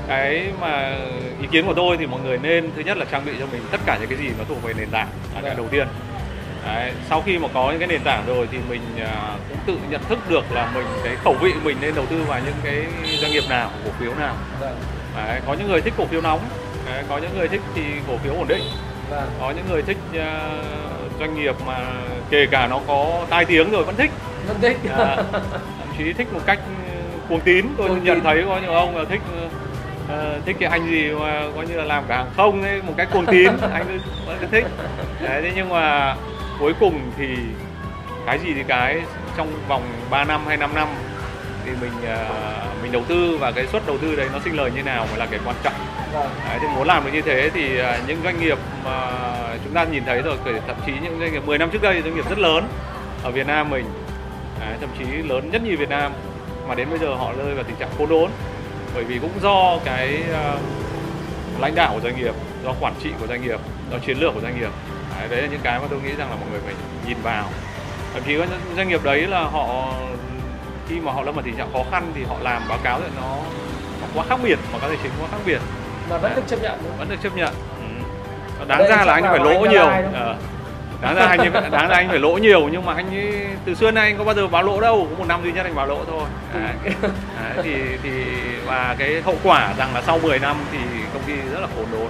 cái 0.08 0.46
mà 0.60 0.96
ý 1.40 1.48
kiến 1.50 1.66
của 1.66 1.74
tôi 1.74 1.96
thì 1.96 2.06
mọi 2.06 2.20
người 2.20 2.38
nên 2.38 2.70
thứ 2.76 2.82
nhất 2.82 2.96
là 2.96 3.04
trang 3.12 3.24
bị 3.24 3.32
cho 3.40 3.46
mình 3.52 3.62
tất 3.70 3.80
cả 3.86 3.96
những 4.00 4.08
cái 4.08 4.18
gì 4.18 4.28
nó 4.38 4.44
thuộc 4.48 4.62
về 4.62 4.72
nền 4.76 4.88
tảng 4.90 5.08
là 5.34 5.40
cái 5.40 5.50
Vâng. 5.50 5.56
đầu 5.56 5.66
tiên. 5.70 5.86
Đấy, 6.66 6.92
sau 7.10 7.22
khi 7.26 7.38
mà 7.38 7.48
có 7.54 7.70
những 7.70 7.78
cái 7.78 7.88
nền 7.88 8.00
tảng 8.04 8.24
rồi 8.26 8.48
thì 8.52 8.58
mình 8.68 8.80
à, 9.00 9.36
cũng 9.48 9.58
tự 9.66 9.76
nhận 9.90 10.00
thức 10.08 10.18
được 10.28 10.52
là 10.52 10.70
mình 10.74 10.86
cái 11.04 11.16
khẩu 11.24 11.34
vị 11.34 11.52
mình 11.64 11.76
nên 11.80 11.94
đầu 11.94 12.06
tư 12.06 12.22
vào 12.28 12.40
những 12.44 12.54
cái 12.64 12.84
doanh 13.20 13.32
nghiệp 13.32 13.44
nào, 13.48 13.70
cổ 13.84 13.90
phiếu 14.00 14.14
nào. 14.14 14.34
Vâng. 14.60 14.76
Đấy, 15.16 15.40
có 15.46 15.54
những 15.54 15.68
người 15.68 15.80
thích 15.80 15.94
cổ 15.96 16.06
phiếu 16.06 16.20
nóng, 16.20 16.40
Đấy, 16.86 17.04
có 17.08 17.18
những 17.18 17.30
người 17.38 17.48
thích 17.48 17.60
thì 17.74 17.82
cổ 18.08 18.16
phiếu 18.16 18.32
ổn 18.34 18.48
định, 18.48 18.62
Vâng. 19.10 19.28
có 19.40 19.50
những 19.50 19.64
người 19.70 19.82
thích 19.82 19.96
à, 20.18 20.40
doanh 21.20 21.34
nghiệp 21.34 21.54
mà 21.66 21.78
kể 22.30 22.46
cả 22.50 22.66
nó 22.66 22.80
có 22.86 23.26
tai 23.30 23.44
tiếng 23.44 23.70
rồi 23.70 23.84
vẫn 23.84 23.96
thích. 23.96 24.10
Rất 24.48 24.54
thích. 24.62 24.76
À, 24.98 25.16
thậm 25.78 25.88
chí 25.98 26.12
thích 26.12 26.32
một 26.32 26.40
cách 26.46 26.58
ừ, 26.86 27.18
cuồng 27.28 27.40
tín 27.40 27.66
tôi 27.78 27.88
Cuồng 27.88 28.04
nhận 28.04 28.14
tín. 28.14 28.24
thấy 28.24 28.44
có 28.48 28.58
nhiều 28.62 28.72
ông 28.72 28.96
là 28.96 29.04
thích 29.04 29.20
ờ, 30.08 30.38
thích 30.46 30.56
cái 30.60 30.68
anh 30.70 30.90
gì 30.90 31.10
mà 31.10 31.42
coi 31.56 31.66
như 31.66 31.74
là 31.76 31.84
làm 31.84 32.04
cả 32.08 32.16
hàng 32.16 32.30
không 32.36 32.62
ấy 32.62 32.82
một 32.82 32.92
cách 32.96 33.08
cuồng 33.12 33.26
tín 33.26 33.52
anh 33.72 33.98
vẫn 34.26 34.48
thích 34.50 34.64
đấy 35.22 35.42
thế 35.42 35.52
nhưng 35.56 35.68
mà 35.68 36.14
cuối 36.60 36.72
cùng 36.80 37.00
thì 37.18 37.26
cái 38.26 38.38
gì 38.38 38.52
thì 38.54 38.62
cái 38.68 39.00
trong 39.36 39.48
vòng 39.68 39.82
3 40.10 40.24
năm 40.24 40.40
hay 40.46 40.56
5 40.56 40.74
năm 40.74 40.88
thì 41.66 41.72
mình 41.80 41.92
ờ, 42.06 42.26
mình 42.82 42.92
đầu 42.92 43.02
tư 43.08 43.36
và 43.40 43.52
cái 43.52 43.66
suất 43.66 43.86
đầu 43.86 43.98
tư 43.98 44.16
đấy 44.16 44.28
nó 44.32 44.38
sinh 44.44 44.56
lời 44.56 44.70
như 44.74 44.82
nào 44.82 45.06
mới 45.10 45.18
là 45.18 45.26
cái 45.26 45.40
quan 45.44 45.56
trọng. 45.62 45.74
Vâng. 46.12 46.30
Đấy, 46.48 46.58
thì 46.60 46.66
muốn 46.76 46.86
làm 46.86 47.04
được 47.04 47.10
như 47.12 47.22
thế 47.22 47.50
thì 47.54 47.78
à, 47.78 48.00
những 48.06 48.20
doanh 48.24 48.40
nghiệp 48.40 48.58
mà 48.84 49.10
chúng 49.64 49.74
ta 49.74 49.84
nhìn 49.84 50.04
thấy 50.04 50.22
rồi 50.22 50.36
kể 50.44 50.52
thậm 50.66 50.76
chí 50.86 50.92
những 51.02 51.18
doanh 51.20 51.32
nghiệp 51.32 51.46
10 51.46 51.58
năm 51.58 51.70
trước 51.70 51.82
đây 51.82 52.02
doanh 52.02 52.14
nghiệp 52.14 52.28
rất 52.28 52.38
lớn 52.38 52.68
ở 53.22 53.30
Việt 53.30 53.46
Nam 53.46 53.70
mình 53.70 53.84
Đấy, 54.60 54.76
thậm 54.80 54.90
chí 54.98 55.04
lớn 55.04 55.50
nhất 55.50 55.62
nhì 55.62 55.76
Việt 55.76 55.88
Nam 55.88 56.12
mà 56.68 56.74
đến 56.74 56.90
bây 56.90 56.98
giờ 56.98 57.14
họ 57.14 57.32
rơi 57.38 57.54
vào 57.54 57.64
tình 57.64 57.76
trạng 57.76 57.90
khốn 57.98 58.08
đốn. 58.08 58.30
Bởi 58.94 59.04
vì 59.04 59.18
cũng 59.18 59.40
do 59.42 59.78
cái 59.84 60.22
à, 60.32 60.56
lãnh 61.60 61.74
đạo 61.74 61.92
của 61.94 62.00
doanh 62.00 62.16
nghiệp 62.16 62.34
do 62.64 62.74
quản 62.80 62.94
trị 63.02 63.10
của 63.20 63.26
doanh 63.26 63.42
nghiệp 63.42 63.60
do 63.90 63.98
chiến 63.98 64.18
lược 64.18 64.34
của 64.34 64.40
doanh 64.40 64.60
nghiệp. 64.60 64.70
Đấy, 65.18 65.28
đấy 65.28 65.42
là 65.42 65.48
những 65.48 65.60
cái 65.62 65.80
mà 65.80 65.86
tôi 65.90 66.00
nghĩ 66.00 66.12
rằng 66.18 66.30
là 66.30 66.36
mọi 66.36 66.50
người 66.50 66.60
phải 66.64 66.74
nhìn 67.06 67.16
vào. 67.22 67.48
Thậm 68.14 68.22
chí 68.26 68.34
những 68.34 68.76
doanh 68.76 68.88
nghiệp 68.88 69.04
đấy 69.04 69.26
là 69.26 69.40
họ 69.40 69.94
khi 70.88 71.00
mà 71.00 71.12
họ 71.12 71.22
lâm 71.22 71.34
vào 71.34 71.42
tình 71.42 71.56
trạng 71.56 71.72
khó 71.72 71.78
khăn 71.90 72.12
thì 72.14 72.22
họ 72.24 72.36
làm 72.42 72.62
báo 72.68 72.78
cáo 72.82 73.00
thì 73.00 73.06
nó, 73.16 73.36
nó 74.00 74.06
quá 74.14 74.24
khác 74.28 74.38
biệt 74.42 74.58
mà 74.72 74.78
có 74.82 74.88
thể 74.88 74.96
chính 75.02 75.12
quá 75.20 75.28
khác 75.30 75.38
biệt 75.46 75.60
Mà 76.10 76.18
vẫn 76.18 76.32
được 76.36 76.42
chấp 76.46 76.62
nhận 76.62 76.72
đúng 76.82 76.88
không? 76.88 76.98
vẫn 76.98 77.08
được 77.08 77.16
chấp 77.22 77.36
nhận 77.36 77.54
ừ. 77.80 78.64
Đáng 78.66 78.78
đây 78.78 78.88
ra 78.88 79.04
là 79.04 79.12
anh 79.12 79.22
phải 79.22 79.38
lỗ 79.38 79.50
anh 79.62 79.70
nhiều? 79.70 79.86
Ờ. 80.14 80.36
đáng 81.00 81.14
ra 81.14 81.26
anh 81.26 81.52
đáng 81.52 81.88
ra 81.88 81.96
anh 81.96 82.08
phải 82.08 82.18
lỗ 82.18 82.32
nhiều 82.32 82.68
nhưng 82.72 82.84
mà 82.84 82.94
anh 82.94 83.10
ấy 83.14 83.46
từ 83.64 83.74
xưa 83.74 83.90
nay 83.90 84.04
anh 84.04 84.18
có 84.18 84.24
bao 84.24 84.34
giờ 84.34 84.48
báo 84.48 84.62
lỗ 84.62 84.80
đâu 84.80 85.06
có 85.10 85.16
một 85.18 85.24
năm 85.28 85.40
duy 85.44 85.52
nhất 85.52 85.64
anh 85.64 85.74
báo 85.74 85.86
lỗ 85.86 86.04
thôi 86.04 86.24
đấy. 86.54 86.94
Đấy, 87.02 87.62
thì 87.62 87.74
thì 88.02 88.10
và 88.66 88.96
cái 88.98 89.22
hậu 89.24 89.36
quả 89.42 89.74
rằng 89.78 89.94
là 89.94 90.02
sau 90.02 90.18
10 90.18 90.38
năm 90.38 90.56
thì 90.72 90.78
công 91.14 91.22
ty 91.22 91.32
rất 91.52 91.60
là 91.60 91.66
khốn 91.76 91.86
đốn 91.92 92.08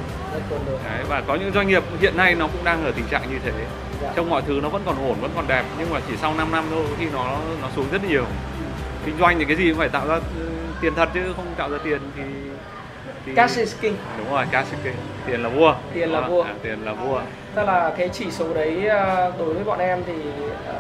đấy, 0.85 1.05
và 1.09 1.23
có 1.27 1.35
những 1.35 1.53
doanh 1.55 1.69
nghiệp 1.69 1.83
hiện 2.01 2.17
nay 2.17 2.35
nó 2.35 2.47
cũng 2.47 2.65
đang 2.65 2.85
ở 2.85 2.93
tình 2.93 3.07
trạng 3.11 3.23
như 3.31 3.39
thế 3.45 3.53
Dạ. 4.03 4.13
trong 4.17 4.31
mọi 4.31 4.43
thứ 4.47 4.61
nó 4.63 4.69
vẫn 4.69 4.83
còn 4.87 5.09
ổn 5.09 5.17
vẫn 5.21 5.31
còn 5.37 5.49
đẹp 5.49 5.65
nhưng 5.79 5.91
mà 5.91 6.01
chỉ 6.09 6.17
sau 6.17 6.35
5 6.35 6.53
năm 6.53 6.65
thôi 6.71 6.85
khi 6.99 7.07
nó 7.13 7.25
nó 7.63 7.69
xuống 7.77 7.87
rất 7.93 8.05
nhiều 8.05 8.25
kinh 9.07 9.19
doanh 9.19 9.39
thì 9.39 9.45
cái 9.45 9.57
gì 9.57 9.69
cũng 9.71 9.79
phải 9.79 9.89
tạo 9.89 10.07
ra 10.09 10.15
ừ, 10.15 10.47
tiền 10.81 10.95
thật 10.95 11.09
chứ 11.15 11.21
không 11.37 11.47
tạo 11.57 11.71
ra 11.71 11.79
tiền 11.85 12.01
thì, 12.17 12.23
thì 13.27 13.33
Cash 13.35 13.59
is 13.59 13.75
king. 13.81 13.97
đúng 14.19 14.31
rồi 14.31 14.45
cash 14.51 14.71
is 14.73 14.81
king 14.85 14.95
tiền 15.27 15.43
là 15.43 15.49
vua 15.49 15.75
Tiền 15.95 16.11
là 16.11 16.21
vua. 16.21 16.43
à, 16.43 16.55
tiền 16.63 16.79
là 16.85 16.93
vua 16.93 17.21
Tức 17.55 17.63
là 17.65 17.93
cái 17.99 18.09
chỉ 18.13 18.31
số 18.31 18.55
đấy 18.55 18.89
à, 18.89 19.31
đối 19.39 19.55
với 19.55 19.65
bọn 19.65 19.79
em 19.79 20.03
thì 20.07 20.13
à, 20.67 20.75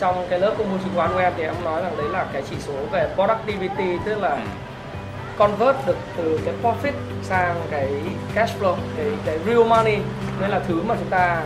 trong 0.00 0.26
cái 0.30 0.38
lớp 0.40 0.54
công 0.58 0.70
vụ 0.72 0.76
chứng 0.84 0.92
khoán 0.94 1.10
của 1.14 1.18
em 1.18 1.32
thì 1.36 1.42
em 1.42 1.54
nói 1.64 1.82
rằng 1.82 1.96
đấy 1.96 2.06
là 2.12 2.26
cái 2.32 2.42
chỉ 2.50 2.56
số 2.60 2.72
về 2.92 3.08
productivity 3.14 3.98
tức 4.04 4.18
là 4.20 4.30
Ừ. 4.30 5.38
convert 5.38 5.76
được 5.86 5.96
từ 6.16 6.40
cái 6.44 6.54
profit 6.62 6.92
sang 7.22 7.54
cái 7.70 7.88
cash 8.34 8.60
flow 8.60 8.74
cái 8.96 9.06
cái 9.26 9.38
real 9.46 9.64
money 9.68 9.98
đấy 10.40 10.50
là 10.50 10.60
thứ 10.68 10.82
mà 10.82 10.94
chúng 10.98 11.08
ta 11.10 11.42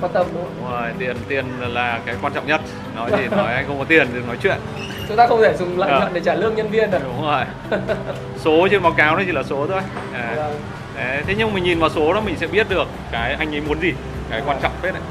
quan 0.00 0.12
tâm 0.12 0.26
đúng 0.34 0.44
không? 0.44 0.72
Rồi, 0.72 0.90
tiền 0.98 1.16
tiền 1.28 1.44
là 1.60 2.00
cái 2.06 2.14
quan 2.22 2.32
trọng 2.32 2.46
nhất. 2.46 2.60
Nói 2.96 3.10
gì 3.10 3.26
nói 3.36 3.54
anh 3.54 3.64
không 3.66 3.78
có 3.78 3.84
tiền 3.84 4.08
đừng 4.14 4.26
nói 4.26 4.36
chuyện. 4.42 4.56
Chúng 5.08 5.16
ta 5.16 5.26
không 5.26 5.42
thể 5.42 5.54
dùng 5.58 5.78
lợi 5.78 5.90
Dạ. 5.92 5.98
nhuận 5.98 6.12
để 6.14 6.20
trả 6.20 6.34
lương 6.34 6.54
nhân 6.54 6.68
viên 6.70 6.90
được 6.90 6.98
đúng 7.04 7.22
rồi. 7.22 7.44
Số 8.38 8.68
trên 8.70 8.82
báo 8.82 8.92
cáo 8.92 9.16
nó 9.16 9.22
chỉ 9.26 9.32
là 9.32 9.42
số 9.42 9.66
thôi. 9.66 9.80
À, 10.14 10.32
Vâng. 10.36 10.60
đấy, 10.96 11.22
thế 11.26 11.34
nhưng 11.38 11.54
mình 11.54 11.64
nhìn 11.64 11.78
vào 11.78 11.90
số 11.90 12.12
đó 12.14 12.20
mình 12.20 12.36
sẽ 12.36 12.46
biết 12.46 12.68
được 12.68 12.88
cái 13.12 13.34
anh 13.38 13.54
ấy 13.54 13.60
muốn 13.60 13.80
gì 13.80 13.92
cái 14.30 14.42
quan 14.46 14.58
trọng 14.62 14.72
phết 14.82 14.94
đấy. 14.94 15.02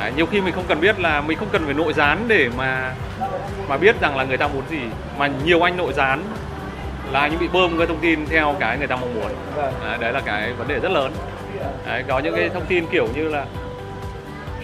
Đấy, 0.00 0.12
nhiều 0.16 0.26
khi 0.26 0.40
mình 0.40 0.54
không 0.54 0.64
cần 0.68 0.80
biết 0.80 1.00
là 1.00 1.20
mình 1.20 1.38
không 1.38 1.48
cần 1.52 1.64
phải 1.64 1.74
nội 1.74 1.92
gián 1.92 2.24
để 2.28 2.48
mà 2.56 2.94
mà 3.68 3.76
biết 3.76 4.00
rằng 4.00 4.16
là 4.16 4.24
người 4.24 4.36
ta 4.36 4.48
muốn 4.48 4.62
gì 4.70 4.80
mà 5.18 5.30
nhiều 5.44 5.66
anh 5.66 5.76
nội 5.76 5.92
gián 5.92 6.22
là 7.12 7.20
anh 7.20 7.30
ấy 7.32 7.38
bị 7.38 7.48
bơm 7.52 7.78
cái 7.78 7.86
thông 7.86 8.00
tin 8.00 8.26
theo 8.26 8.54
cái 8.60 8.78
người 8.78 8.86
ta 8.86 8.96
mong 8.96 9.14
muốn. 9.14 9.30
Đấy, 9.56 9.96
đấy 10.00 10.12
là 10.12 10.20
cái 10.20 10.52
vấn 10.52 10.68
đề 10.68 10.78
rất 10.78 10.90
lớn. 10.92 11.12
Đấy, 11.86 12.04
có 12.08 12.18
những 12.18 12.36
cái 12.36 12.48
thông 12.48 12.64
tin 12.66 12.86
kiểu 12.86 13.08
như 13.14 13.28
là 13.28 13.44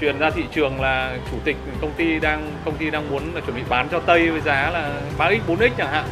truyền 0.02 0.18
ra 0.18 0.30
thị 0.30 0.44
trường 0.52 0.80
là 0.80 1.16
chủ 1.30 1.36
tịch 1.44 1.56
công 1.80 1.92
ty 1.96 2.18
đang 2.18 2.50
công 2.64 2.76
ty 2.76 2.90
đang 2.90 3.10
muốn 3.10 3.34
là 3.34 3.40
chuẩn 3.40 3.56
bị 3.56 3.62
bán 3.68 3.88
cho 3.88 4.00
tây 4.00 4.30
với 4.30 4.40
giá 4.40 4.70
là 4.70 4.90
3x 5.18 5.38
4x 5.48 5.70
chẳng 5.78 5.92
hạn. 5.92 6.04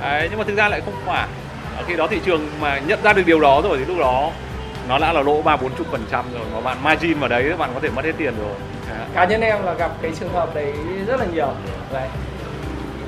Đấy, 0.00 0.28
nhưng 0.30 0.38
mà 0.38 0.44
thực 0.44 0.56
ra 0.56 0.68
lại 0.68 0.80
không 0.84 0.94
phải. 1.06 1.28
Ở 1.76 1.84
khi 1.86 1.96
đó 1.96 2.06
thị 2.06 2.20
trường 2.24 2.48
mà 2.60 2.78
nhận 2.78 3.02
ra 3.02 3.12
được 3.12 3.22
điều 3.26 3.40
đó 3.40 3.60
rồi 3.64 3.78
thì 3.78 3.84
lúc 3.84 3.98
đó 3.98 4.30
nó 4.88 4.98
đã 4.98 5.12
là 5.12 5.22
lỗ 5.22 5.42
ba 5.42 5.56
bốn 5.56 5.74
chục 5.74 5.86
phần 5.90 6.04
trăm 6.10 6.24
rồi. 6.34 6.42
Mà 6.54 6.60
bạn 6.60 6.76
margin 6.82 7.20
vào 7.20 7.28
đấy 7.28 7.52
bạn 7.58 7.70
có 7.74 7.80
thể 7.80 7.88
mất 7.90 8.04
hết 8.04 8.12
tiền 8.16 8.34
rồi. 8.38 8.54
Cá 9.14 9.24
nhân 9.24 9.40
em 9.40 9.64
là 9.64 9.74
gặp 9.74 9.90
cái 10.02 10.12
trường 10.20 10.32
hợp 10.32 10.54
đấy 10.54 10.72
rất 11.06 11.20
là 11.20 11.26
nhiều. 11.32 11.52
Đấy. 11.92 12.08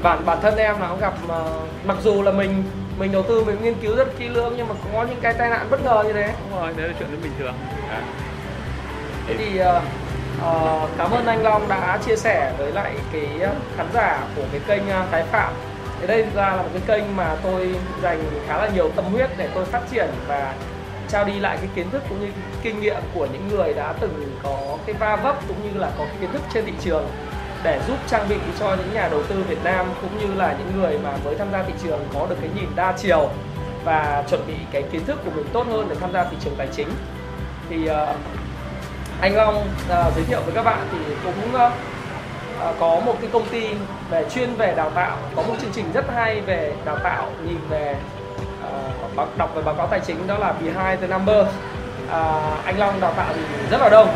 Bản 0.03 0.27
bản 0.27 0.39
thân 0.43 0.57
em 0.57 0.81
là 0.81 0.89
cũng 0.89 1.01
gặp 1.01 1.15
mà 1.29 1.45
mặc 1.85 1.97
dù 2.03 2.23
là 2.23 2.33
mình 2.33 2.65
mình 2.99 3.13
đầu 3.13 3.23
tư 3.23 3.45
mình 3.45 3.57
nghiên 3.63 3.75
cứu 3.75 3.97
rất 3.97 4.19
kỹ 4.19 4.29
lưỡng 4.29 4.55
nhưng 4.57 4.69
mà 4.69 4.75
có 4.93 5.05
những 5.05 5.21
cái 5.23 5.35
tai 5.35 5.51
nạn 5.51 5.67
bất 5.71 5.85
ngờ 5.85 6.05
như 6.07 6.13
thế. 6.13 6.35
Đúng 6.51 6.61
rồi 6.61 6.73
đấy 6.77 6.89
là 6.89 6.95
chuyện 6.99 7.11
rất 7.11 7.19
bình 7.23 7.33
thường. 7.39 7.55
À. 7.91 8.01
thế 9.27 9.35
thì 9.39 9.61
uh, 9.61 9.83
uh, 10.39 10.91
cảm 10.99 11.11
ơn 11.11 11.27
anh 11.27 11.43
Long 11.43 11.69
đã 11.69 11.99
chia 12.07 12.17
sẻ 12.17 12.53
với 12.59 12.73
lại 12.73 12.95
cái 13.13 13.29
ờ, 13.41 13.55
khán 13.77 13.87
giả 13.95 14.25
của 14.37 14.43
cái 14.53 14.61
kênh 14.67 14.89
ờ, 14.89 15.07
Thái 15.11 15.23
Phạm. 15.23 15.53
Thì 16.01 16.07
đây 16.07 16.27
ra 16.35 16.57
là 16.57 16.63
một 16.63 16.69
cái 16.73 16.83
kênh 16.87 17.17
mà 17.17 17.37
tôi 17.43 17.75
dành 18.03 18.25
khá 18.47 18.59
là 18.59 18.69
nhiều 18.75 18.91
tâm 18.97 19.05
huyết 19.05 19.31
để 19.37 19.49
tôi 19.55 19.65
phát 19.65 19.83
triển 19.91 20.11
và 20.29 20.55
trao 21.09 21.25
đi 21.25 21.41
lại 21.41 21.57
cái 21.57 21.69
kiến 21.75 21.91
thức 21.91 22.03
cũng 22.09 22.21
như 22.21 22.33
kinh 22.63 22.81
nghiệm 22.81 23.03
của 23.15 23.27
những 23.33 23.49
người 23.49 23.75
đã 23.75 23.95
từng 24.01 24.37
có 24.43 24.79
cái 24.87 24.95
va 24.95 25.17
vấp 25.17 25.49
cũng 25.49 25.57
như 25.63 25.81
là 25.81 25.91
có 25.99 26.05
cái 26.05 26.17
kiến 26.21 26.33
thức 26.33 26.43
trên 26.55 26.65
thị 26.65 26.73
trường 26.81 27.07
để 27.63 27.81
giúp 27.89 27.97
trang 28.09 28.29
bị 28.29 28.37
cho 28.59 28.77
những 28.77 28.95
nhà 28.95 29.09
đầu 29.09 29.23
tư 29.23 29.45
Việt 29.49 29.65
Nam 29.65 29.87
cũng 30.01 30.19
như 30.19 30.35
là 30.35 30.57
những 30.59 30.81
người 30.81 30.99
mà 30.99 31.17
mới 31.25 31.35
tham 31.35 31.49
gia 31.53 31.63
thị 31.63 31.73
trường 31.83 32.01
có 32.15 32.27
được 32.27 32.37
cái 32.41 32.51
nhìn 32.57 32.69
đa 32.77 32.93
chiều 32.93 33.29
và 33.85 34.25
chuẩn 34.31 34.47
bị 34.47 34.55
cái 34.73 34.83
kiến 34.83 35.05
thức 35.05 35.19
của 35.25 35.31
mình 35.31 35.47
tốt 35.53 35.67
hơn 35.67 35.87
để 35.89 35.97
tham 36.01 36.13
gia 36.13 36.25
thị 36.25 36.37
trường 36.41 36.55
tài 36.59 36.69
chính. 36.77 36.89
Thì 37.69 37.89
uh, 37.91 38.09
anh 39.23 39.37
Long 39.37 39.57
uh, 39.57 40.15
giới 40.17 40.25
thiệu 40.25 40.41
với 40.45 40.55
các 40.55 40.63
bạn 40.63 40.89
thì 40.93 40.99
cũng 41.25 41.55
uh, 41.55 41.73
có 42.81 43.01
một 43.07 43.15
cái 43.21 43.31
công 43.33 43.49
ty 43.49 43.69
về 44.11 44.25
chuyên 44.35 44.55
về 44.55 44.75
đào 44.77 44.91
tạo 44.91 45.17
có 45.37 45.43
một 45.43 45.55
chương 45.61 45.71
trình 45.73 45.93
rất 45.95 46.05
hay 46.15 46.41
về 46.41 46.75
đào 46.85 46.99
tạo 46.99 47.31
nhìn 47.47 47.59
về 47.69 47.97
uh, 49.15 49.39
đọc 49.39 49.55
về 49.55 49.63
báo 49.63 49.75
cáo 49.75 49.87
tài 49.87 50.01
chính 50.01 50.27
đó 50.27 50.39
là 50.39 50.53
behind 50.53 51.01
the 51.01 51.07
number 51.07 51.47
uh, 51.47 52.65
anh 52.65 52.79
Long 52.79 53.01
đào 53.01 53.13
tạo 53.17 53.27
thì 53.35 53.43
rất 53.71 53.81
là 53.81 53.89
đông 53.89 54.09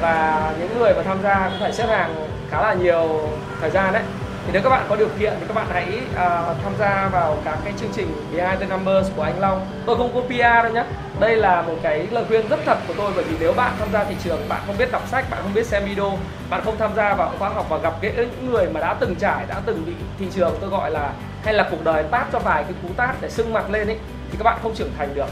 và 0.00 0.50
những 0.58 0.78
người 0.78 0.94
mà 0.96 1.02
tham 1.02 1.22
gia 1.22 1.48
cũng 1.48 1.60
phải 1.60 1.72
xếp 1.72 1.86
hàng 1.86 2.14
khá 2.50 2.62
là 2.62 2.74
nhiều 2.74 3.28
thời 3.60 3.70
gian 3.70 3.92
đấy 3.92 4.02
thì 4.46 4.52
nếu 4.52 4.62
các 4.62 4.70
bạn 4.70 4.86
có 4.88 4.96
điều 4.96 5.08
kiện 5.18 5.32
thì 5.40 5.46
các 5.48 5.54
bạn 5.54 5.66
hãy 5.70 5.86
uh, 6.10 6.62
tham 6.62 6.72
gia 6.78 7.08
vào 7.12 7.36
các 7.44 7.58
cái 7.64 7.72
chương 7.80 7.92
trình 7.92 8.14
Behind 8.32 8.60
the 8.60 8.66
Numbers 8.66 9.10
của 9.16 9.22
anh 9.22 9.40
Long. 9.40 9.66
Tôi 9.86 9.96
không 9.96 10.14
có 10.14 10.20
PR 10.20 10.64
đâu 10.64 10.72
nhé 10.72 10.84
đây 11.20 11.36
là 11.36 11.62
một 11.62 11.74
cái 11.82 12.08
lời 12.10 12.24
khuyên 12.28 12.48
rất 12.48 12.60
thật 12.64 12.78
của 12.88 12.94
tôi 12.96 13.12
bởi 13.16 13.24
vì 13.24 13.36
nếu 13.40 13.52
bạn 13.52 13.72
tham 13.78 13.88
gia 13.92 14.04
thị 14.04 14.14
trường 14.24 14.48
bạn 14.48 14.60
không 14.66 14.78
biết 14.78 14.92
đọc 14.92 15.02
sách 15.08 15.30
bạn 15.30 15.40
không 15.42 15.54
biết 15.54 15.66
xem 15.66 15.84
video 15.84 16.18
bạn 16.50 16.60
không 16.64 16.78
tham 16.78 16.90
gia 16.96 17.14
vào 17.14 17.32
khóa 17.38 17.48
học 17.48 17.66
và 17.68 17.78
gặp 17.78 17.92
gỡ 18.02 18.10
những 18.16 18.50
người 18.52 18.66
mà 18.72 18.80
đã 18.80 18.94
từng 18.94 19.14
trải 19.14 19.44
đã 19.48 19.60
từng 19.66 19.82
bị 19.86 19.92
thị 20.18 20.26
trường 20.34 20.56
tôi 20.60 20.70
gọi 20.70 20.90
là 20.90 21.12
hay 21.44 21.54
là 21.54 21.68
cuộc 21.70 21.84
đời 21.84 22.04
tát 22.10 22.26
cho 22.32 22.38
vài 22.38 22.64
cái 22.64 22.72
cú 22.82 22.88
tát 22.96 23.16
để 23.20 23.30
sưng 23.30 23.52
mặt 23.52 23.70
lên 23.70 23.86
ấy 23.86 23.98
thì 24.30 24.38
các 24.38 24.44
bạn 24.44 24.58
không 24.62 24.74
trưởng 24.74 24.90
thành 24.98 25.14
được. 25.14 25.28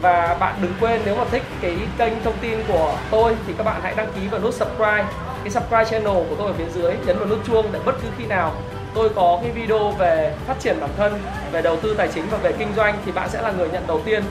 Và 0.00 0.36
bạn 0.40 0.54
đừng 0.62 0.72
quên 0.80 1.00
nếu 1.04 1.16
mà 1.16 1.24
thích 1.30 1.42
cái 1.60 1.76
kênh 1.98 2.12
thông 2.24 2.38
tin 2.40 2.58
của 2.68 2.96
tôi 3.10 3.36
thì 3.46 3.54
các 3.58 3.64
bạn 3.64 3.80
hãy 3.82 3.94
đăng 3.96 4.12
ký 4.14 4.28
vào 4.28 4.40
nút 4.40 4.54
subscribe 4.54 5.04
cái 5.44 5.50
subscribe 5.50 5.84
channel 5.84 6.28
của 6.28 6.34
tôi 6.38 6.46
ở 6.46 6.52
phía 6.58 6.68
dưới 6.74 6.92
nhấn 7.06 7.18
vào 7.18 7.28
nút 7.28 7.38
chuông 7.46 7.66
để 7.72 7.80
bất 7.84 7.94
cứ 8.02 8.08
khi 8.18 8.26
nào 8.26 8.52
tôi 8.94 9.08
có 9.08 9.38
cái 9.42 9.50
video 9.50 9.90
về 9.90 10.34
phát 10.46 10.54
triển 10.60 10.80
bản 10.80 10.90
thân 10.96 11.12
về 11.52 11.62
đầu 11.62 11.76
tư 11.76 11.94
tài 11.98 12.08
chính 12.14 12.24
và 12.30 12.38
về 12.38 12.52
kinh 12.58 12.68
doanh 12.76 12.94
thì 13.06 13.12
bạn 13.12 13.28
sẽ 13.28 13.42
là 13.42 13.52
người 13.52 13.68
nhận 13.68 13.82
đầu 13.86 14.00
tiên. 14.04 14.22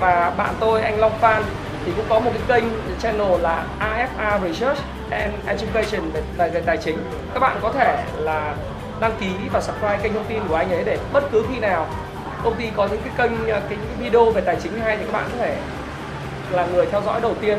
Và 0.00 0.32
bạn 0.36 0.54
tôi 0.60 0.82
anh 0.82 1.00
Long 1.00 1.18
Phan 1.18 1.42
thì 1.86 1.92
cũng 1.96 2.04
có 2.08 2.20
một 2.20 2.30
cái 2.34 2.60
kênh 2.60 2.70
channel 3.02 3.40
là 3.40 3.64
AFA 3.80 4.42
Research 4.42 4.80
and 5.10 5.34
Education 5.46 6.10
về, 6.12 6.22
về, 6.36 6.50
về 6.50 6.62
tài 6.66 6.76
chính. 6.76 6.98
Các 7.34 7.40
bạn 7.40 7.58
có 7.62 7.72
thể 7.72 8.04
là 8.16 8.54
đăng 9.00 9.12
ký 9.20 9.30
và 9.52 9.60
subscribe 9.60 9.98
kênh 10.02 10.14
thông 10.14 10.26
tin 10.28 10.40
của 10.48 10.54
anh 10.54 10.70
ấy 10.70 10.84
để 10.84 10.98
bất 11.12 11.24
cứ 11.32 11.44
khi 11.52 11.58
nào 11.58 11.86
công 12.44 12.54
ty 12.54 12.70
có 12.76 12.86
những 12.86 13.00
cái 13.04 13.28
kênh 13.28 13.46
cái 13.46 13.78
video 13.98 14.30
về 14.30 14.40
tài 14.40 14.56
chính 14.62 14.80
hay 14.80 14.96
thì 14.96 15.04
các 15.04 15.12
bạn 15.12 15.24
có 15.32 15.38
thể 15.38 15.56
là 16.50 16.66
người 16.66 16.86
theo 16.86 17.02
dõi 17.06 17.20
đầu 17.20 17.34
tiên. 17.40 17.58